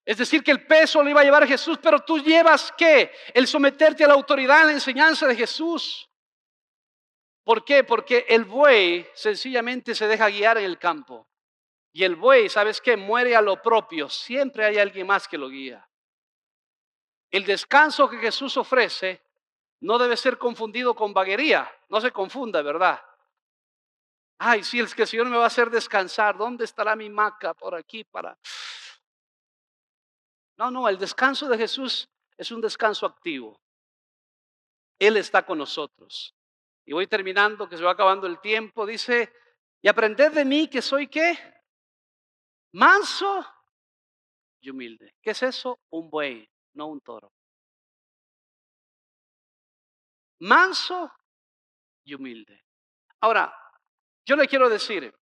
Es 0.06 0.18
decir, 0.18 0.44
que 0.44 0.52
el 0.52 0.66
peso 0.66 1.04
lo 1.04 1.10
iba 1.10 1.22
a 1.22 1.24
llevar 1.24 1.48
Jesús, 1.48 1.78
pero 1.82 2.00
tú 2.00 2.20
llevas 2.20 2.74
qué? 2.78 3.12
El 3.34 3.48
someterte 3.48 4.04
a 4.04 4.08
la 4.08 4.16
autoridad, 4.16 4.62
a 4.62 4.66
la 4.66 4.72
enseñanza 4.72 5.28
de 5.28 5.36
Jesús. 5.36 6.10
¿Por 7.44 7.66
qué? 7.66 7.84
Porque 7.84 8.26
el 8.30 8.46
buey 8.46 9.06
sencillamente 9.14 9.94
se 9.96 10.08
deja 10.08 10.30
guiar 10.30 10.58
en 10.58 10.66
el 10.66 10.80
campo. 10.80 11.28
Y 11.92 12.04
el 12.04 12.16
buey, 12.16 12.50
¿sabes 12.50 12.82
qué? 12.82 12.98
Muere 12.98 13.36
a 13.36 13.42
lo 13.42 13.62
propio. 13.62 14.10
Siempre 14.10 14.66
hay 14.66 14.78
alguien 14.78 15.06
más 15.06 15.28
que 15.28 15.38
lo 15.38 15.50
guía. 15.50 15.88
El 17.30 17.46
descanso 17.46 18.10
que 18.10 18.18
Jesús 18.18 18.58
ofrece 18.58 19.22
no 19.82 19.98
debe 19.98 20.16
ser 20.16 20.38
confundido 20.38 20.96
con 20.96 21.14
vaguería. 21.14 21.70
No 21.90 22.00
se 22.00 22.12
confunda, 22.12 22.62
¿verdad? 22.62 23.04
Ay, 24.38 24.64
si 24.64 24.80
es 24.80 24.96
que 24.96 25.04
el 25.04 25.08
Señor 25.08 25.28
me 25.30 25.38
va 25.38 25.44
a 25.44 25.48
hacer 25.48 25.70
descansar, 25.70 26.38
¿dónde 26.38 26.66
estará 26.66 26.96
mi 26.96 27.10
maca? 27.10 27.54
Por 27.54 27.76
aquí, 27.76 28.04
para... 28.04 28.38
No, 30.58 30.72
no, 30.72 30.88
el 30.88 30.98
descanso 30.98 31.48
de 31.48 31.58
Jesús 31.58 32.10
es 32.38 32.52
un 32.52 32.62
descanso 32.62 33.06
activo. 33.06 33.60
Él 35.00 35.18
está 35.18 35.46
con 35.46 35.58
nosotros. 35.58 36.34
Y 36.86 36.94
voy 36.94 37.08
terminando, 37.08 37.68
que 37.68 37.78
se 37.78 37.84
va 37.84 37.92
acabando 37.92 38.28
el 38.28 38.40
tiempo. 38.42 38.86
Dice, 38.86 39.34
y 39.82 39.88
aprended 39.88 40.32
de 40.32 40.46
mí 40.46 40.70
que 40.70 40.82
soy 40.82 41.08
qué? 41.08 41.38
Manso 42.74 43.46
y 44.62 44.70
humilde. 44.70 45.16
¿Qué 45.22 45.32
es 45.32 45.44
eso? 45.44 45.80
Un 45.92 46.10
buey, 46.10 46.50
no 46.74 46.88
un 46.88 47.02
toro. 47.02 47.32
Manso 50.40 51.12
y 52.04 52.14
humilde. 52.14 52.64
Ahora, 53.22 53.54
yo 54.26 54.36
le 54.36 54.48
quiero 54.48 54.70
decir, 54.70 55.14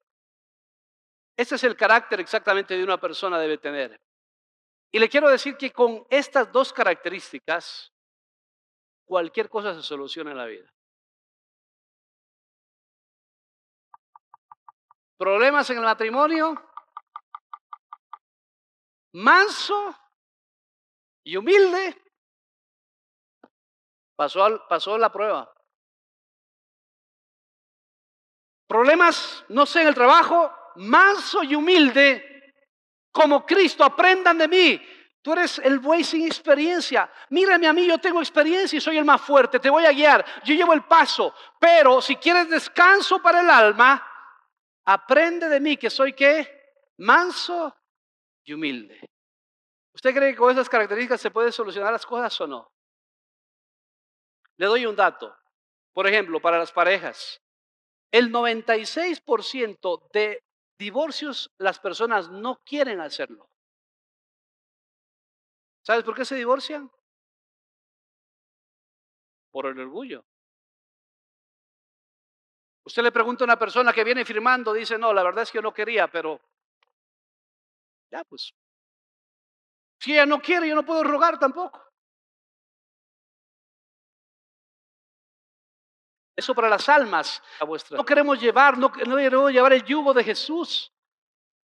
este 1.37 1.55
es 1.55 1.63
el 1.63 1.75
carácter 1.75 2.19
exactamente 2.19 2.75
de 2.75 2.83
una 2.83 2.99
persona 2.99 3.39
debe 3.39 3.57
tener. 3.57 3.99
Y 4.91 4.99
le 4.99 5.09
quiero 5.09 5.29
decir 5.29 5.55
que 5.57 5.71
con 5.71 6.05
estas 6.09 6.51
dos 6.51 6.73
características, 6.73 7.91
cualquier 9.05 9.49
cosa 9.49 9.73
se 9.73 9.81
soluciona 9.81 10.31
en 10.31 10.37
la 10.37 10.45
vida. 10.45 10.71
Problemas 15.21 15.69
en 15.69 15.77
el 15.77 15.83
matrimonio, 15.83 16.59
manso 19.13 19.95
y 21.23 21.37
humilde, 21.37 21.95
pasó, 24.15 24.65
pasó 24.67 24.97
la 24.97 25.11
prueba. 25.11 25.53
Problemas, 28.65 29.45
no 29.49 29.67
sé, 29.67 29.83
en 29.83 29.89
el 29.89 29.93
trabajo, 29.93 30.51
manso 30.77 31.43
y 31.43 31.53
humilde, 31.53 32.55
como 33.11 33.45
Cristo, 33.45 33.83
aprendan 33.83 34.39
de 34.39 34.47
mí. 34.47 34.81
Tú 35.21 35.33
eres 35.33 35.59
el 35.59 35.77
buey 35.77 36.03
sin 36.03 36.25
experiencia. 36.25 37.11
Mírame 37.29 37.67
a 37.67 37.73
mí, 37.73 37.85
yo 37.85 37.99
tengo 37.99 38.21
experiencia 38.21 38.75
y 38.75 38.81
soy 38.81 38.97
el 38.97 39.05
más 39.05 39.21
fuerte. 39.21 39.59
Te 39.59 39.69
voy 39.69 39.85
a 39.85 39.91
guiar. 39.91 40.25
Yo 40.43 40.55
llevo 40.55 40.73
el 40.73 40.85
paso. 40.85 41.31
Pero 41.59 42.01
si 42.01 42.15
quieres 42.15 42.49
descanso 42.49 43.21
para 43.21 43.41
el 43.41 43.49
alma, 43.51 44.07
aprende 44.85 45.49
de 45.49 45.59
mí 45.59 45.77
que 45.77 45.89
soy 45.89 46.13
qué? 46.13 46.47
Manso 46.97 47.75
y 48.43 48.53
humilde. 48.53 48.99
¿Usted 49.93 50.13
cree 50.13 50.31
que 50.31 50.37
con 50.37 50.51
esas 50.51 50.69
características 50.69 51.21
se 51.21 51.31
pueden 51.31 51.51
solucionar 51.51 51.91
las 51.91 52.05
cosas 52.05 52.39
o 52.41 52.47
no? 52.47 52.71
Le 54.57 54.65
doy 54.65 54.85
un 54.85 54.95
dato. 54.95 55.35
Por 55.93 56.07
ejemplo, 56.07 56.39
para 56.39 56.57
las 56.57 56.71
parejas, 56.71 57.41
el 58.11 58.31
96% 58.31 60.09
de 60.13 60.43
divorcios 60.77 61.51
las 61.57 61.79
personas 61.79 62.29
no 62.29 62.61
quieren 62.63 63.01
hacerlo. 63.01 63.49
¿Sabes 65.83 66.03
por 66.03 66.15
qué 66.15 66.25
se 66.25 66.35
divorcian? 66.35 66.91
Por 69.51 69.65
el 69.65 69.79
orgullo. 69.79 70.23
Usted 72.83 73.03
le 73.03 73.11
pregunta 73.11 73.43
a 73.43 73.45
una 73.45 73.59
persona 73.59 73.93
que 73.93 74.03
viene 74.03 74.25
firmando, 74.25 74.73
dice, 74.73 74.97
no, 74.97 75.13
la 75.13 75.23
verdad 75.23 75.43
es 75.43 75.51
que 75.51 75.59
yo 75.59 75.61
no 75.61 75.73
quería, 75.73 76.07
pero 76.07 76.39
ya 78.11 78.23
pues. 78.23 78.53
Si 79.99 80.13
ella 80.13 80.25
no 80.25 80.41
quiere, 80.41 80.67
yo 80.67 80.75
no 80.75 80.83
puedo 80.83 81.03
rogar 81.03 81.37
tampoco. 81.37 81.79
Eso 86.35 86.55
para 86.55 86.69
las 86.69 86.89
almas 86.89 87.41
No 87.91 88.03
queremos 88.03 88.39
llevar, 88.39 88.77
no, 88.77 88.91
no 89.05 89.15
queremos 89.15 89.51
llevar 89.51 89.73
el 89.73 89.83
yugo 89.83 90.13
de 90.13 90.23
Jesús. 90.23 90.91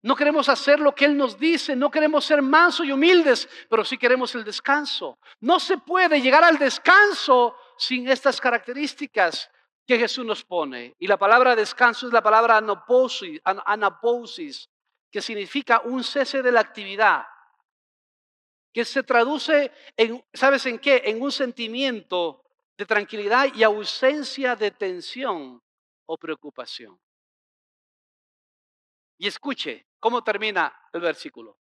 No 0.03 0.15
queremos 0.15 0.47
hacer 0.47 0.79
lo 0.79 0.93
que 0.93 1.05
Él 1.05 1.17
nos 1.17 1.39
dice, 1.39 1.75
no 1.75 1.89
queremos 1.89 2.23
ser 2.23 2.43
mansos 2.43 2.85
y 2.85 2.91
humildes, 2.91 3.49
pero 3.69 3.83
sí 3.83 3.97
queremos 3.97 4.35
el 4.35 4.43
descanso. 4.43 5.17
No 5.39 5.59
se 5.59 5.79
puede 5.79 6.21
llegar 6.21 6.43
al 6.43 6.59
descanso 6.59 7.57
sin 7.77 8.07
estas 8.07 8.39
características 8.39 9.49
que 9.87 9.97
Jesús 9.97 10.25
nos 10.25 10.43
pone. 10.43 10.95
Y 10.99 11.07
la 11.07 11.17
palabra 11.17 11.55
descanso 11.55 12.07
es 12.07 12.13
la 12.13 12.21
palabra 12.21 12.57
anaposis, 12.57 14.69
que 15.09 15.21
significa 15.21 15.81
un 15.85 16.03
cese 16.03 16.43
de 16.43 16.51
la 16.51 16.59
actividad, 16.59 17.25
que 18.73 18.83
se 18.83 19.01
traduce 19.01 19.71
en, 19.95 20.23
¿sabes 20.33 20.65
en 20.65 20.77
qué? 20.77 21.03
En 21.05 21.21
un 21.21 21.31
sentimiento 21.31 22.43
de 22.77 22.85
tranquilidad 22.85 23.47
y 23.55 23.63
ausencia 23.63 24.55
de 24.55 24.71
tensión 24.71 25.63
o 26.05 26.17
preocupación. 26.17 26.99
Y 29.17 29.27
escuche 29.27 29.87
cómo 29.99 30.23
termina 30.23 30.77
el 30.91 31.01
versículo. 31.01 31.57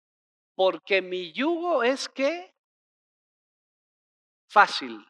Porque 0.55 1.01
mi 1.01 1.32
yugo 1.32 1.84
es 1.84 2.09
que 2.09 2.53
fácil 4.49 5.05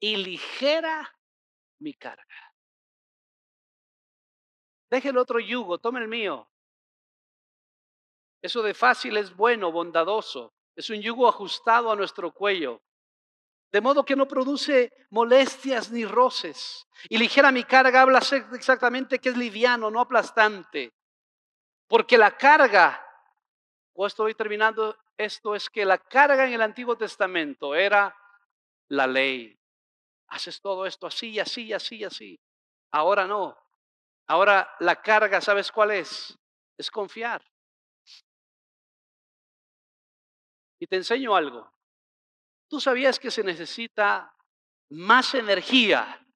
y 0.00 0.16
ligera 0.16 1.15
mi 1.78 1.94
carga. 1.94 2.54
Deje 4.90 5.08
el 5.08 5.18
otro 5.18 5.40
yugo, 5.40 5.78
tome 5.78 6.00
el 6.00 6.08
mío. 6.08 6.48
Eso 8.40 8.62
de 8.62 8.74
fácil 8.74 9.16
es 9.16 9.34
bueno, 9.34 9.72
bondadoso. 9.72 10.54
Es 10.74 10.90
un 10.90 11.00
yugo 11.00 11.28
ajustado 11.28 11.90
a 11.90 11.96
nuestro 11.96 12.32
cuello 12.32 12.82
de 13.72 13.80
modo 13.80 14.04
que 14.04 14.16
no 14.16 14.26
produce 14.26 14.92
molestias 15.10 15.90
ni 15.90 16.04
roces. 16.04 16.86
Y 17.08 17.18
ligera 17.18 17.52
mi 17.52 17.64
carga 17.64 18.02
habla 18.02 18.20
exactamente 18.54 19.18
que 19.18 19.30
es 19.30 19.36
liviano, 19.36 19.90
no 19.90 20.00
aplastante. 20.00 20.94
Porque 21.88 22.16
la 22.16 22.36
carga, 22.36 23.04
o 23.92 24.06
estoy 24.06 24.34
terminando 24.34 24.96
esto, 25.16 25.54
es 25.54 25.68
que 25.68 25.84
la 25.84 25.98
carga 25.98 26.46
en 26.46 26.54
el 26.54 26.62
Antiguo 26.62 26.96
Testamento 26.96 27.74
era 27.74 28.16
la 28.88 29.06
ley. 29.06 29.55
Haces 30.28 30.60
todo 30.60 30.86
esto 30.86 31.06
así, 31.06 31.38
así, 31.38 31.72
así, 31.72 32.04
así. 32.04 32.40
Ahora 32.90 33.26
no. 33.26 33.56
Ahora 34.26 34.68
la 34.80 35.00
carga, 35.00 35.40
¿sabes 35.40 35.70
cuál 35.70 35.92
es? 35.92 36.36
Es 36.76 36.90
confiar. 36.90 37.42
Y 40.78 40.86
te 40.86 40.96
enseño 40.96 41.34
algo. 41.34 41.72
¿Tú 42.68 42.80
sabías 42.80 43.18
que 43.18 43.30
se 43.30 43.44
necesita 43.44 44.34
más 44.90 45.34
energía 45.34 46.26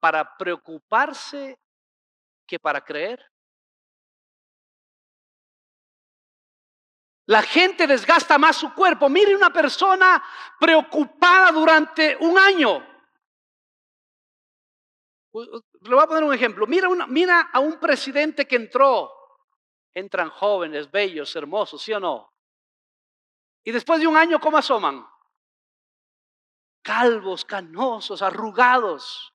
para 0.00 0.36
preocuparse 0.36 1.58
que 2.46 2.58
para 2.58 2.84
creer? 2.84 3.33
La 7.26 7.42
gente 7.42 7.86
desgasta 7.86 8.36
más 8.38 8.56
su 8.56 8.74
cuerpo. 8.74 9.08
Mire 9.08 9.34
una 9.34 9.50
persona 9.50 10.22
preocupada 10.60 11.52
durante 11.52 12.16
un 12.20 12.38
año. 12.38 12.86
Le 15.32 15.94
voy 15.94 16.02
a 16.02 16.06
poner 16.06 16.24
un 16.24 16.34
ejemplo. 16.34 16.66
Mira, 16.66 17.48
a 17.52 17.60
un 17.60 17.80
presidente 17.80 18.46
que 18.46 18.56
entró. 18.56 19.10
Entran 19.94 20.28
jóvenes, 20.28 20.90
bellos, 20.90 21.34
hermosos, 21.36 21.80
¿sí 21.80 21.92
o 21.92 22.00
no? 22.00 22.28
Y 23.64 23.70
después 23.72 24.00
de 24.00 24.06
un 24.06 24.16
año, 24.16 24.40
¿cómo 24.40 24.58
asoman? 24.58 25.06
Calvos, 26.82 27.44
canosos, 27.44 28.20
arrugados. 28.20 29.32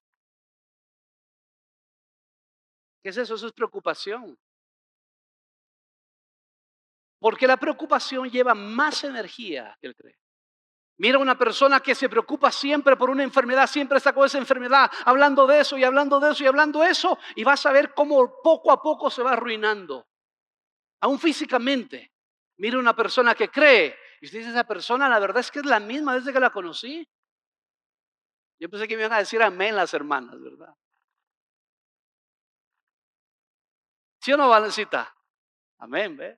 ¿Qué 3.02 3.10
es 3.10 3.18
eso? 3.18 3.36
Eso 3.36 3.48
es 3.48 3.54
preocupación. 3.54 4.38
Porque 7.20 7.48
la 7.48 7.58
preocupación 7.58 8.30
lleva 8.30 8.56
más 8.56 9.04
energía 9.04 9.78
que 9.82 9.88
el 9.88 9.96
cree. 9.96 10.18
Mira 10.98 11.18
una 11.18 11.38
persona 11.38 11.80
que 11.80 11.96
se 11.96 12.10
preocupa 12.10 12.52
siempre 12.52 12.98
por 12.98 13.10
una 13.10 13.24
enfermedad, 13.24 13.68
siempre 13.68 13.98
está 13.98 14.14
con 14.14 14.26
esa 14.26 14.38
enfermedad, 14.38 14.92
hablando 15.06 15.48
de 15.48 15.62
eso 15.62 15.78
y 15.78 15.84
hablando 15.86 16.20
de 16.20 16.32
eso 16.32 16.44
y 16.44 16.48
hablando 16.48 16.82
de 16.82 16.90
eso, 16.90 17.18
y 17.36 17.44
vas 17.46 17.66
a 17.66 17.72
ver 17.72 17.94
cómo 17.94 18.42
poco 18.42 18.70
a 18.70 18.82
poco 18.82 19.10
se 19.10 19.24
va 19.24 19.32
arruinando, 19.32 20.10
aún 21.00 21.18
físicamente. 21.18 22.12
Mira 22.58 22.78
una 22.78 22.94
persona 22.94 23.34
que 23.34 23.50
cree 23.50 23.98
y 24.20 24.26
usted 24.26 24.40
dice, 24.40 24.52
esa 24.52 24.66
persona, 24.66 25.08
la 25.08 25.20
verdad 25.20 25.40
es 25.40 25.50
que 25.50 25.60
es 25.60 25.66
la 25.66 25.80
misma 25.80 26.16
desde 26.16 26.34
que 26.34 26.40
la 26.42 26.50
conocí. 26.50 27.08
Yo 28.60 28.70
pensé 28.70 28.86
que 28.86 28.98
me 28.98 29.04
iban 29.04 29.14
a 29.14 29.20
decir 29.20 29.42
amén 29.42 29.78
las 29.78 29.94
hermanas, 29.94 30.38
¿verdad? 30.42 30.76
¿Sí 34.22 34.34
o 34.34 34.38
no, 34.38 34.50
Valencita? 34.50 35.16
Amén, 35.78 36.18
¿ve? 36.18 36.38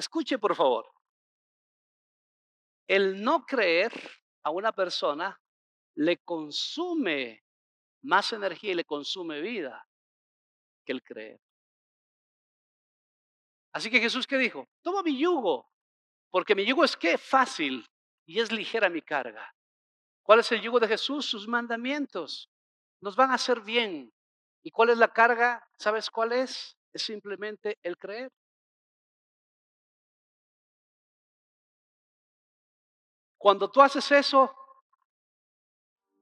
Escuche, 0.00 0.38
por 0.38 0.56
favor. 0.56 0.90
El 2.88 3.22
no 3.22 3.44
creer 3.44 3.92
a 4.42 4.50
una 4.50 4.72
persona 4.72 5.38
le 5.96 6.16
consume 6.24 7.44
más 8.04 8.32
energía 8.32 8.72
y 8.72 8.76
le 8.76 8.86
consume 8.86 9.42
vida 9.42 9.86
que 10.86 10.92
el 10.92 11.02
creer. 11.02 11.38
Así 13.74 13.90
que 13.90 14.00
Jesús, 14.00 14.26
¿qué 14.26 14.38
dijo? 14.38 14.66
Toma 14.80 15.02
mi 15.02 15.18
yugo, 15.18 15.70
porque 16.30 16.54
mi 16.54 16.64
yugo 16.64 16.82
es 16.82 16.96
que 16.96 17.18
fácil 17.18 17.86
y 18.24 18.40
es 18.40 18.50
ligera 18.50 18.88
mi 18.88 19.02
carga. 19.02 19.54
¿Cuál 20.22 20.40
es 20.40 20.50
el 20.50 20.62
yugo 20.62 20.80
de 20.80 20.88
Jesús? 20.88 21.26
Sus 21.26 21.46
mandamientos. 21.46 22.48
Nos 23.02 23.16
van 23.16 23.32
a 23.32 23.34
hacer 23.34 23.60
bien. 23.60 24.10
¿Y 24.62 24.70
cuál 24.70 24.88
es 24.88 24.96
la 24.96 25.12
carga? 25.12 25.62
¿Sabes 25.76 26.08
cuál 26.08 26.32
es? 26.32 26.78
Es 26.90 27.02
simplemente 27.02 27.78
el 27.82 27.98
creer. 27.98 28.32
Cuando 33.40 33.70
tú 33.70 33.80
haces 33.80 34.12
eso, 34.12 34.54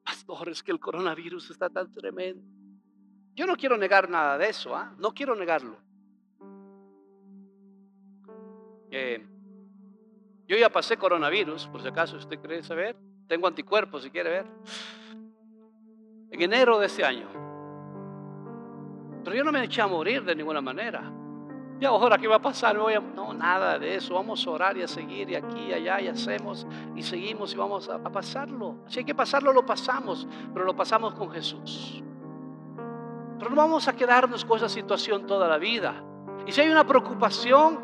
pastor, 0.05 0.51
es 0.51 0.63
que 0.63 0.71
el 0.71 0.79
coronavirus 0.79 1.51
está 1.51 1.69
tan 1.69 1.93
tremendo. 1.93 2.41
Yo 3.35 3.45
no 3.45 3.57
quiero 3.57 3.77
negar 3.77 4.09
nada 4.09 4.39
de 4.39 4.49
eso, 4.49 4.73
¿ah? 4.77 4.95
no 4.99 5.13
quiero 5.13 5.35
negarlo. 5.35 5.77
Eh, 8.93 9.27
yo 10.47 10.57
ya 10.57 10.71
pasé 10.71 10.97
coronavirus, 10.97 11.67
por 11.67 11.83
si 11.83 11.89
acaso 11.89 12.19
usted 12.19 12.39
quiere 12.39 12.63
saber. 12.63 12.97
Tengo 13.27 13.49
anticuerpos, 13.49 14.05
si 14.05 14.11
quiere 14.13 14.31
ver. 14.31 14.47
En 16.31 16.41
enero 16.41 16.79
de 16.79 16.87
este 16.87 17.05
año. 17.05 17.27
Pero 19.25 19.35
yo 19.35 19.43
no 19.43 19.51
me 19.51 19.65
eché 19.65 19.83
a 19.83 19.89
morir 19.89 20.23
de 20.23 20.37
ninguna 20.37 20.61
manera. 20.61 21.13
Y 21.81 21.85
ahora, 21.85 22.19
¿qué 22.19 22.27
va 22.27 22.37
a 22.37 22.43
pasar? 22.43 22.77
No, 22.77 23.33
nada 23.35 23.79
de 23.79 23.97
eso. 23.97 24.15
Vamos 24.15 24.45
a 24.47 24.51
orar 24.51 24.77
y 24.77 24.83
a 24.83 24.89
seguir 24.89 25.31
y 25.31 25.37
aquí 25.37 25.67
y 25.69 25.73
allá 25.73 26.01
y 26.01 26.09
hacemos 26.09 26.67
y 26.97 27.03
seguimos 27.03 27.53
y 27.55 27.57
vamos 27.57 27.89
a, 27.89 27.97
a 27.97 28.11
pasarlo. 28.11 28.77
Si 28.89 28.99
hay 28.99 29.05
que 29.05 29.15
pasarlo, 29.15 29.53
lo 29.53 29.65
pasamos, 29.65 30.27
pero 30.53 30.65
lo 30.65 30.75
pasamos 30.75 31.15
con 31.15 31.31
Jesús. 31.31 32.03
Pero 33.39 33.51
no 33.51 33.57
vamos 33.57 33.87
a 33.87 33.95
quedarnos 33.95 34.45
con 34.45 34.57
esa 34.57 34.69
situación 34.69 35.27
toda 35.27 35.47
la 35.47 35.59
vida. 35.59 36.03
Y 36.47 36.53
si 36.53 36.63
hay 36.63 36.69
una 36.69 36.85
preocupación, 36.85 37.79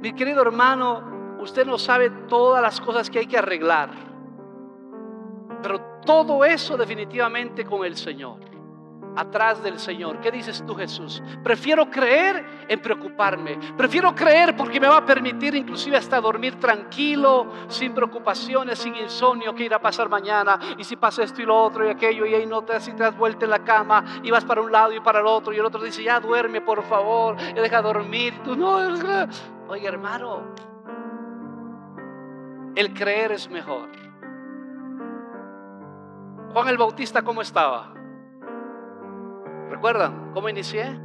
mi 0.00 0.12
querido 0.12 0.42
hermano, 0.42 1.38
usted 1.40 1.64
no 1.64 1.78
sabe 1.78 2.10
todas 2.28 2.60
las 2.60 2.78
cosas 2.78 3.08
que 3.08 3.20
hay 3.20 3.26
que 3.26 3.38
arreglar. 3.38 3.88
Pero 5.62 5.80
todo 6.04 6.44
eso 6.44 6.76
definitivamente 6.76 7.64
con 7.64 7.86
el 7.86 7.96
Señor 7.96 8.49
atrás 9.16 9.62
del 9.62 9.78
Señor. 9.78 10.20
¿Qué 10.20 10.30
dices 10.30 10.64
tú, 10.66 10.74
Jesús? 10.74 11.22
Prefiero 11.42 11.90
creer 11.90 12.44
en 12.68 12.80
preocuparme. 12.80 13.58
Prefiero 13.76 14.14
creer 14.14 14.56
porque 14.56 14.80
me 14.80 14.88
va 14.88 14.98
a 14.98 15.04
permitir 15.04 15.54
inclusive 15.54 15.96
hasta 15.96 16.20
dormir 16.20 16.58
tranquilo, 16.58 17.52
sin 17.68 17.92
preocupaciones, 17.92 18.78
sin 18.78 18.94
insomnio, 18.96 19.54
que 19.54 19.64
irá 19.64 19.76
a 19.76 19.80
pasar 19.80 20.08
mañana. 20.08 20.58
Y 20.78 20.84
si 20.84 20.96
pasa 20.96 21.22
esto 21.22 21.42
y 21.42 21.46
lo 21.46 21.62
otro 21.62 21.86
y 21.86 21.90
aquello, 21.90 22.26
y 22.26 22.34
ahí 22.34 22.46
no 22.46 22.62
te, 22.62 22.78
si 22.80 22.92
te 22.92 23.02
das 23.02 23.16
vuelta 23.16 23.44
en 23.44 23.50
la 23.50 23.64
cama 23.64 24.04
y 24.22 24.30
vas 24.30 24.44
para 24.44 24.60
un 24.60 24.72
lado 24.72 24.92
y 24.92 25.00
para 25.00 25.20
el 25.20 25.26
otro, 25.26 25.52
y 25.52 25.56
el 25.56 25.64
otro 25.64 25.82
dice, 25.82 26.02
ya 26.02 26.20
duerme, 26.20 26.60
por 26.60 26.82
favor, 26.82 27.36
deja 27.36 27.82
dormir. 27.82 28.34
No, 28.44 28.78
oye 29.68 29.86
hermano, 29.86 30.54
el 32.74 32.92
creer 32.94 33.32
es 33.32 33.48
mejor. 33.48 33.88
Juan 36.52 36.68
el 36.68 36.78
Bautista, 36.78 37.22
¿cómo 37.22 37.42
estaba? 37.42 37.99
¿Recuerdan 39.70 40.32
cómo 40.34 40.48
inicié? 40.48 40.98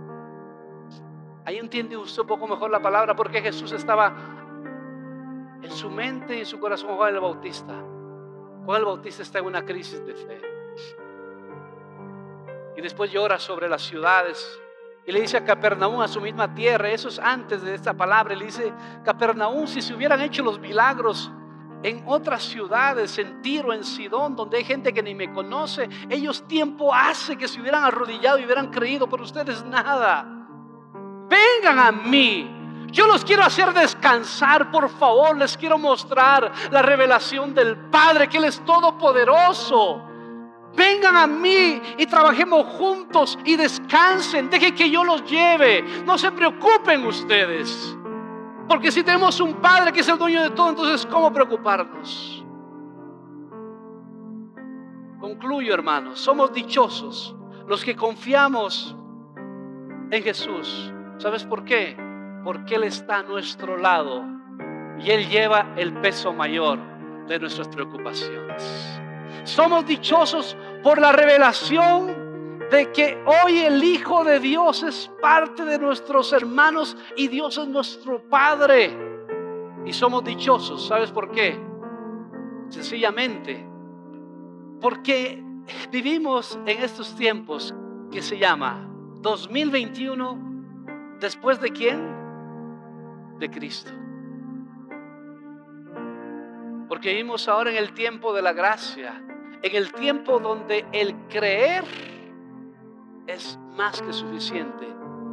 Ahí 1.45 1.59
entiende 1.59 1.95
usted 1.95 2.22
un 2.22 2.28
poco 2.28 2.47
mejor 2.47 2.72
la 2.72 2.82
palabra 2.82 3.16
porque 3.16 3.39
Jesús 3.39 3.72
estaba 3.72 4.16
en 5.61 5.72
su 5.72 5.91
mente 5.91 6.36
y 6.36 6.39
en 6.39 6.45
su 6.47 6.59
corazón 6.59 6.95
Juan 6.97 7.13
el 7.13 7.22
Bautista. 7.22 7.74
Juan 8.66 8.80
el 8.80 8.86
Bautista 8.86 9.22
está 9.22 9.39
en 9.39 9.45
una 9.45 9.63
crisis 9.63 10.03
de 10.03 10.16
fe. 10.16 10.41
Y 12.76 12.82
después 12.82 13.11
llora 13.11 13.38
sobre 13.38 13.70
las 13.70 13.84
ciudades. 13.84 14.59
Y 15.05 15.11
le 15.11 15.22
dice 15.22 15.38
a 15.38 15.45
Capernaum, 15.45 16.01
a 16.01 16.07
su 16.07 16.20
misma 16.20 16.55
tierra, 16.55 16.89
eso 16.89 17.09
es 17.09 17.20
antes 17.20 17.61
de 17.61 17.76
esta 17.76 17.93
palabra, 17.93 18.36
le 18.36 18.45
dice, 18.45 18.74
Capernaum, 19.03 19.68
si 19.68 19.84
se 19.84 19.93
hubieran 19.93 20.20
hecho 20.22 20.41
los 20.41 20.59
milagros 20.59 21.32
en 21.86 22.01
otras 22.07 22.41
ciudades, 22.41 23.15
en 23.19 23.43
Tiro, 23.43 23.71
en 23.71 23.83
Sidón, 23.83 24.36
donde 24.36 24.57
hay 24.57 24.63
gente 24.63 24.91
que 24.91 25.03
ni 25.03 25.13
me 25.13 25.31
conoce, 25.31 25.88
ellos 26.09 26.47
tiempo 26.47 26.91
hace 26.91 27.38
que 27.38 27.47
se 27.47 27.61
hubieran 27.61 27.83
arrodillado 27.83 28.39
y 28.39 28.45
hubieran 28.45 28.71
creído, 28.71 29.07
por 29.07 29.21
ustedes 29.21 29.63
nada. 29.65 30.25
Vengan 31.29 31.77
a 31.77 31.91
mí. 31.91 32.88
Yo 32.91 33.05
los 33.05 33.23
quiero 33.23 33.43
hacer 33.43 33.71
descansar, 33.71 34.71
por 34.71 34.89
favor, 34.89 35.38
les 35.38 35.55
quiero 35.55 35.77
mostrar 35.77 36.51
la 36.71 36.81
revelación 36.81 37.53
del 37.53 37.77
Padre, 37.91 38.27
que 38.29 38.39
Él 38.39 38.45
es 38.45 38.65
todopoderoso. 38.65 40.01
Vengan 40.73 41.15
a 41.15 41.27
mí 41.27 41.79
y 41.99 42.07
trabajemos 42.07 42.65
juntos 42.79 43.38
y 43.45 43.57
descansen. 43.57 44.49
Dejen 44.49 44.73
que 44.73 44.89
yo 44.89 45.03
los 45.03 45.23
lleve. 45.29 45.83
No 46.03 46.17
se 46.17 46.31
preocupen 46.31 47.05
ustedes. 47.05 47.95
Porque 48.68 48.91
si 48.91 49.03
tenemos 49.03 49.39
un 49.39 49.55
Padre 49.55 49.91
que 49.91 49.99
es 49.99 50.07
el 50.07 50.18
dueño 50.18 50.41
de 50.41 50.49
todo, 50.51 50.70
entonces 50.70 51.05
¿cómo 51.05 51.32
preocuparnos? 51.32 52.43
Concluyo, 55.20 55.74
hermanos, 55.74 56.20
somos 56.20 56.53
dichosos 56.53 57.36
los 57.68 57.84
que 57.84 57.95
confiamos 57.95 58.95
en 60.11 60.24
Jesús. 60.24 60.93
¿Sabes 61.18 61.43
por 61.43 61.63
qué? 61.63 61.97
Porque 62.43 62.76
Él 62.76 62.84
está 62.84 63.20
a 63.20 63.24
nuestro 63.24 63.78
lado 63.78 64.24
y 64.99 65.11
Él 65.11 65.28
lleva 65.30 65.74
el 65.78 65.93
peso 66.01 66.34
mayor 66.34 66.80
de 67.28 67.39
nuestras 67.39 67.68
preocupaciones. 67.68 68.99
Somos 69.43 69.86
dichosos 69.86 70.57
por 70.84 70.99
la 70.99 71.11
revelación 71.11 72.24
de 72.72 72.91
que 72.91 73.24
hoy 73.26 73.59
el 73.59 73.84
Hijo 73.84 74.24
de 74.24 74.39
Dios 74.39 74.84
es 74.84 75.11
parte 75.22 75.66
de 75.66 75.78
nuestros 75.78 76.34
hermanos 76.34 76.97
y 77.16 77.28
Dios 77.28 77.57
es 77.57 77.68
nuestro 77.68 78.22
Padre. 78.30 78.95
Y 79.86 79.93
somos 79.93 80.24
dichosos. 80.24 80.88
¿Sabes 80.88 81.11
por 81.11 81.32
qué? 81.32 81.59
Sencillamente, 82.70 83.63
porque 84.82 85.43
vivimos 85.91 86.59
en 86.66 86.82
estos 86.82 87.16
tiempos 87.16 87.74
que 88.11 88.22
se 88.22 88.38
llama 88.38 88.89
2021, 89.22 91.18
después 91.20 91.61
de 91.61 91.70
quién? 91.72 92.16
De 93.39 93.49
Cristo. 93.49 93.91
Porque 96.88 97.09
vivimos 97.09 97.47
ahora 97.47 97.72
en 97.72 97.78
el 97.78 97.93
tiempo 97.93 98.34
de 98.34 98.41
la 98.41 98.53
gracia, 98.53 99.24
en 99.61 99.76
el 99.76 99.91
tiempo 99.93 100.39
donde 100.39 100.86
el 100.91 101.16
creer 101.28 101.84
es 103.28 103.59
más 103.76 104.01
que 104.01 104.13
suficiente 104.13 104.88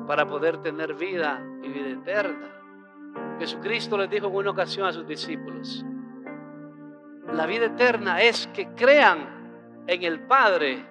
para 0.06 0.26
poder 0.26 0.58
tener 0.58 0.94
vida 0.94 1.44
y 1.62 1.68
vida 1.68 1.90
eterna. 1.90 2.48
Jesucristo 3.38 3.96
les 3.98 4.10
dijo 4.10 4.26
en 4.26 4.34
una 4.34 4.50
ocasión 4.50 4.86
a 4.86 4.92
sus 4.92 5.06
discípulos, 5.06 5.84
la 7.32 7.46
vida 7.46 7.66
eterna 7.66 8.20
es 8.20 8.46
que 8.48 8.68
crean 8.74 9.84
en 9.86 10.02
el 10.02 10.20
Padre 10.20 10.84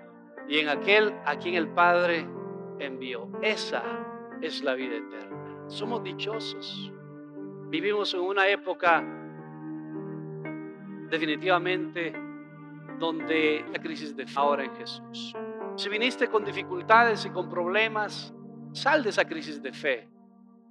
y 0.48 0.60
en 0.60 0.70
aquel 0.70 1.14
a 1.26 1.36
quien 1.38 1.56
el 1.56 1.68
Padre 1.70 2.28
envió. 2.80 3.30
Esa 3.42 3.84
es 4.42 4.64
la 4.64 4.74
vida 4.74 4.96
eterna. 4.96 5.66
Somos 5.68 6.04
dichosos. 6.04 6.92
Vivimos 7.70 8.14
en 8.14 8.22
una 8.22 8.48
época 8.48 9.04
definitivamente 11.10 12.14
donde 13.00 13.66
la 13.72 13.80
crisis 13.82 14.16
de 14.16 14.26
ahora 14.36 14.64
en 14.64 14.76
Jesús. 14.76 15.36
Si 15.82 15.90
viniste 15.90 16.28
con 16.28 16.46
dificultades 16.46 17.26
y 17.26 17.32
con 17.32 17.50
problemas, 17.50 18.32
sal 18.72 19.02
de 19.02 19.10
esa 19.10 19.26
crisis 19.26 19.64
de 19.64 19.74
fe. 19.74 20.08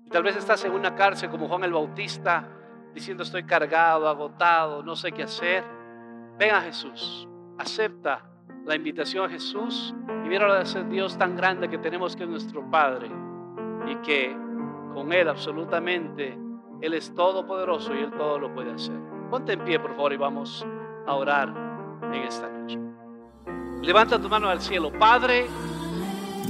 Tal 0.09 0.23
vez 0.23 0.37
estás 0.37 0.65
en 0.65 0.71
una 0.71 0.95
cárcel 0.95 1.31
como 1.31 1.49
Juan 1.49 1.65
el 1.65 1.73
Bautista, 1.73 2.49
diciendo 2.95 3.25
estoy 3.25 3.43
cargado, 3.43 4.09
agotado, 4.09 4.85
no 4.85 4.95
sé 4.95 5.11
qué 5.11 5.25
hacer. 5.25 5.65
Ven 6.39 6.55
a 6.55 6.61
Jesús, 6.61 7.29
acepta 7.59 8.25
la 8.65 8.77
invitación 8.77 9.25
a 9.25 9.29
Jesús 9.29 9.93
y 10.25 10.29
mira 10.29 10.57
de 10.57 10.65
ser 10.65 10.89
Dios 10.89 11.19
tan 11.19 11.35
grande 11.35 11.69
que 11.69 11.79
tenemos 11.79 12.15
que 12.15 12.23
es 12.23 12.29
nuestro 12.29 12.71
Padre 12.71 13.11
y 13.89 13.97
que 14.07 14.33
con 14.95 15.13
Él 15.13 15.29
absolutamente 15.29 16.39
Él 16.81 16.95
es 16.95 17.13
todopoderoso 17.17 17.97
y 17.97 17.99
Él 17.99 18.13
todo 18.13 18.39
lo 18.39 18.55
puede 18.55 18.71
hacer. 18.71 19.01
Ponte 19.29 19.55
en 19.55 19.65
pie, 19.65 19.81
por 19.81 19.91
favor, 19.91 20.13
y 20.13 20.19
vamos 20.19 20.65
a 21.09 21.15
orar 21.17 21.53
en 22.13 22.23
esta. 22.23 22.49
Levanta 23.83 24.18
tu 24.18 24.28
mano 24.28 24.49
al 24.49 24.61
cielo. 24.61 24.91
Padre, 24.91 25.47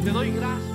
te 0.05 0.11
doy 0.11 0.33
gracias. 0.33 0.70